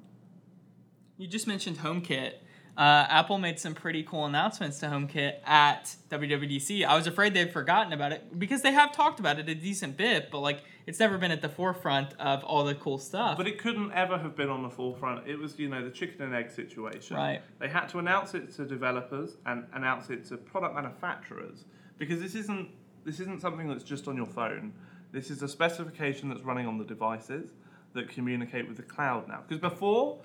You 1.17 1.27
just 1.27 1.47
mentioned 1.47 1.79
HomeKit. 1.79 2.35
Uh, 2.77 3.07
Apple 3.09 3.37
made 3.37 3.59
some 3.59 3.75
pretty 3.75 4.03
cool 4.03 4.25
announcements 4.25 4.79
to 4.79 4.87
HomeKit 4.87 5.47
at 5.47 5.95
WWDC. 6.09 6.85
I 6.87 6.97
was 6.97 7.07
afraid 7.07 7.35
they'd 7.35 7.53
forgotten 7.53 7.93
about 7.93 8.13
it 8.13 8.39
because 8.39 8.63
they 8.63 8.73
have 8.73 8.93
talked 8.93 9.21
about 9.21 9.39
it 9.39 9.47
a 9.49 9.55
decent 9.55 9.99
bit, 9.99 10.31
but 10.31 10.41
like 10.41 10.63
it's 10.87 10.99
never 10.99 11.19
been 11.19 11.31
at 11.31 11.43
the 11.43 11.51
forefront 11.51 12.15
of 12.19 12.43
all 12.45 12.65
the 12.65 12.75
cool 12.75 12.97
stuff. 12.97 13.37
But 13.37 13.47
it 13.47 13.59
couldn't 13.59 13.93
ever 13.93 14.17
have 14.17 14.35
been 14.35 14.49
on 14.49 14.63
the 14.63 14.71
forefront. 14.71 15.29
It 15.29 15.39
was, 15.39 15.59
you 15.59 15.69
know, 15.69 15.85
the 15.85 15.91
chicken 15.91 16.23
and 16.23 16.35
egg 16.35 16.51
situation. 16.51 17.17
Right. 17.17 17.43
They 17.59 17.69
had 17.69 17.89
to 17.91 17.99
announce 17.99 18.33
it 18.35 18.55
to 18.57 18.65
developers 18.65 19.37
and 19.45 19.67
announce 19.75 20.09
it 20.09 20.25
to 20.27 20.39
product 20.39 20.75
manufacturers 20.75 21.65
because 21.99 22.21
this 22.21 22.35
isn't 22.35 22.71
this 23.05 23.21
isn't 23.21 23.43
something 23.43 23.69
that's 23.69 23.85
just 23.85 24.09
on 24.09 24.17
your 24.17 24.27
phone. 24.27 24.73
This 25.13 25.31
is 25.31 25.43
a 25.43 25.49
specification 25.49 26.31
that's 26.31 26.43
running 26.43 26.67
on 26.67 26.79
the 26.79 26.85
devices 26.85 27.51
that 27.93 28.09
communicate 28.09 28.67
with 28.67 28.79
the 28.79 28.83
cloud 28.83 29.29
now. 29.29 29.43
Because 29.47 29.61
before, 29.61 30.19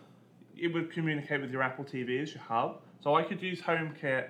it 0.60 0.74
would 0.74 0.91
communicate 0.91 1.41
with 1.41 1.52
your 1.52 1.62
Apple 1.62 1.86
TV 1.86 2.22
as 2.22 2.34
your 2.34 2.43
hub. 2.43 2.82
So 3.00 3.15
I 3.15 3.24
could 3.24 3.41
use 3.41 3.62
HomeKit 3.62 4.30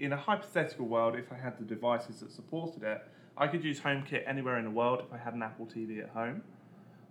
in 0.00 0.12
a 0.12 0.16
hypothetical 0.16 0.86
world 0.86 1.16
if 1.16 1.32
I 1.32 1.36
had 1.36 1.58
the 1.58 1.64
devices 1.64 2.20
that 2.20 2.32
supported 2.32 2.82
it. 2.82 3.02
I 3.36 3.46
could 3.46 3.62
use 3.62 3.80
HomeKit 3.80 4.26
anywhere 4.26 4.58
in 4.58 4.64
the 4.64 4.70
world 4.70 5.02
if 5.06 5.12
I 5.12 5.18
had 5.18 5.34
an 5.34 5.42
Apple 5.42 5.66
TV 5.66 6.02
at 6.02 6.10
home. 6.10 6.42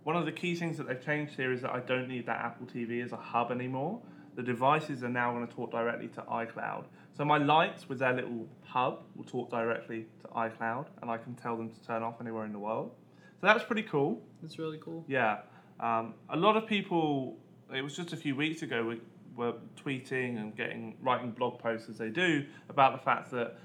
One 0.02 0.16
of 0.16 0.24
the 0.24 0.32
key 0.32 0.54
things 0.54 0.76
that 0.78 0.86
they've 0.86 1.04
changed 1.04 1.34
here 1.34 1.52
is 1.52 1.62
that 1.62 1.70
I 1.70 1.80
don't 1.80 2.08
need 2.08 2.26
that 2.26 2.38
Apple 2.38 2.66
TV 2.66 3.04
as 3.04 3.12
a 3.12 3.16
hub 3.16 3.50
anymore. 3.50 4.00
The 4.36 4.42
devices 4.42 5.02
are 5.02 5.08
now 5.08 5.32
going 5.32 5.46
to 5.46 5.52
talk 5.52 5.72
directly 5.72 6.08
to 6.08 6.20
iCloud. 6.22 6.84
So 7.16 7.24
my 7.24 7.38
lights 7.38 7.88
with 7.88 7.98
their 7.98 8.12
little 8.12 8.46
hub 8.62 9.02
will 9.14 9.24
talk 9.24 9.50
directly 9.50 10.06
to 10.20 10.28
iCloud, 10.28 10.86
and 11.00 11.10
I 11.10 11.16
can 11.16 11.34
tell 11.34 11.56
them 11.56 11.70
to 11.70 11.86
turn 11.86 12.02
off 12.02 12.20
anywhere 12.20 12.44
in 12.44 12.52
the 12.52 12.58
world. 12.58 12.92
So 13.40 13.46
that's 13.46 13.64
pretty 13.64 13.82
cool. 13.82 14.20
That's 14.42 14.58
really 14.58 14.78
cool. 14.78 15.04
Yeah. 15.08 15.38
Um, 15.80 16.14
a 16.28 16.36
lot 16.36 16.56
of 16.56 16.66
people, 16.66 17.38
it 17.74 17.82
was 17.82 17.96
just 17.96 18.12
a 18.12 18.16
few 18.16 18.34
weeks 18.36 18.62
ago, 18.62 18.84
we 18.84 19.00
were 19.36 19.54
tweeting 19.82 20.38
and 20.40 20.56
getting 20.56 20.96
writing 21.02 21.30
blog 21.30 21.58
posts 21.58 21.88
as 21.88 21.98
they 21.98 22.08
do 22.08 22.44
about 22.68 22.92
the 22.92 22.98
fact 23.04 23.30
that 23.32 23.56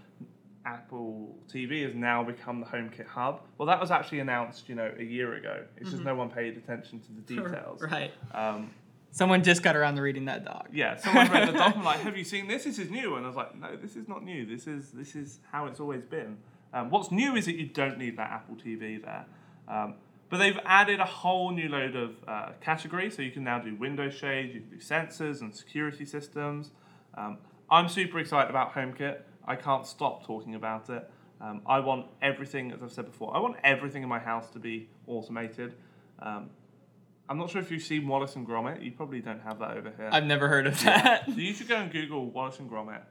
Apple 0.65 1.35
TV 1.51 1.83
has 1.85 1.95
now 1.95 2.23
become 2.23 2.59
the 2.59 2.65
HomeKit 2.65 3.07
hub. 3.07 3.41
Well, 3.57 3.65
that 3.67 3.79
was 3.79 3.89
actually 3.89 4.19
announced, 4.19 4.69
you 4.69 4.75
know, 4.75 4.91
a 4.97 5.03
year 5.03 5.33
ago. 5.35 5.63
It's 5.77 5.89
just 5.91 6.03
no 6.03 6.13
one 6.13 6.29
paid 6.29 6.55
attention 6.57 6.99
to 6.99 7.11
the 7.13 7.21
details. 7.21 7.81
right. 7.81 8.11
Um, 8.33 8.71
Someone 9.13 9.43
just 9.43 9.61
got 9.61 9.75
around 9.75 9.95
to 9.95 10.01
reading 10.01 10.25
that 10.25 10.45
doc. 10.45 10.69
yeah, 10.71 10.95
someone 10.95 11.29
read 11.31 11.49
the 11.49 11.53
doc 11.53 11.75
and 11.75 11.83
like, 11.83 11.99
"Have 11.99 12.15
you 12.15 12.23
seen 12.23 12.47
this? 12.47 12.63
This 12.63 12.79
is 12.79 12.89
new." 12.89 13.15
And 13.15 13.25
I 13.25 13.27
was 13.27 13.35
like, 13.35 13.53
"No, 13.59 13.75
this 13.75 13.97
is 13.97 14.07
not 14.07 14.23
new. 14.23 14.45
This 14.45 14.67
is 14.67 14.91
this 14.91 15.15
is 15.15 15.39
how 15.51 15.65
it's 15.65 15.81
always 15.81 16.03
been." 16.05 16.37
Um, 16.73 16.89
what's 16.89 17.11
new 17.11 17.35
is 17.35 17.45
that 17.47 17.55
you 17.57 17.65
don't 17.65 17.97
need 17.97 18.15
that 18.17 18.31
Apple 18.31 18.55
TV 18.55 19.03
there. 19.03 19.25
Um, 19.67 19.95
but 20.31 20.37
they've 20.37 20.59
added 20.65 21.01
a 21.01 21.05
whole 21.05 21.51
new 21.51 21.67
load 21.67 21.95
of 21.95 22.15
uh, 22.25 22.49
categories. 22.61 23.15
So 23.17 23.21
you 23.21 23.31
can 23.31 23.43
now 23.43 23.59
do 23.59 23.75
window 23.75 24.09
shades, 24.09 24.55
you 24.55 24.61
can 24.61 24.69
do 24.69 24.77
sensors 24.77 25.41
and 25.41 25.53
security 25.53 26.05
systems. 26.05 26.71
Um, 27.15 27.37
I'm 27.69 27.89
super 27.89 28.17
excited 28.17 28.49
about 28.49 28.73
HomeKit. 28.73 29.19
I 29.45 29.55
can't 29.57 29.85
stop 29.85 30.25
talking 30.25 30.55
about 30.55 30.89
it. 30.89 31.07
Um, 31.41 31.61
I 31.65 31.79
want 31.79 32.07
everything, 32.21 32.71
as 32.71 32.81
I've 32.81 32.91
said 32.91 33.05
before, 33.05 33.35
I 33.35 33.39
want 33.39 33.57
everything 33.63 34.03
in 34.03 34.09
my 34.09 34.19
house 34.19 34.49
to 34.51 34.59
be 34.59 34.87
automated. 35.05 35.75
Um, 36.19 36.49
I'm 37.27 37.37
not 37.37 37.49
sure 37.49 37.61
if 37.61 37.69
you've 37.69 37.81
seen 37.81 38.07
Wallace 38.07 38.35
and 38.35 38.47
Gromit. 38.47 38.83
You 38.83 38.91
probably 38.91 39.19
don't 39.19 39.41
have 39.41 39.59
that 39.59 39.75
over 39.77 39.91
here. 39.97 40.09
I've 40.11 40.25
never 40.25 40.47
heard 40.47 40.67
of 40.67 40.81
that. 40.83 41.25
So 41.25 41.33
you 41.33 41.53
should 41.53 41.67
go 41.67 41.75
and 41.75 41.91
Google 41.91 42.29
Wallace 42.29 42.59
and 42.59 42.69
Gromit 42.69 43.01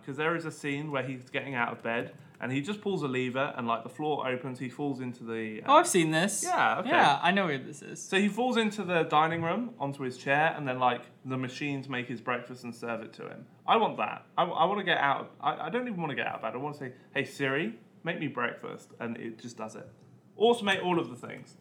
because 0.00 0.16
there 0.16 0.36
is 0.36 0.44
a 0.44 0.50
scene 0.50 0.90
where 0.90 1.02
he's 1.02 1.28
getting 1.30 1.54
out 1.54 1.72
of 1.72 1.82
bed 1.82 2.12
and 2.42 2.50
he 2.50 2.60
just 2.60 2.80
pulls 2.80 3.04
a 3.04 3.08
lever 3.08 3.54
and 3.56 3.68
like 3.68 3.84
the 3.84 3.88
floor 3.88 4.28
opens. 4.28 4.58
He 4.58 4.68
falls 4.68 5.00
into 5.00 5.22
the. 5.22 5.62
Oh, 5.64 5.76
I've 5.76 5.86
seen 5.86 6.10
this. 6.10 6.42
Yeah, 6.44 6.80
okay. 6.80 6.88
Yeah, 6.88 7.20
I 7.22 7.30
know 7.30 7.46
where 7.46 7.56
this 7.56 7.82
is. 7.82 8.02
So 8.02 8.18
he 8.18 8.28
falls 8.28 8.56
into 8.56 8.82
the 8.82 9.04
dining 9.04 9.42
room 9.42 9.70
onto 9.78 10.02
his 10.02 10.18
chair, 10.18 10.52
and 10.56 10.66
then 10.66 10.80
like 10.80 11.02
the 11.24 11.36
machines 11.36 11.88
make 11.88 12.08
his 12.08 12.20
breakfast 12.20 12.64
and 12.64 12.74
serve 12.74 13.00
it 13.00 13.12
to 13.14 13.28
him. 13.28 13.46
I 13.64 13.76
want 13.76 13.96
that. 13.98 14.26
I, 14.36 14.42
I 14.42 14.64
want 14.64 14.80
to 14.80 14.84
get 14.84 14.98
out. 14.98 15.20
Of, 15.20 15.26
I, 15.40 15.66
I 15.66 15.70
don't 15.70 15.86
even 15.86 16.00
want 16.00 16.10
to 16.10 16.16
get 16.16 16.26
out 16.26 16.36
of 16.36 16.42
bed. 16.42 16.54
I 16.54 16.56
want 16.56 16.74
to 16.74 16.80
say, 16.80 16.92
"Hey 17.14 17.24
Siri, 17.24 17.78
make 18.02 18.18
me 18.18 18.26
breakfast," 18.26 18.90
and 18.98 19.16
it 19.18 19.40
just 19.40 19.56
does 19.56 19.76
it. 19.76 19.88
Automate 20.36 20.84
all 20.84 20.98
of 20.98 21.10
the 21.10 21.26
things. 21.26 21.56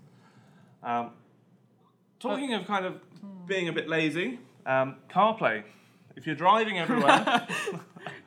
Um, 0.82 1.12
talking 2.20 2.56
of 2.56 2.66
kind 2.66 2.86
of 2.86 2.96
being 3.46 3.68
a 3.68 3.74
bit 3.74 3.88
lazy, 3.88 4.40
um, 4.66 4.96
CarPlay. 5.12 5.64
If 6.16 6.26
you're 6.26 6.36
driving 6.36 6.80
everywhere, 6.80 7.48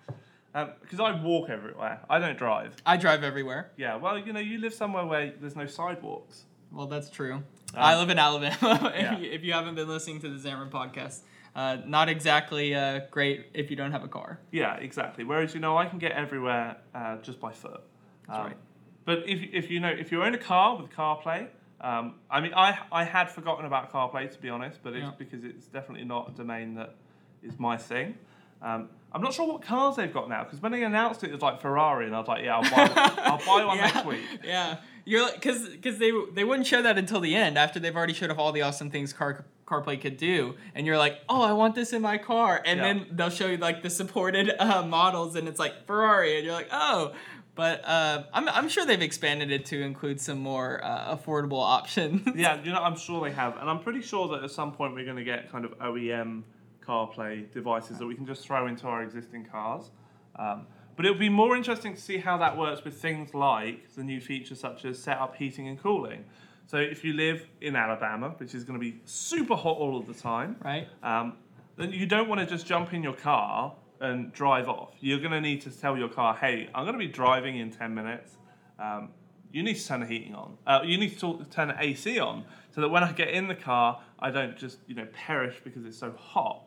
because 0.54 1.00
I 1.00 1.10
walk 1.20 1.50
everywhere, 1.50 2.00
I 2.08 2.18
don't 2.18 2.38
drive. 2.38 2.76
I 2.86 2.96
drive 2.96 3.24
everywhere. 3.24 3.70
Yeah, 3.76 3.96
well, 3.96 4.16
you 4.18 4.32
know, 4.32 4.40
you 4.40 4.58
live 4.58 4.72
somewhere 4.72 5.04
where 5.04 5.32
there's 5.40 5.56
no 5.56 5.66
sidewalks. 5.66 6.44
Well, 6.70 6.86
that's 6.86 7.10
true. 7.10 7.42
I 7.76 7.96
live 7.96 8.08
in 8.10 8.18
Alabama. 8.18 8.56
if, 8.94 9.00
yeah. 9.00 9.18
you, 9.18 9.30
if 9.32 9.42
you 9.42 9.52
haven't 9.52 9.74
been 9.74 9.88
listening 9.88 10.20
to 10.20 10.28
the 10.28 10.48
Xamarin 10.48 10.70
podcast, 10.70 11.20
uh, 11.56 11.78
not 11.86 12.08
exactly 12.08 12.74
uh, 12.74 13.00
great 13.10 13.46
if 13.52 13.68
you 13.70 13.76
don't 13.76 13.90
have 13.92 14.04
a 14.04 14.08
car. 14.08 14.38
Yeah, 14.52 14.76
exactly. 14.76 15.24
Whereas 15.24 15.54
you 15.54 15.60
know, 15.60 15.76
I 15.76 15.86
can 15.86 15.98
get 15.98 16.12
everywhere 16.12 16.76
uh, 16.94 17.16
just 17.18 17.40
by 17.40 17.52
foot. 17.52 17.80
That's 18.28 18.38
Um, 18.38 18.46
right. 18.46 18.56
But 19.04 19.28
if, 19.28 19.40
if 19.52 19.70
you 19.70 19.80
know 19.80 19.88
if 19.90 20.10
you 20.12 20.22
own 20.22 20.34
a 20.34 20.38
car 20.38 20.80
with 20.80 20.90
CarPlay, 20.92 21.48
um, 21.80 22.14
I 22.30 22.40
mean, 22.40 22.54
I 22.54 22.78
I 22.92 23.04
had 23.04 23.28
forgotten 23.30 23.66
about 23.66 23.92
CarPlay 23.92 24.30
to 24.32 24.38
be 24.40 24.48
honest, 24.48 24.78
but 24.82 24.94
it's 24.94 25.02
Yeah. 25.02 25.12
because 25.18 25.44
it's 25.44 25.66
definitely 25.66 26.04
not 26.06 26.30
a 26.30 26.32
domain 26.32 26.74
that 26.76 26.94
is 27.42 27.58
my 27.58 27.76
thing. 27.76 28.14
Um, 28.62 28.88
I'm 29.14 29.22
not 29.22 29.32
sure 29.32 29.46
what 29.46 29.62
cars 29.62 29.94
they've 29.96 30.12
got 30.12 30.28
now 30.28 30.42
because 30.42 30.60
when 30.60 30.72
they 30.72 30.82
announced 30.82 31.22
it, 31.22 31.28
it 31.30 31.32
was 31.32 31.42
like 31.42 31.60
Ferrari, 31.60 32.06
and 32.06 32.16
I 32.16 32.18
was 32.18 32.26
like, 32.28 32.44
yeah, 32.44 32.56
I'll 32.56 32.62
buy, 32.62 33.12
I'll 33.22 33.38
buy 33.38 33.64
one 33.64 33.76
yeah. 33.76 33.86
next 33.86 34.04
week. 34.06 34.20
Yeah, 34.42 34.78
you're 35.04 35.30
because 35.32 35.68
because 35.68 35.98
they 35.98 36.10
they 36.32 36.42
wouldn't 36.42 36.66
show 36.66 36.82
that 36.82 36.98
until 36.98 37.20
the 37.20 37.34
end 37.36 37.56
after 37.56 37.78
they've 37.78 37.94
already 37.94 38.12
showed 38.12 38.30
off 38.30 38.38
all 38.38 38.50
the 38.50 38.62
awesome 38.62 38.90
things 38.90 39.12
Car 39.12 39.44
CarPlay 39.66 40.00
could 40.00 40.16
do, 40.16 40.56
and 40.74 40.84
you're 40.86 40.98
like, 40.98 41.20
oh, 41.28 41.42
I 41.42 41.52
want 41.52 41.76
this 41.76 41.92
in 41.92 42.02
my 42.02 42.18
car, 42.18 42.60
and 42.66 42.78
Yeah. 42.78 42.84
then 42.84 43.06
they'll 43.12 43.30
show 43.30 43.46
you 43.46 43.56
like 43.56 43.82
the 43.82 43.90
supported 43.90 44.50
uh, 44.58 44.82
models, 44.82 45.36
and 45.36 45.46
it's 45.48 45.60
like 45.60 45.86
Ferrari, 45.86 46.36
and 46.36 46.44
you're 46.44 46.54
like, 46.54 46.68
oh. 46.72 47.12
But 47.56 47.84
uh, 47.84 48.24
I'm, 48.32 48.48
I'm 48.48 48.68
sure 48.68 48.84
they've 48.84 49.00
expanded 49.00 49.52
it 49.52 49.66
to 49.66 49.80
include 49.80 50.20
some 50.20 50.38
more 50.38 50.84
uh, 50.84 51.16
affordable 51.16 51.62
options. 51.62 52.26
Yeah, 52.34 52.60
you 52.64 52.72
know, 52.72 52.82
I'm 52.82 52.96
sure 52.96 53.22
they 53.22 53.30
have, 53.30 53.56
and 53.58 53.70
I'm 53.70 53.78
pretty 53.78 54.02
sure 54.02 54.26
that 54.30 54.42
at 54.42 54.50
some 54.50 54.72
point 54.72 54.92
we're 54.92 55.04
going 55.04 55.18
to 55.18 55.22
get 55.22 55.52
kind 55.52 55.64
of 55.64 55.78
OEM 55.78 56.42
CarPlay 56.86 57.50
devices 57.52 57.98
that 57.98 58.06
we 58.06 58.14
can 58.14 58.26
just 58.26 58.46
throw 58.46 58.66
into 58.66 58.86
our 58.86 59.02
existing 59.02 59.46
cars. 59.46 59.90
Um, 60.36 60.66
but 60.96 61.06
it 61.06 61.10
would 61.10 61.18
be 61.18 61.28
more 61.28 61.56
interesting 61.56 61.94
to 61.94 62.00
see 62.00 62.18
how 62.18 62.38
that 62.38 62.56
works 62.56 62.84
with 62.84 62.94
things 62.94 63.34
like 63.34 63.92
the 63.94 64.04
new 64.04 64.20
features 64.20 64.60
such 64.60 64.84
as 64.84 64.98
set 64.98 65.18
up 65.18 65.36
heating 65.36 65.68
and 65.68 65.80
cooling. 65.80 66.24
So 66.66 66.76
if 66.78 67.04
you 67.04 67.12
live 67.12 67.46
in 67.60 67.76
Alabama, 67.76 68.34
which 68.38 68.54
is 68.54 68.64
going 68.64 68.78
to 68.78 68.84
be 68.84 69.00
super 69.04 69.56
hot 69.56 69.76
all 69.76 69.98
of 69.98 70.06
the 70.06 70.14
time, 70.14 70.56
right? 70.64 70.88
um, 71.02 71.36
then 71.76 71.92
you 71.92 72.06
don't 72.06 72.28
want 72.28 72.40
to 72.40 72.46
just 72.46 72.66
jump 72.66 72.94
in 72.94 73.02
your 73.02 73.14
car 73.14 73.74
and 74.00 74.32
drive 74.32 74.68
off. 74.68 74.92
You're 75.00 75.18
going 75.18 75.32
to 75.32 75.40
need 75.40 75.60
to 75.62 75.70
tell 75.70 75.98
your 75.98 76.08
car, 76.08 76.36
hey, 76.36 76.68
I'm 76.74 76.84
going 76.84 76.98
to 76.98 77.04
be 77.04 77.12
driving 77.12 77.58
in 77.58 77.70
10 77.70 77.94
minutes. 77.94 78.36
Um, 78.78 79.10
you 79.54 79.62
need 79.62 79.74
to 79.76 79.86
turn 79.86 80.00
the 80.00 80.06
heating 80.06 80.34
on. 80.34 80.58
Uh, 80.66 80.80
you 80.84 80.98
need 80.98 81.14
to 81.14 81.18
talk, 81.18 81.50
turn 81.50 81.68
the 81.68 81.76
AC 81.80 82.18
on 82.18 82.44
so 82.74 82.80
that 82.80 82.88
when 82.88 83.04
I 83.04 83.12
get 83.12 83.28
in 83.28 83.46
the 83.46 83.54
car, 83.54 84.00
I 84.18 84.30
don't 84.30 84.56
just 84.56 84.78
you 84.88 84.96
know 84.96 85.06
perish 85.12 85.56
because 85.62 85.84
it's 85.84 85.96
so 85.96 86.12
hot. 86.18 86.64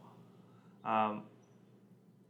Um, 0.87 1.23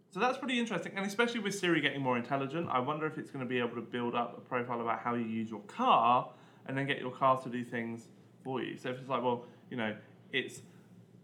so 0.10 0.20
that's 0.20 0.38
pretty 0.38 0.58
interesting, 0.60 0.93
and 0.96 1.06
especially 1.06 1.41
with 1.41 1.54
Siri 1.54 1.80
getting 1.80 2.02
more 2.02 2.17
intelligent, 2.17 2.67
I 2.72 2.80
wonder 2.80 3.06
if 3.06 3.17
it's 3.20 3.30
going 3.30 3.46
to 3.46 3.50
be 3.50 3.60
able 3.60 3.76
to 3.76 3.82
build 3.82 4.15
up 4.15 4.36
a 4.36 4.41
profile 4.41 4.82
about 4.82 5.00
how 5.00 5.13
you 5.13 5.26
use 5.26 5.50
your 5.50 5.60
car, 5.62 6.32
and 6.65 6.76
then 6.76 6.88
get 6.88 7.00
your 7.00 7.12
car 7.12 7.39
to 7.41 7.50
do 7.50 7.63
things 7.63 8.08
for 8.43 8.62
you. 8.62 8.78
So 8.78 8.89
if 8.89 9.00
it's 9.00 9.10
like, 9.10 9.22
well, 9.22 9.46
you 9.70 9.78
know, 9.78 9.96
it's 10.34 10.62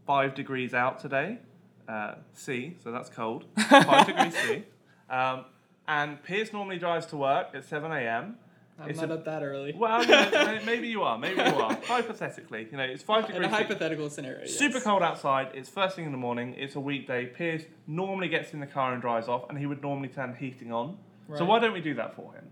five 0.05 0.35
degrees 0.35 0.73
out 0.75 0.99
today, 0.99 1.39
uh, 1.87 2.15
C, 2.33 2.75
so 2.83 2.91
that's 2.91 3.09
cold, 3.09 3.45
five 3.57 4.05
degrees 4.05 4.35
C, 4.37 4.63
um, 5.09 5.45
and 5.87 6.21
Pierce 6.21 6.53
normally 6.53 6.77
drives 6.77 7.07
to 7.07 7.17
work 7.17 7.47
at 7.55 7.65
seven 7.65 7.91
a.m. 7.91 8.37
I'm 8.83 8.89
It's 8.89 8.99
not 9.01 9.11
a- 9.11 9.13
up 9.15 9.25
that 9.25 9.43
early. 9.43 9.73
Well, 9.75 10.05
may- 10.07 10.61
maybe 10.65 10.87
you 10.87 11.03
are, 11.03 11.17
maybe 11.17 11.37
you 11.41 11.55
are. 11.57 11.77
Hypothetically, 11.85 12.67
you 12.71 12.77
know, 12.77 12.83
it's 12.83 13.03
five 13.03 13.25
In 13.25 13.31
degrees. 13.31 13.47
a 13.47 13.49
C. 13.51 13.55
hypothetical 13.63 14.09
scenario. 14.09 14.41
yes. 14.41 14.55
Super 14.57 14.79
cold 14.79 15.01
outside. 15.03 15.49
It's 15.53 15.69
first 15.69 15.95
thing 15.95 16.05
in 16.05 16.11
the 16.11 16.17
morning. 16.17 16.55
It's 16.57 16.75
a 16.75 16.79
weekday. 16.79 17.25
Pierce 17.27 17.63
normally 17.87 18.27
gets 18.27 18.53
in 18.53 18.59
the 18.59 18.67
car 18.67 18.93
and 18.93 19.01
drives 19.01 19.27
off, 19.27 19.49
and 19.49 19.57
he 19.57 19.65
would 19.65 19.81
normally 19.81 20.09
turn 20.09 20.31
the 20.31 20.37
heating 20.37 20.71
on. 20.71 20.97
Right. 21.27 21.37
So 21.37 21.45
why 21.45 21.59
don't 21.59 21.73
we 21.73 21.81
do 21.81 21.93
that 21.95 22.15
for 22.15 22.33
him? 22.33 22.45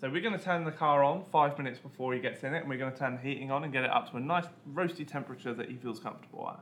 So 0.00 0.10
we're 0.10 0.20
going 0.20 0.36
to 0.38 0.44
turn 0.44 0.64
the 0.64 0.72
car 0.72 1.02
on 1.04 1.24
five 1.24 1.56
minutes 1.56 1.78
before 1.78 2.12
he 2.12 2.20
gets 2.20 2.42
in 2.42 2.52
it, 2.54 2.58
and 2.60 2.68
we're 2.68 2.78
going 2.78 2.92
to 2.92 2.98
turn 2.98 3.14
the 3.14 3.20
heating 3.22 3.50
on 3.50 3.64
and 3.64 3.72
get 3.72 3.84
it 3.84 3.90
up 3.90 4.10
to 4.10 4.16
a 4.16 4.20
nice 4.20 4.44
roasty 4.72 5.06
temperature 5.06 5.54
that 5.54 5.70
he 5.70 5.76
feels 5.76 6.00
comfortable 6.00 6.48
at. 6.50 6.60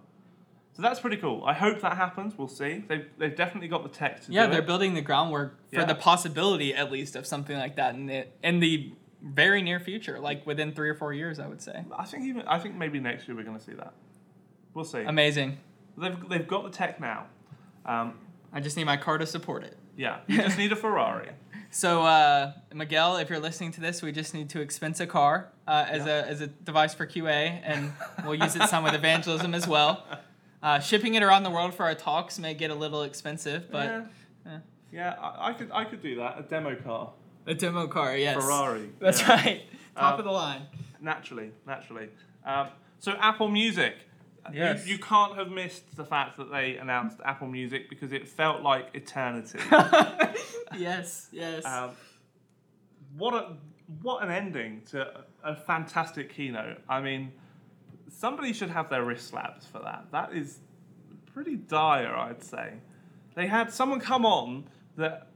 So 0.74 0.80
that's 0.82 1.00
pretty 1.00 1.18
cool. 1.18 1.44
I 1.44 1.52
hope 1.52 1.80
that 1.82 1.96
happens. 1.98 2.36
We'll 2.38 2.48
see. 2.48 2.82
They've, 2.88 3.06
they've 3.18 3.36
definitely 3.36 3.68
got 3.68 3.82
the 3.82 3.90
tech 3.90 4.22
to 4.24 4.32
Yeah, 4.32 4.46
they're 4.46 4.60
it. 4.60 4.66
building 4.66 4.94
the 4.94 5.02
groundwork 5.02 5.58
for 5.70 5.80
Yeah. 5.80 5.84
the 5.84 5.94
possibility, 5.94 6.74
at 6.74 6.90
least, 6.90 7.14
of 7.14 7.26
something 7.26 7.56
like 7.56 7.76
that 7.76 7.94
in 7.94 8.06
the 8.06 8.26
in 8.42 8.60
the 8.60 8.92
very 9.22 9.60
near 9.62 9.78
future, 9.80 10.18
like 10.18 10.46
within 10.46 10.72
three 10.72 10.88
or 10.88 10.94
four 10.94 11.12
years, 11.12 11.38
I 11.38 11.46
would 11.46 11.60
say. 11.60 11.84
I 11.96 12.04
think 12.06 12.24
even 12.24 12.42
I 12.48 12.58
think 12.58 12.74
maybe 12.76 13.00
next 13.00 13.28
year 13.28 13.36
we're 13.36 13.44
going 13.44 13.58
to 13.58 13.62
see 13.64 13.74
that. 13.74 13.92
We'll 14.74 14.86
see. 14.86 15.02
Amazing. 15.02 15.58
They've, 15.98 16.16
they've 16.28 16.48
got 16.48 16.64
the 16.64 16.70
tech 16.70 16.98
now. 17.00 17.26
Um, 17.84 18.14
I 18.52 18.60
just 18.60 18.76
need 18.78 18.84
my 18.84 18.96
car 18.96 19.18
to 19.18 19.26
support 19.26 19.64
it. 19.64 19.76
yeah, 19.96 20.20
you 20.26 20.38
just 20.38 20.56
need 20.58 20.72
a 20.72 20.76
Ferrari. 20.76 21.28
So, 21.74 22.02
uh, 22.02 22.52
Miguel, 22.74 23.16
if 23.16 23.30
you're 23.30 23.38
listening 23.40 23.72
to 23.72 23.80
this, 23.80 24.02
we 24.02 24.12
just 24.12 24.34
need 24.34 24.50
to 24.50 24.60
expense 24.60 25.00
a 25.00 25.06
car 25.06 25.48
uh, 25.66 25.86
as 25.88 26.04
Yeah. 26.04 26.18
a 26.18 26.26
as 26.26 26.40
a 26.42 26.46
device 26.48 26.92
for 26.92 27.06
QA, 27.06 27.60
and 27.64 27.90
we'll 28.26 28.34
use 28.34 28.54
it 28.56 28.68
some 28.68 28.84
with 28.84 28.92
evangelism 28.94 29.54
as 29.54 29.66
well. 29.66 30.04
Uh, 30.62 30.78
shipping 30.78 31.14
it 31.14 31.22
around 31.22 31.42
the 31.42 31.50
world 31.50 31.74
for 31.74 31.84
our 31.84 31.94
talks 31.94 32.38
may 32.38 32.54
get 32.54 32.70
a 32.70 32.74
little 32.74 33.02
expensive, 33.02 33.70
but 33.70 33.84
yeah, 33.86 34.04
yeah. 34.46 34.58
yeah 34.92 35.14
I, 35.20 35.48
I 35.48 35.52
could 35.54 35.70
I 35.72 35.84
could 35.84 36.00
do 36.02 36.16
that. 36.16 36.38
A 36.38 36.42
demo 36.42 36.76
car, 36.76 37.12
a 37.46 37.54
demo 37.54 37.88
car, 37.88 38.16
yes, 38.16 38.36
Ferrari. 38.36 38.90
That's 39.00 39.20
yeah. 39.22 39.30
right, 39.34 39.62
top 39.96 40.14
Uh, 40.14 40.18
of 40.18 40.24
the 40.24 40.30
line. 40.30 40.62
Naturally, 41.00 41.50
naturally. 41.66 42.08
Um, 42.46 42.68
so 42.98 43.12
Apple 43.12 43.48
Music. 43.48 43.94
You- 44.52 44.58
Yes. 44.58 44.88
You, 44.88 44.98
can't 44.98 45.36
have 45.36 45.52
missed 45.52 45.94
the 45.96 46.04
fact 46.04 46.36
that 46.36 46.50
they 46.50 46.76
announced 46.76 47.18
Apple 47.24 47.46
Music 47.46 47.88
because 47.88 48.10
it 48.12 48.26
felt 48.26 48.60
like 48.62 48.88
eternity. 48.92 49.56
yes, 50.76 51.28
yes. 51.30 51.64
um, 51.64 51.90
what 53.16 53.34
a 53.34 53.52
what 54.02 54.24
an 54.24 54.30
ending 54.32 54.82
to 54.90 55.02
a, 55.44 55.52
a 55.52 55.54
fantastic 55.54 56.34
keynote. 56.34 56.78
I 56.88 57.00
mean, 57.00 57.30
somebody 58.12 58.52
should 58.52 58.70
have 58.70 58.88
their 58.90 59.04
wrist 59.04 59.28
slapped 59.28 59.64
for 59.64 59.80
that. 59.80 60.06
That 60.12 60.32
is 60.32 60.60
pretty 61.32 61.56
dire, 61.56 62.14
I'd 62.14 62.42
say. 62.42 62.74
They 63.34 63.46
had 63.46 63.72
someone 63.72 64.00
come 64.00 64.24
on 64.24 64.64
that 64.96 65.28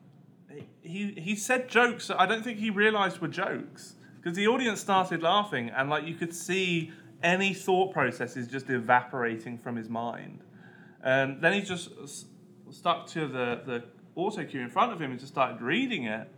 he 0.83 1.13
he 1.17 1.35
said 1.35 1.69
jokes 1.69 2.09
that 2.09 2.21
I 2.21 2.27
don't 2.27 2.45
think 2.45 2.59
he 2.59 2.71
realized 2.71 3.21
were 3.21 3.29
jokes 3.29 3.95
because 4.17 4.37
the 4.37 4.47
audience 4.47 4.81
started 4.81 5.23
laughing 5.23 5.71
and 5.71 5.91
like 5.91 6.07
you 6.07 6.15
could 6.15 6.35
see 6.35 6.93
any 7.23 7.55
thought 7.55 7.93
processes 7.93 8.47
just 8.47 8.69
evaporating 8.71 9.59
from 9.59 9.77
his 9.77 9.89
mind. 9.89 10.41
And 11.03 11.41
then 11.41 11.53
he 11.55 11.63
just 11.63 11.91
stuck 12.71 13.07
to 13.09 13.27
the 13.27 13.63
the 13.65 13.85
auto 14.15 14.45
cue 14.45 14.61
in 14.61 14.71
front 14.71 14.93
of 14.93 15.01
him 15.01 15.11
and 15.11 15.19
just 15.19 15.33
started 15.33 15.61
reading 15.61 16.05
it. 16.05 16.29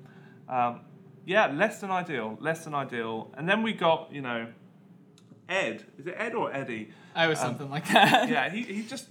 Um, 0.48 0.80
yeah, 1.26 1.48
less 1.48 1.80
than 1.80 1.90
ideal, 1.90 2.38
less 2.40 2.64
than 2.64 2.74
ideal. 2.74 3.30
And 3.36 3.48
then 3.48 3.62
we 3.62 3.72
got 3.72 4.12
you 4.12 4.22
know 4.22 4.46
Ed. 5.48 5.84
Is 5.98 6.06
it 6.06 6.14
Ed 6.16 6.34
or 6.34 6.52
Eddie? 6.52 6.90
Oh, 7.16 7.28
was 7.28 7.38
um, 7.40 7.46
something 7.46 7.70
like 7.70 7.88
that. 7.88 8.28
Yeah, 8.28 8.50
he, 8.50 8.62
he's 8.62 8.88
just 8.88 9.08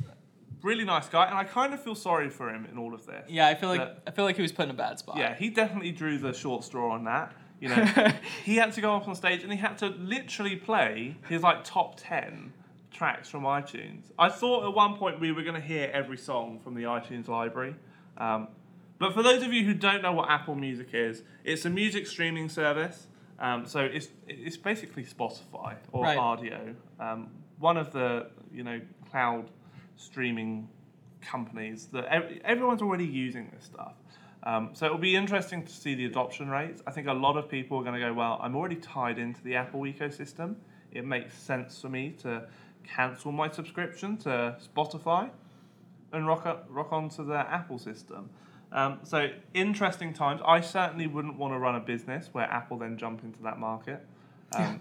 really 0.61 0.83
nice 0.83 1.07
guy, 1.07 1.25
and 1.25 1.35
I 1.35 1.43
kind 1.43 1.73
of 1.73 1.81
feel 1.81 1.95
sorry 1.95 2.29
for 2.29 2.49
him 2.49 2.67
in 2.71 2.77
all 2.77 2.93
of 2.93 3.05
this. 3.05 3.25
Yeah, 3.29 3.47
I 3.47 3.55
feel 3.55 3.69
like 3.69 3.79
That- 3.79 4.03
I 4.07 4.11
feel 4.11 4.25
like 4.25 4.35
he 4.35 4.41
was 4.41 4.51
put 4.51 4.65
in 4.65 4.71
a 4.71 4.73
bad 4.75 4.99
spot. 4.99 5.17
Yeah, 5.17 5.35
he 5.35 5.49
definitely 5.49 5.91
drew 5.91 6.17
the 6.17 6.33
short 6.33 6.63
straw 6.63 6.91
on 6.93 7.05
that. 7.05 7.33
You 7.59 7.69
know, 7.69 7.85
he 8.45 8.57
had 8.57 8.73
to 8.73 8.81
go 8.81 8.95
up 8.95 9.07
on 9.07 9.15
stage 9.15 9.41
and 9.43 9.51
he 9.51 9.57
had 9.57 9.79
to 9.79 9.87
literally 9.87 10.55
play 10.55 11.15
his 11.27 11.41
like 11.41 11.63
top 11.63 11.95
ten 11.97 12.53
tracks 12.91 13.29
from 13.29 13.43
iTunes. 13.43 14.11
I 14.17 14.29
thought 14.29 14.67
at 14.67 14.75
one 14.75 14.95
point 14.95 15.19
we 15.19 15.31
were 15.31 15.43
going 15.43 15.55
to 15.55 15.61
hear 15.61 15.89
every 15.93 16.17
song 16.17 16.59
from 16.63 16.75
the 16.75 16.83
iTunes 16.83 17.27
library. 17.27 17.75
Um, 18.17 18.49
but 18.99 19.13
for 19.13 19.21
those 19.21 19.43
of 19.43 19.53
you 19.53 19.63
who 19.65 19.73
don't 19.73 20.01
know 20.01 20.11
what 20.11 20.29
Apple 20.29 20.55
Music 20.55 20.89
is, 20.93 21.23
it's 21.43 21.65
a 21.65 21.69
music 21.69 22.07
streaming 22.07 22.49
service. 22.49 23.07
Um, 23.39 23.65
so 23.65 23.81
it's 23.81 24.09
it's 24.27 24.57
basically 24.57 25.03
Spotify 25.03 25.75
or 25.91 26.03
Right. 26.03 26.17
Rdio, 26.17 26.75
um, 26.99 27.29
one 27.59 27.77
of 27.77 27.91
the 27.91 28.27
you 28.51 28.63
know 28.63 28.81
cloud 29.09 29.49
streaming 29.95 30.67
companies 31.21 31.87
that 31.87 32.05
ev- 32.05 32.39
everyone's 32.43 32.81
already 32.81 33.05
using 33.05 33.49
this 33.53 33.65
stuff. 33.65 33.93
Um, 34.43 34.69
so 34.73 34.85
it'll 34.85 34.97
be 34.97 35.15
interesting 35.15 35.65
to 35.65 35.71
see 35.71 35.93
the 35.95 36.05
adoption 36.05 36.49
rates. 36.49 36.81
I 36.87 36.91
think 36.91 37.07
a 37.07 37.13
lot 37.13 37.35
of 37.37 37.49
people 37.49 37.77
are 37.79 37.83
going 37.83 37.95
to 37.95 37.99
go, 37.99 38.13
well, 38.13 38.39
I'm 38.41 38.55
already 38.55 38.77
tied 38.77 39.17
into 39.19 39.43
the 39.43 39.55
Apple 39.55 39.81
ecosystem. 39.81 40.55
It 40.91 41.05
makes 41.05 41.33
sense 41.37 41.81
for 41.81 41.89
me 41.89 42.11
to 42.21 42.47
cancel 42.83 43.31
my 43.31 43.49
subscription 43.49 44.15
to 44.17 44.55
Spotify 44.73 45.29
and 46.13 46.25
rock 46.27 46.45
up, 46.45 46.65
rock 46.69 46.93
onto 46.93 47.25
the 47.25 47.35
Apple 47.35 47.77
system. 47.77 48.29
Um, 48.71 48.99
so 49.03 49.29
interesting 49.53 50.13
times. 50.13 50.41
I 50.45 50.59
certainly 50.61 51.07
wouldn't 51.07 51.37
want 51.37 51.53
to 51.53 51.57
run 51.59 51.75
a 51.75 51.79
business 51.79 52.29
where 52.33 52.45
Apple 52.45 52.77
then 52.77 52.97
jump 52.97 53.23
into 53.23 53.41
that 53.43 53.59
market. 53.59 54.05
Um, 54.55 54.79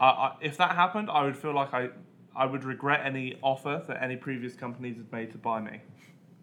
I, 0.00 0.06
I, 0.06 0.36
if 0.40 0.56
that 0.56 0.72
happened, 0.72 1.08
I 1.08 1.22
would 1.22 1.36
feel 1.36 1.54
like 1.54 1.72
I, 1.72 1.90
I 2.34 2.46
would 2.46 2.64
regret 2.64 3.02
any 3.04 3.38
offer 3.42 3.80
that 3.86 4.02
any 4.02 4.16
previous 4.16 4.54
companies 4.56 4.96
had 4.96 5.12
made 5.12 5.30
to 5.30 5.38
buy 5.38 5.60
me. 5.60 5.82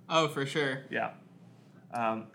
Oh, 0.09 0.29
for 0.29 0.45
sure. 0.45 0.83
Yeah. 0.89 1.09
Um, 1.93 2.27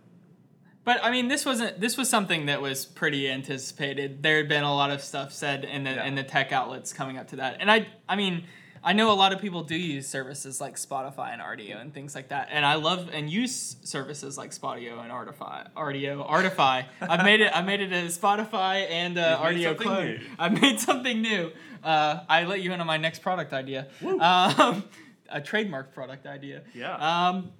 But 0.84 1.02
I 1.02 1.10
mean, 1.10 1.28
this 1.28 1.46
wasn't. 1.46 1.80
This 1.80 1.96
was 1.96 2.10
something 2.10 2.46
that 2.46 2.60
was 2.60 2.84
pretty 2.84 3.30
anticipated. 3.30 4.22
There 4.22 4.36
had 4.36 4.48
been 4.48 4.62
a 4.62 4.74
lot 4.74 4.90
of 4.90 5.00
stuff 5.00 5.32
said 5.32 5.64
in 5.64 5.84
the 5.84 5.92
Yeah. 5.92 6.04
in 6.04 6.16
the 6.16 6.22
tech 6.22 6.52
outlets 6.52 6.92
coming 6.92 7.16
up 7.16 7.28
to 7.28 7.36
that, 7.36 7.56
and 7.60 7.70
I 7.70 7.86
I 8.06 8.16
mean. 8.16 8.44
I 8.82 8.92
know 8.92 9.10
a 9.10 9.14
lot 9.14 9.32
of 9.32 9.40
people 9.40 9.62
do 9.62 9.76
use 9.76 10.08
services 10.08 10.60
like 10.60 10.76
Spotify 10.76 11.32
and 11.32 11.42
Rdio 11.42 11.80
and 11.80 11.92
things 11.92 12.14
like 12.14 12.28
that, 12.28 12.48
and 12.50 12.64
I 12.64 12.74
love 12.74 13.10
and 13.12 13.30
use 13.30 13.76
services 13.82 14.36
like 14.38 14.50
Spotify 14.50 15.02
and 15.02 15.12
Artify, 15.12 15.66
Rdio, 15.76 16.24
Artify. 16.28 16.82
I've 17.00 17.24
made 17.24 17.40
it. 17.40 17.52
I 17.54 17.62
made 17.62 17.80
it 17.80 17.92
a 17.92 18.06
Spotify 18.06 18.88
and 18.90 19.18
uh, 19.18 19.38
made 19.42 19.78
clone. 19.78 20.20
I've 20.38 20.60
made 20.60 20.80
something 20.88 21.20
new. 21.20 21.52
Uh, 21.82 22.20
I 22.28 22.44
let 22.44 22.62
you 22.62 22.72
in 22.72 22.80
on 22.80 22.86
my 22.86 22.96
next 22.96 23.20
product 23.20 23.52
idea. 23.52 23.88
Um, 24.04 24.84
a 25.28 25.40
trademark 25.40 25.94
product 25.94 26.26
idea. 26.26 26.62
Yeah. 26.74 26.94
Um, 26.96 27.50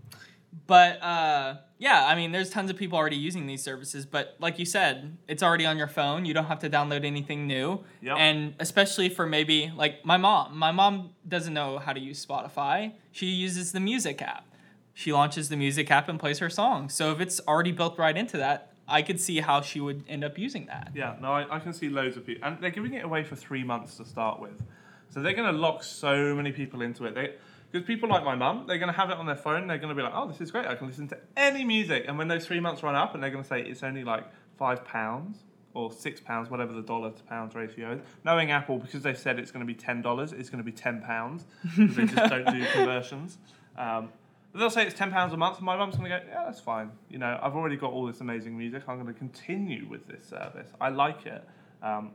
but 0.67 1.03
uh, 1.03 1.57
yeah, 1.79 2.07
I 2.07 2.15
mean, 2.15 2.33
there's 2.33 2.51
tons 2.51 2.71
of 2.71 2.77
people 2.77 2.97
already 2.97 3.17
using 3.17 3.47
these 3.47 3.63
services. 3.63 4.07
But 4.07 4.37
like 4.39 4.59
you 4.59 4.65
said, 4.65 5.17
it's 5.29 5.43
already 5.43 5.67
on 5.67 5.77
your 5.77 5.89
phone. 5.89 6.25
You 6.25 6.35
don't 6.35 6.47
have 6.47 6.61
to 6.61 6.71
download 6.71 7.05
anything 7.05 7.47
new. 7.47 7.85
Yep. 8.01 8.17
And 8.19 8.55
especially 8.59 9.09
for 9.09 9.27
maybe 9.27 9.73
like 9.77 10.05
my 10.05 10.17
mom. 10.17 10.57
My 10.57 10.73
mom 10.73 11.11
doesn't 11.29 11.53
know 11.53 11.79
how 11.79 11.93
to 11.93 12.01
use 12.01 12.25
Spotify. 12.25 12.93
She 13.13 13.27
uses 13.27 13.73
the 13.73 13.81
music 13.81 14.23
app. 14.23 14.47
She 14.95 15.13
launches 15.13 15.51
the 15.51 15.57
music 15.57 15.91
app 15.91 16.09
and 16.09 16.19
plays 16.19 16.39
her 16.39 16.49
songs. 16.49 16.95
So 16.95 17.13
if 17.13 17.21
it's 17.21 17.39
already 17.47 17.73
built 17.73 17.99
right 17.99 18.17
into 18.17 18.39
that, 18.39 18.73
I 18.89 19.03
could 19.03 19.21
see 19.21 19.41
how 19.41 19.61
she 19.61 19.81
would 19.81 20.05
end 20.09 20.25
up 20.25 20.39
using 20.39 20.67
that. 20.67 20.93
Yeah, 20.95 21.17
no, 21.21 21.33
I, 21.33 21.57
I 21.57 21.59
can 21.59 21.73
see 21.73 21.89
loads 21.89 22.17
of 22.17 22.25
people, 22.25 22.49
and 22.49 22.59
they're 22.61 22.71
giving 22.71 22.95
it 22.95 23.05
away 23.05 23.25
for 23.25 23.37
three 23.37 23.65
months 23.65 23.97
to 23.97 24.05
start 24.05 24.41
with, 24.41 24.63
so 25.11 25.21
they're 25.21 25.35
going 25.35 25.53
to 25.53 25.59
lock 25.59 25.83
so 25.83 26.35
many 26.35 26.53
people 26.53 26.83
into 26.83 27.05
it. 27.05 27.15
They 27.15 27.35
because 27.71 27.87
people 27.87 28.09
like 28.09 28.25
my 28.25 28.35
mum, 28.35 28.65
they're 28.67 28.79
going 28.79 28.93
to 28.93 28.99
have 28.99 29.11
it 29.11 29.17
on 29.17 29.27
their 29.27 29.37
phone. 29.37 29.67
They're 29.67 29.79
going 29.79 29.89
to 29.89 29.95
be 29.95 30.03
like, 30.03 30.13
"Oh, 30.15 30.27
this 30.27 30.41
is 30.41 30.51
great! 30.51 30.67
I 30.67 30.75
can 30.75 30.87
listen 30.87 31.09
to 31.09 31.19
any 31.37 31.65
music." 31.65 32.05
And 32.07 32.19
when 32.19 32.29
those 32.29 32.47
three 32.47 32.61
months 32.61 32.83
run 32.83 32.95
up, 32.95 33.15
and 33.15 33.23
they're 33.23 33.31
going 33.31 33.43
to 33.43 33.49
say 33.49 33.63
it's 33.63 33.83
only 33.83 34.05
like 34.05 34.25
five 34.59 34.85
pounds 34.85 35.45
or 35.75 35.93
six 35.93 36.21
pounds, 36.21 36.49
whatever 36.49 36.73
the 36.73 36.81
dollar 36.81 37.11
to 37.11 37.23
pounds 37.25 37.55
ratio 37.55 37.93
is. 37.93 38.01
Knowing 38.25 38.51
Apple, 38.51 38.79
because 38.79 39.03
they've 39.03 39.19
said 39.19 39.39
it's 39.39 39.51
going 39.51 39.61
to 39.61 39.67
be 39.67 39.79
ten 39.79 40.01
dollars, 40.01 40.33
it's 40.33 40.49
going 40.49 40.63
to 40.63 40.65
be 40.65 40.73
ten 40.73 41.03
pounds. 41.03 41.45
because 41.77 41.97
they 41.97 42.07
just 42.07 42.31
don't 42.31 42.51
do 42.51 42.65
conversions. 42.73 43.39
Um, 43.77 44.11
but 44.53 44.61
they'll 44.61 44.71
say 44.71 44.87
it's 44.87 44.97
ten 44.97 45.11
pounds 45.11 45.35
a 45.35 45.37
month, 45.37 45.59
and 45.59 45.67
my 45.67 45.77
mum's 45.77 45.97
going 45.97 46.11
to 46.11 46.19
go, 46.19 46.25
yeah, 46.27 46.45
that's 46.47 46.61
fine. 46.61 46.91
You 47.11 47.19
know, 47.19 47.39
I've 47.43 47.55
already 47.55 47.77
got 47.77 47.93
all 47.93 48.07
this 48.07 48.23
amazing 48.23 48.57
music. 48.57 48.85
I'm 48.89 49.01
going 49.01 49.13
to 49.13 49.19
continue 49.19 49.87
with 49.87 50.07
this 50.09 50.27
service. 50.27 50.71
I 50.81 50.89
like 50.89 51.27
it. 51.27 51.47
Um, 51.83 52.13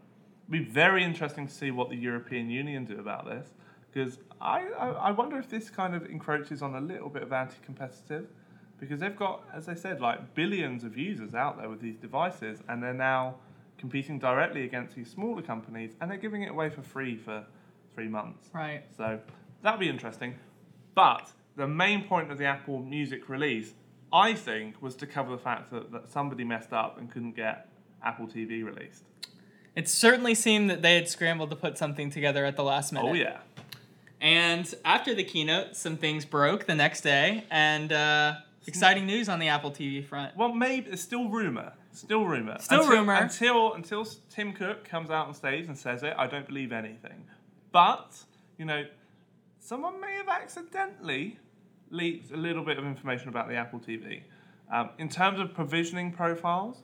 it'll 0.47 0.63
be 0.63 0.63
very 0.63 1.03
interesting 1.03 1.47
to 1.47 1.53
see 1.53 1.69
what 1.69 1.89
the 1.89 1.95
European 1.95 2.49
Union 2.49 2.85
do 2.85 2.99
about 2.99 3.25
this, 3.27 3.47
because 3.91 4.19
I, 4.39 4.67
I, 4.77 4.89
I 4.89 5.11
wonder 5.11 5.37
if 5.37 5.49
this 5.49 5.69
kind 5.69 5.95
of 5.95 6.05
encroaches 6.05 6.61
on 6.61 6.75
a 6.75 6.81
little 6.81 7.09
bit 7.09 7.23
of 7.23 7.33
anti-competitive, 7.33 8.27
because 8.79 8.99
they've 8.99 9.15
got, 9.15 9.43
as 9.53 9.67
I 9.67 9.75
said, 9.75 10.01
like 10.01 10.33
billions 10.33 10.83
of 10.83 10.97
users 10.97 11.35
out 11.35 11.57
there 11.57 11.69
with 11.69 11.81
these 11.81 11.97
devices, 11.97 12.59
and 12.67 12.81
they're 12.81 12.93
now 12.93 13.35
competing 13.77 14.19
directly 14.19 14.63
against 14.63 14.95
these 14.95 15.09
smaller 15.09 15.41
companies, 15.41 15.91
and 15.99 16.09
they're 16.09 16.17
giving 16.17 16.43
it 16.43 16.51
away 16.51 16.69
for 16.69 16.81
free 16.81 17.15
for 17.15 17.43
three 17.93 18.07
months. 18.07 18.49
Right. 18.53 18.83
So 18.95 19.19
that'll 19.61 19.79
be 19.79 19.89
interesting. 19.89 20.35
But 20.95 21.31
the 21.55 21.67
main 21.67 22.03
point 22.05 22.31
of 22.31 22.37
the 22.37 22.45
Apple 22.45 22.79
Music 22.79 23.27
release, 23.29 23.73
I 24.13 24.33
think, 24.33 24.81
was 24.81 24.95
to 24.97 25.07
cover 25.07 25.31
the 25.31 25.37
fact 25.37 25.71
that, 25.71 25.91
that 25.91 26.09
somebody 26.09 26.43
messed 26.43 26.73
up 26.73 26.97
and 26.97 27.11
couldn't 27.11 27.35
get 27.35 27.67
Apple 28.03 28.27
TV 28.27 28.63
released. 28.63 29.03
It 29.75 29.87
certainly 29.87 30.35
seemed 30.35 30.69
that 30.69 30.81
they 30.81 30.95
had 30.95 31.07
scrambled 31.07 31.49
to 31.49 31.55
put 31.55 31.77
something 31.77 32.09
together 32.09 32.45
at 32.45 32.55
the 32.55 32.63
last 32.63 32.93
oh, 32.93 32.95
minute. 32.95 33.09
Oh, 33.09 33.13
yeah. 33.13 33.37
And 34.21 34.71
after 34.85 35.15
the 35.15 35.23
keynote, 35.23 35.75
some 35.75 35.97
things 35.97 36.25
broke 36.25 36.67
the 36.67 36.75
next 36.75 37.01
day, 37.01 37.43
and 37.49 37.91
uh, 37.91 38.35
exciting 38.67 39.07
news 39.07 39.27
on 39.27 39.39
the 39.39 39.47
Apple 39.47 39.71
TV 39.71 40.05
front. 40.05 40.37
Well, 40.37 40.53
maybe 40.53 40.91
it's 40.91 41.01
still 41.01 41.27
rumor. 41.27 41.73
Still 41.91 42.25
rumor. 42.25 42.57
Still 42.59 42.81
until, 42.81 42.95
rumour. 42.95 43.13
Until 43.15 43.73
until 43.73 44.05
Tim 44.29 44.53
Cook 44.53 44.85
comes 44.85 45.09
out 45.09 45.27
on 45.27 45.33
stage 45.33 45.65
and 45.65 45.75
says 45.75 46.03
it, 46.03 46.13
I 46.17 46.27
don't 46.27 46.47
believe 46.47 46.71
anything. 46.71 47.25
But 47.71 48.15
you 48.59 48.65
know, 48.65 48.85
someone 49.59 49.99
may 49.99 50.13
have 50.17 50.29
accidentally 50.29 51.39
leaked 51.89 52.31
a 52.31 52.37
little 52.37 52.63
bit 52.63 52.77
of 52.77 52.85
information 52.85 53.27
about 53.27 53.49
the 53.49 53.55
Apple 53.55 53.79
TV. 53.79 54.21
Um, 54.71 54.91
in 54.99 55.09
terms 55.09 55.39
of 55.39 55.53
provisioning 55.53 56.11
profiles 56.11 56.83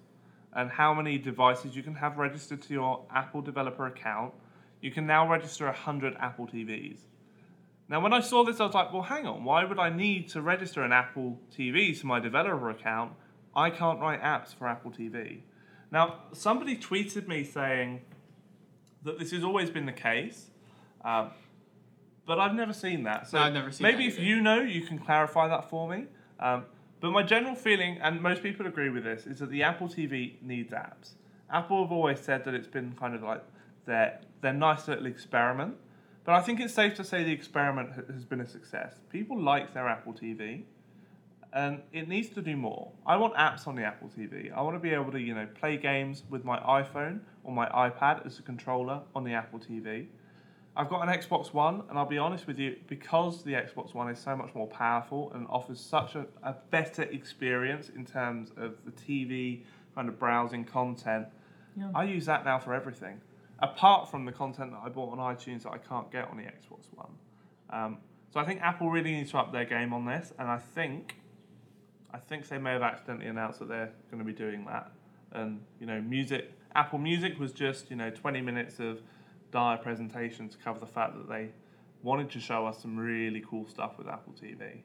and 0.53 0.71
how 0.71 0.93
many 0.93 1.19
devices 1.19 1.75
you 1.75 1.83
can 1.83 1.93
have 1.93 2.17
registered 2.17 2.63
to 2.63 2.73
your 2.73 3.05
Apple 3.13 3.41
developer 3.41 3.85
account, 3.85 4.33
you 4.81 4.91
can 4.91 5.05
now 5.05 5.29
register 5.29 5.65
100 5.65 6.17
Apple 6.19 6.47
TVs. 6.47 6.97
Now, 7.89 8.01
when 8.01 8.13
I 8.13 8.19
saw 8.19 8.43
this, 8.43 8.59
I 8.59 8.65
was 8.65 8.73
like, 8.73 8.91
well, 8.91 9.03
hang 9.03 9.25
on, 9.25 9.43
why 9.43 9.63
would 9.63 9.79
I 9.79 9.89
need 9.89 10.29
to 10.29 10.41
register 10.41 10.83
an 10.83 10.91
Apple 10.91 11.39
TV 11.55 11.97
to 11.99 12.05
my 12.05 12.19
developer 12.19 12.69
account? 12.69 13.13
I 13.55 13.69
can't 13.69 13.99
write 13.99 14.21
apps 14.21 14.53
for 14.53 14.67
Apple 14.67 14.91
TV. 14.91 15.39
Now, 15.91 16.15
somebody 16.33 16.77
tweeted 16.77 17.27
me 17.27 17.43
saying 17.43 18.01
that 19.03 19.17
this 19.19 19.31
has 19.31 19.43
always 19.43 19.69
been 19.69 19.85
the 19.85 19.93
case, 19.93 20.49
um, 21.05 21.31
but 22.25 22.39
I've 22.39 22.53
never 22.53 22.73
seen 22.73 23.03
that. 23.03 23.29
So 23.29 23.37
No, 23.37 23.43
I've 23.45 23.53
never 23.53 23.71
seen 23.71 23.83
maybe 23.83 24.05
if 24.05 24.19
you 24.19 24.41
know, 24.41 24.61
you 24.61 24.81
can 24.81 24.99
clarify 24.99 25.47
that 25.47 25.69
for 25.69 25.87
me. 25.87 26.05
Um, 26.41 26.65
but 26.99 27.11
my 27.11 27.23
general 27.23 27.55
feeling, 27.55 27.99
and 28.01 28.21
most 28.21 28.43
people 28.43 28.67
agree 28.67 28.89
with 28.89 29.05
this, 29.05 29.27
is 29.27 29.39
that 29.39 29.49
the 29.49 29.63
Apple 29.63 29.87
TV 29.87 30.41
needs 30.41 30.73
apps. 30.73 31.11
Apple 31.49 31.83
have 31.83 31.91
always 31.91 32.19
said 32.19 32.43
that 32.43 32.53
it's 32.53 32.67
been 32.67 32.93
kind 32.99 33.15
of 33.15 33.23
like 33.23 33.43
their 33.85 34.19
their 34.41 34.53
nice 34.53 34.87
little 34.87 35.05
experiment. 35.05 35.75
But 36.27 36.35
I 36.35 36.41
think 36.41 36.59
it's 36.59 36.73
safe 36.73 36.93
to 36.95 37.05
say 37.05 37.23
the 37.23 37.31
experiment 37.31 37.91
has 38.11 38.25
been 38.25 38.41
a 38.41 38.45
success. 38.45 38.95
People 39.09 39.41
like 39.41 39.73
their 39.73 39.87
Apple 39.87 40.11
TV, 40.11 40.63
and 41.53 41.81
it 41.93 42.09
needs 42.09 42.27
to 42.31 42.41
do 42.41 42.57
more. 42.57 42.91
I 43.05 43.15
want 43.15 43.33
apps 43.35 43.65
on 43.65 43.75
the 43.75 43.83
Apple 43.85 44.09
TV. 44.09 44.51
I 44.53 44.61
want 44.61 44.75
to 44.75 44.79
be 44.81 44.89
able 44.89 45.09
to, 45.13 45.21
you 45.21 45.33
know, 45.33 45.47
play 45.57 45.77
games 45.77 46.23
with 46.29 46.43
my 46.43 46.59
iPhone 46.59 47.21
or 47.45 47.53
my 47.53 47.69
iPad 47.69 48.25
as 48.25 48.39
a 48.39 48.41
controller 48.41 49.03
on 49.15 49.23
the 49.23 49.31
Apple 49.31 49.57
TV. 49.57 50.07
I've 50.75 50.89
got 50.89 51.07
an 51.07 51.17
Xbox 51.17 51.53
One, 51.53 51.83
and 51.89 51.97
I'll 51.97 52.05
be 52.05 52.17
honest 52.17 52.45
with 52.45 52.59
you, 52.59 52.75
because 52.87 53.43
the 53.43 53.53
Xbox 53.53 53.93
One 53.93 54.09
is 54.09 54.19
so 54.19 54.35
much 54.35 54.53
more 54.53 54.67
powerful 54.67 55.31
and 55.33 55.47
offers 55.49 55.79
such 55.79 56.15
a, 56.15 56.25
a 56.43 56.57
better 56.71 57.03
experience 57.03 57.87
in 57.95 58.05
terms 58.05 58.51
of 58.57 58.75
the 58.83 58.91
TV 58.91 59.63
kind 59.95 60.09
of 60.09 60.19
browsing 60.19 60.65
content, 60.65 61.27
Yeah. 61.77 61.89
I 61.95 62.03
use 62.03 62.25
that 62.25 62.43
now 62.43 62.59
for 62.59 62.73
everything. 62.73 63.21
Apart 63.59 64.11
from 64.11 64.25
the 64.25 64.31
content 64.31 64.71
that 64.71 64.81
I 64.83 64.89
bought 64.89 65.17
on 65.17 65.35
iTunes 65.35 65.63
that 65.63 65.71
I 65.71 65.77
can't 65.77 66.11
get 66.11 66.29
on 66.29 66.37
the 66.37 66.43
Xbox 66.43 66.85
One. 66.93 67.11
Um, 67.69 67.97
so 68.31 68.39
I 68.39 68.45
think 68.45 68.61
Apple 68.61 68.89
really 68.89 69.11
needs 69.11 69.31
to 69.31 69.37
up 69.39 69.51
their 69.51 69.65
game 69.65 69.93
on 69.93 70.05
this, 70.05 70.33
and 70.37 70.47
I 70.47 70.57
think, 70.57 71.15
I 72.13 72.17
think 72.17 72.47
they 72.47 72.57
may 72.57 72.73
have 72.73 72.81
accidentally 72.81 73.27
announced 73.27 73.59
that 73.59 73.67
they're 73.67 73.91
going 74.11 74.19
to 74.19 74.25
be 74.25 74.33
doing 74.33 74.65
that. 74.65 74.91
And 75.31 75.61
you 75.79 75.87
know, 75.87 76.01
music, 76.01 76.51
Apple 76.75 76.99
Music 76.99 77.39
was 77.39 77.51
just 77.51 77.89
you 77.89 77.95
know 77.95 78.09
20 78.09 78.41
minutes 78.41 78.79
of 78.79 79.01
dire 79.51 79.77
presentation 79.77 80.49
to 80.49 80.57
cover 80.57 80.79
the 80.79 80.85
fact 80.85 81.15
that 81.15 81.29
they 81.29 81.49
wanted 82.03 82.29
to 82.31 82.39
show 82.39 82.65
us 82.67 82.81
some 82.81 82.97
really 82.97 83.43
cool 83.49 83.67
stuff 83.67 83.97
with 83.97 84.07
Apple 84.07 84.33
TV. 84.33 84.81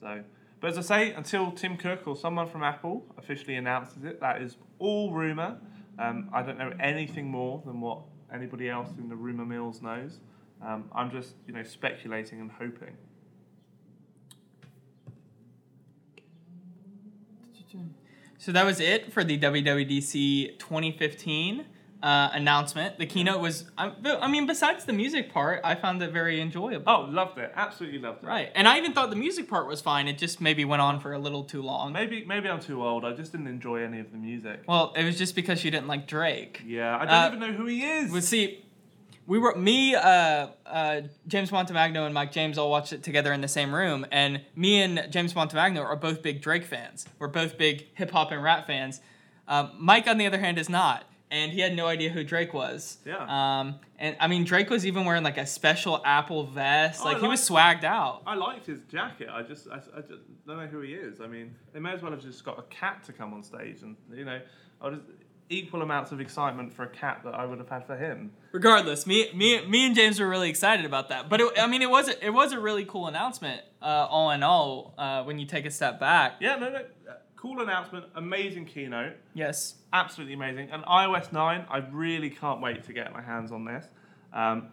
So, 0.00 0.22
but 0.60 0.70
as 0.70 0.78
I 0.78 0.82
say, 0.82 1.12
until 1.12 1.50
Tim 1.50 1.76
Cook 1.76 2.06
or 2.06 2.16
someone 2.16 2.46
from 2.46 2.62
Apple 2.62 3.04
officially 3.18 3.56
announces 3.56 4.04
it, 4.04 4.20
that 4.20 4.42
is 4.42 4.56
all 4.78 5.12
rumor. 5.12 5.58
Um, 5.98 6.30
I 6.32 6.42
don't 6.42 6.58
know 6.58 6.72
anything 6.80 7.28
more 7.28 7.62
than 7.66 7.80
what 7.80 8.02
anybody 8.32 8.68
else 8.68 8.88
in 8.98 9.08
the 9.08 9.16
rumor 9.16 9.44
mills 9.44 9.82
knows. 9.82 10.20
Um, 10.64 10.90
I'm 10.94 11.10
just 11.10 11.34
you 11.46 11.54
know 11.54 11.62
speculating 11.62 12.40
and 12.40 12.50
hoping. 12.50 12.96
So 18.38 18.50
that 18.50 18.66
was 18.66 18.80
it 18.80 19.12
for 19.12 19.22
the 19.22 19.38
WWDC 19.38 20.58
2015. 20.58 21.64
Uh, 22.02 22.30
announcement. 22.32 22.98
The 22.98 23.06
keynote 23.06 23.40
was, 23.40 23.64
I, 23.78 23.92
I 24.20 24.28
mean, 24.28 24.46
besides 24.46 24.84
the 24.84 24.92
music 24.92 25.32
part, 25.32 25.60
I 25.62 25.74
found 25.76 26.02
it 26.02 26.10
very 26.12 26.40
enjoyable. 26.40 26.84
Oh, 26.92 27.02
loved 27.02 27.38
it. 27.38 27.52
Absolutely 27.54 28.00
loved 28.00 28.24
it. 28.24 28.26
Right, 28.26 28.50
and 28.54 28.66
I 28.66 28.78
even 28.78 28.92
thought 28.92 29.10
the 29.10 29.16
music 29.16 29.48
part 29.48 29.66
was 29.68 29.80
fine. 29.80 30.08
It 30.08 30.18
just 30.18 30.40
maybe 30.40 30.64
went 30.64 30.82
on 30.82 30.98
for 31.00 31.12
a 31.12 31.18
little 31.18 31.44
too 31.44 31.62
long. 31.62 31.92
Maybe 31.92 32.24
maybe 32.24 32.48
I'm 32.48 32.60
too 32.60 32.84
old. 32.84 33.04
I 33.04 33.12
just 33.12 33.32
didn't 33.32 33.46
enjoy 33.46 33.82
any 33.84 34.00
of 34.00 34.10
the 34.10 34.18
music. 34.18 34.62
Well, 34.66 34.92
it 34.96 35.04
was 35.04 35.16
just 35.16 35.34
because 35.34 35.64
you 35.64 35.70
didn't 35.70 35.86
like 35.86 36.06
Drake. 36.06 36.62
Yeah, 36.66 36.96
I 36.96 37.04
don't 37.04 37.14
Uh, 37.14 37.26
even 37.28 37.38
know 37.40 37.52
who 37.52 37.66
he 37.66 37.82
is. 37.84 38.10
Well, 38.10 38.20
see, 38.20 38.64
we 39.24 39.38
were 39.38 39.54
me, 39.54 39.94
uh, 39.94 40.48
uh, 40.66 41.00
James 41.28 41.52
Montemagno, 41.52 42.04
and 42.04 42.12
Mike 42.12 42.32
James 42.32 42.58
all 42.58 42.70
watched 42.70 42.92
it 42.92 43.04
together 43.04 43.32
in 43.32 43.40
the 43.40 43.48
same 43.48 43.72
room, 43.72 44.04
and 44.10 44.40
me 44.56 44.82
and 44.82 45.06
James 45.10 45.34
Montemagno 45.34 45.84
are 45.84 45.94
both 45.94 46.22
big 46.22 46.42
Drake 46.42 46.64
fans. 46.64 47.06
We're 47.20 47.28
both 47.28 47.56
big 47.56 47.86
hip 47.94 48.10
hop 48.10 48.32
and 48.32 48.42
rap 48.42 48.66
fans. 48.66 49.00
Um, 49.46 49.70
Mike, 49.78 50.08
on 50.08 50.18
the 50.18 50.26
other 50.26 50.38
hand, 50.40 50.58
is 50.58 50.68
not, 50.68 51.04
and 51.32 51.50
he 51.50 51.60
had 51.60 51.74
no 51.74 51.86
idea 51.86 52.10
who 52.10 52.22
Drake 52.22 52.52
was. 52.52 52.98
Yeah. 53.06 53.24
Um, 53.26 53.76
and 53.98 54.16
I 54.20 54.28
mean, 54.28 54.44
Drake 54.44 54.68
was 54.68 54.84
even 54.86 55.06
wearing 55.06 55.24
like 55.24 55.38
a 55.38 55.46
special 55.46 56.02
Apple 56.04 56.44
vest. 56.44 57.00
Oh, 57.02 57.06
like 57.06 57.16
I 57.16 57.20
he 57.20 57.26
was 57.26 57.48
swagged 57.48 57.84
out. 57.84 58.22
I 58.26 58.34
liked 58.34 58.66
his 58.66 58.82
jacket. 58.82 59.28
I 59.32 59.42
just 59.42 59.66
I, 59.68 59.76
I 59.76 60.00
just 60.02 60.22
don't 60.46 60.58
know 60.58 60.66
who 60.66 60.80
he 60.82 60.92
is. 60.92 61.22
I 61.22 61.26
mean, 61.26 61.54
they 61.72 61.80
may 61.80 61.92
as 61.92 62.02
well 62.02 62.12
have 62.12 62.20
just 62.20 62.44
got 62.44 62.58
a 62.58 62.62
cat 62.64 63.02
to 63.04 63.12
come 63.12 63.32
on 63.32 63.42
stage, 63.42 63.82
and 63.82 63.96
you 64.12 64.26
know, 64.26 64.40
I 64.80 64.88
was 64.88 64.98
equal 65.48 65.82
amounts 65.82 66.12
of 66.12 66.20
excitement 66.20 66.72
for 66.72 66.84
a 66.84 66.88
cat 66.88 67.22
that 67.24 67.34
I 67.34 67.44
would 67.44 67.58
have 67.58 67.68
had 67.68 67.86
for 67.86 67.96
him. 67.96 68.32
Regardless, 68.52 69.06
me, 69.06 69.30
me, 69.34 69.64
me, 69.66 69.86
and 69.86 69.94
James 69.94 70.20
were 70.20 70.28
really 70.28 70.50
excited 70.50 70.84
about 70.84 71.08
that. 71.08 71.28
But 71.28 71.40
it, 71.40 71.58
I 71.58 71.66
mean, 71.66 71.82
it 71.82 71.90
was 71.90 72.08
a, 72.08 72.24
it 72.24 72.30
was 72.30 72.52
a 72.52 72.60
really 72.60 72.84
cool 72.84 73.06
announcement. 73.06 73.62
Uh, 73.80 74.06
all 74.08 74.30
in 74.30 74.42
all, 74.42 74.94
uh, 74.96 75.24
when 75.24 75.38
you 75.38 75.46
take 75.46 75.66
a 75.66 75.70
step 75.70 75.98
back. 75.98 76.34
Yeah, 76.40 76.56
no, 76.56 76.70
no, 76.70 76.84
cool 77.42 77.60
announcement, 77.60 78.06
amazing 78.14 78.64
keynote, 78.64 79.14
Yes. 79.34 79.74
absolutely 79.92 80.34
amazing. 80.34 80.70
And 80.70 80.84
iOS 80.84 81.32
nine, 81.32 81.66
I 81.68 81.78
really 81.78 82.30
can't 82.30 82.60
wait 82.60 82.84
to 82.84 82.92
get 82.92 83.12
my 83.12 83.20
hands 83.20 83.50
on 83.50 83.64
this. 83.64 83.84
Um, 84.32 84.68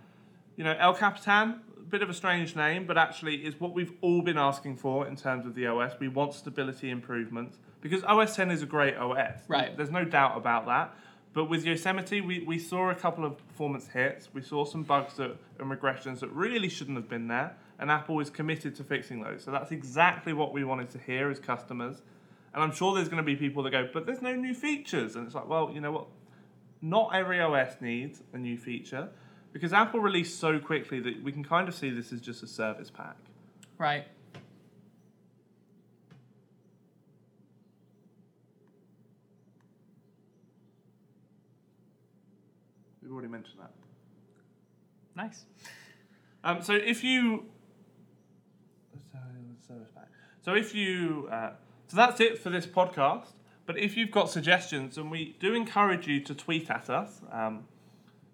you 0.55 0.63
know, 0.63 0.75
El 0.79 0.93
Capitan, 0.93 1.61
a 1.77 1.81
bit 1.81 2.03
of 2.03 2.11
a 2.11 2.13
strange 2.13 2.55
name, 2.55 2.85
but 2.85 2.95
actually 2.95 3.37
is 3.37 3.59
what 3.59 3.73
we've 3.73 3.93
all 4.01 4.21
been 4.21 4.37
asking 4.37 4.77
for 4.77 5.07
in 5.07 5.15
terms 5.15 5.47
of 5.47 5.55
the 5.55 5.65
OS. 5.65 5.93
We 5.99 6.09
want 6.09 6.35
stability 6.35 6.91
improvements 6.91 7.57
because 7.81 8.03
OS 8.03 8.35
10 8.35 8.51
is 8.51 8.61
a 8.61 8.67
great 8.67 8.95
OS. 8.95 9.39
Right. 9.47 9.75
There's 9.75 9.89
no 9.89 10.05
doubt 10.05 10.37
about 10.37 10.67
that. 10.67 10.93
But 11.33 11.45
with 11.45 11.65
Yosemite, 11.65 12.21
we, 12.21 12.41
we 12.41 12.59
saw 12.59 12.91
a 12.91 12.95
couple 12.95 13.25
of 13.25 13.37
performance 13.47 13.87
hits. 13.87 14.29
We 14.31 14.43
saw 14.43 14.65
some 14.65 14.83
bugs 14.83 15.15
that, 15.15 15.35
and 15.59 15.71
regressions 15.71 16.19
that 16.19 16.31
really 16.31 16.69
shouldn't 16.69 16.97
have 16.97 17.09
been 17.09 17.27
there. 17.27 17.55
And 17.79 17.89
Apple 17.89 18.19
is 18.19 18.29
committed 18.29 18.75
to 18.75 18.83
fixing 18.83 19.23
those. 19.23 19.43
So 19.43 19.49
that's 19.49 19.71
exactly 19.71 20.33
what 20.33 20.53
we 20.53 20.63
wanted 20.63 20.91
to 20.91 20.99
hear 20.99 21.31
as 21.31 21.39
customers. 21.39 22.01
And 22.53 22.63
I'm 22.63 22.71
sure 22.71 22.95
there's 22.95 23.09
going 23.09 23.23
to 23.23 23.25
be 23.25 23.35
people 23.35 23.63
that 23.63 23.71
go, 23.71 23.87
but 23.93 24.05
there's 24.05 24.21
no 24.21 24.35
new 24.35 24.53
features. 24.53 25.15
And 25.15 25.25
it's 25.25 25.35
like, 25.35 25.47
well, 25.47 25.71
you 25.73 25.81
know 25.81 25.91
what? 25.91 26.07
Not 26.81 27.13
every 27.13 27.41
OS 27.41 27.75
needs 27.81 28.21
a 28.33 28.37
new 28.37 28.57
feature 28.57 29.09
because 29.51 29.73
Apple 29.73 29.99
released 29.99 30.39
so 30.39 30.59
quickly 30.59 30.99
that 31.01 31.21
we 31.23 31.31
can 31.31 31.43
kind 31.43 31.67
of 31.67 31.75
see 31.75 31.89
this 31.89 32.13
as 32.13 32.21
just 32.21 32.41
a 32.41 32.47
service 32.47 32.89
pack. 32.89 33.17
Right. 33.77 34.05
We've 43.01 43.11
already 43.11 43.27
mentioned 43.27 43.59
that. 43.59 43.71
Nice. 45.15 45.45
Um, 46.43 46.61
so 46.61 46.73
if 46.73 47.03
you, 47.03 47.45
service 49.67 49.89
pack. 49.93 50.07
So 50.41 50.53
if 50.53 50.73
you, 50.73 51.27
uh, 51.31 51.51
so 51.89 51.97
that's 51.97 52.21
it 52.21 52.37
for 52.37 52.49
this 52.49 52.67
podcast. 52.67 53.25
But 53.65 53.77
if 53.77 53.97
you've 53.97 54.11
got 54.11 54.29
suggestions, 54.29 54.97
and 54.97 55.11
we 55.11 55.35
do 55.39 55.53
encourage 55.53 56.07
you 56.07 56.21
to 56.21 56.35
tweet 56.35 56.69
at 56.69 56.89
us, 56.89 57.21
um, 57.31 57.65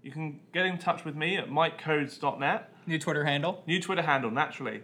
you 0.03 0.11
can 0.11 0.39
get 0.53 0.65
in 0.65 0.77
touch 0.77 1.03
with 1.03 1.15
me 1.15 1.37
at 1.37 1.49
mikecodes.net. 1.49 2.73
New 2.85 2.99
Twitter 2.99 3.23
handle. 3.23 3.63
New 3.65 3.81
Twitter 3.81 4.01
handle, 4.01 4.29
naturally. 4.29 4.81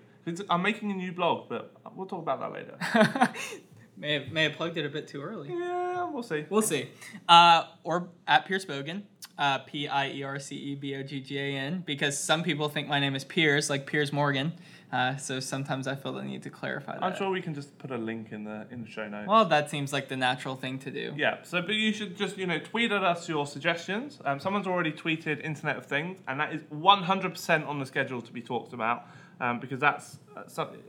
I'm 0.50 0.62
making 0.62 0.90
a 0.90 0.94
new 0.94 1.12
blog, 1.12 1.50
but 1.50 1.74
we'll 1.96 2.08
talk 2.08 2.22
about 2.22 2.40
that 2.40 2.54
later. 2.54 3.34
may 3.98 4.14
have 4.14 4.32
may 4.32 4.44
have 4.44 4.54
plugged 4.54 4.78
it 4.78 4.86
a 4.86 4.90
bit 4.90 5.08
too 5.08 5.22
early. 5.22 5.50
yeah, 5.50 6.10
we'll 6.10 6.24
see. 6.24 6.46
We'll 6.50 6.62
see. 6.62 6.90
Uh, 7.28 7.66
or 7.84 8.10
at 8.28 8.46
Pierce 8.46 8.66
Boggan, 8.66 9.04
uh, 9.38 9.60
P 9.60 9.88
I 9.88 10.10
E 10.12 10.24
R 10.24 10.40
C 10.40 10.56
E 10.56 10.76
B 10.76 10.96
O 10.96 11.04
G 11.04 11.20
G 11.20 11.38
A 11.38 11.58
N, 11.58 11.84
because 11.86 12.18
some 12.18 12.42
people 12.42 12.70
think 12.70 12.88
my 12.88 13.00
name 13.00 13.16
is 13.16 13.24
Piers, 13.24 13.70
like 13.70 13.86
Piers 13.86 14.14
Morgan. 14.14 14.54
Uh, 14.92 15.16
so 15.16 15.40
sometimes 15.40 15.88
I 15.88 15.96
feel 15.96 16.12
the 16.12 16.22
need 16.22 16.44
to 16.44 16.50
clarify 16.50 16.94
that. 16.94 17.04
I'm 17.04 17.16
sure 17.16 17.30
we 17.30 17.42
can 17.42 17.54
just 17.54 17.78
put 17.78 17.92
a 17.92 17.98
link 17.98 18.32
in 18.32 18.44
the 18.44 18.68
in 18.72 18.82
the 18.82 18.90
show 18.90 19.08
notes. 19.08 19.28
Well, 19.28 19.46
that 19.46 19.70
seems 19.70 19.94
like 19.94 20.10
the 20.10 20.18
natural 20.18 20.56
thing 20.56 20.80
to 20.80 20.92
do. 20.92 21.14
Yeah, 21.16 21.44
so 21.44 21.62
but 21.62 21.76
you 21.76 21.94
should 21.94 22.18
just 22.18 22.38
you 22.38 22.46
know 22.46 22.60
tweet 22.60 22.92
at 22.92 23.04
us 23.04 23.30
your 23.30 23.48
suggestions. 23.48 24.20
Um, 24.26 24.40
someone's 24.40 24.68
already 24.68 24.92
tweeted 24.92 25.44
Internet 25.44 25.78
of 25.78 25.86
Things, 25.86 26.20
and 26.28 26.40
that 26.42 26.54
is 26.54 26.64
100% 26.64 27.68
on 27.68 27.80
the 27.80 27.86
schedule 27.86 28.22
to 28.22 28.32
be 28.34 28.42
talked 28.42 28.74
about 28.74 29.08
um, 29.40 29.60
because 29.60 29.80
that's 29.80 30.20
uh, 30.36 30.48
something. 30.48 30.82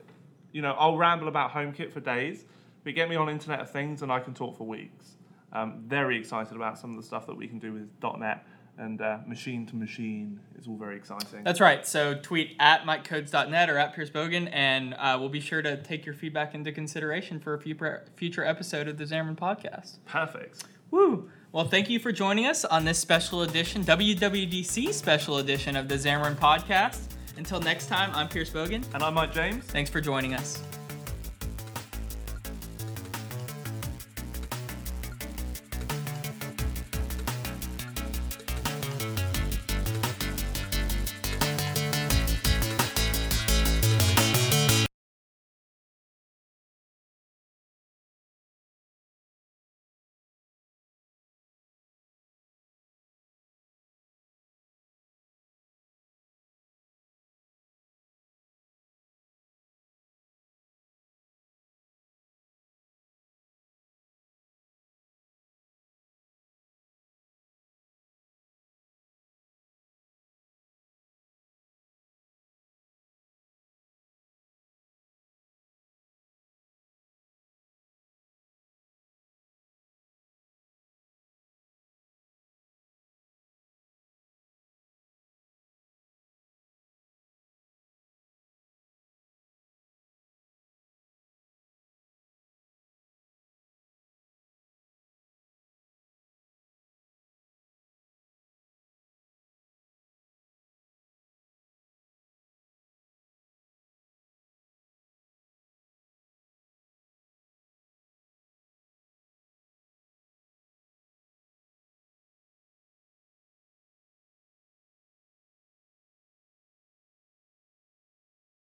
You 0.53 0.63
know, 0.63 0.73
I'll 0.73 0.97
ramble 0.97 1.29
about 1.29 1.53
HomeKit 1.53 1.93
for 1.93 2.01
days, 2.01 2.45
but 2.83 2.95
get 2.95 3.09
me 3.09 3.15
on 3.15 3.29
Internet 3.29 3.61
of 3.61 3.71
Things, 3.71 4.03
and 4.03 4.11
I 4.11 4.19
can 4.19 4.35
talk 4.35 4.59
for 4.59 4.67
weeks. 4.67 5.17
Um, 5.53 5.85
very 5.87 6.19
excited 6.19 6.57
about 6.57 6.79
some 6.79 6.91
of 6.91 6.97
the 6.97 7.07
stuff 7.07 7.27
that 7.27 7.37
we 7.37 7.47
can 7.47 7.59
do 7.59 7.73
with 7.73 8.19
.NET 8.19 8.45
and 8.83 9.01
uh, 9.01 9.19
machine 9.27 9.65
to 9.67 9.77
machine. 9.77 10.41
is 10.59 10.67
all 10.67 10.77
very 10.77 10.97
exciting. 10.97 11.45
That's 11.45 11.61
right. 11.61 11.87
So 11.87 12.15
tweet 12.21 12.57
at 12.59 12.85
MikeCodes.net 12.85 13.71
or 13.71 13.79
at 13.79 13.95
Pierce 13.95 14.11
Boggan, 14.11 14.49
and 14.49 14.95
uh, 14.95 15.17
we'll 15.19 15.29
be 15.29 15.41
sure 15.41 15.63
to 15.63 15.81
take 15.83 16.05
your 16.05 16.15
feedback 16.15 16.55
into 16.55 16.73
consideration 16.73 17.39
for 17.39 17.55
a 17.55 17.61
future 17.61 18.05
future 18.17 18.45
episode 18.45 18.89
of 18.89 18.99
the 18.99 19.05
Xamarin 19.05 19.39
Podcast. 19.39 19.99
Perfect. 20.07 20.65
Woo! 20.91 21.31
Well, 21.53 21.69
thank 21.69 21.89
you 21.89 21.99
for 21.99 22.13
joining 22.13 22.47
us 22.47 22.65
on 22.65 22.85
this 22.85 22.99
special 22.99 23.43
edition, 23.43 23.85
WWDC 23.85 24.93
special 24.93 25.39
edition 25.39 25.77
of 25.77 25.89
the 25.89 25.95
Xamarin 25.95 26.37
Podcast. 26.37 27.01
Until 27.37 27.61
next 27.61 27.87
time, 27.87 28.11
I'm 28.15 28.29
Pierce 28.29 28.51
Boggan. 28.51 28.85
And 28.95 29.03
I'm 29.03 29.15
Mike 29.15 29.33
James. 29.33 29.65
Thanks 29.65 29.91
for 29.91 30.01
joining 30.01 30.35
us. 30.35 30.63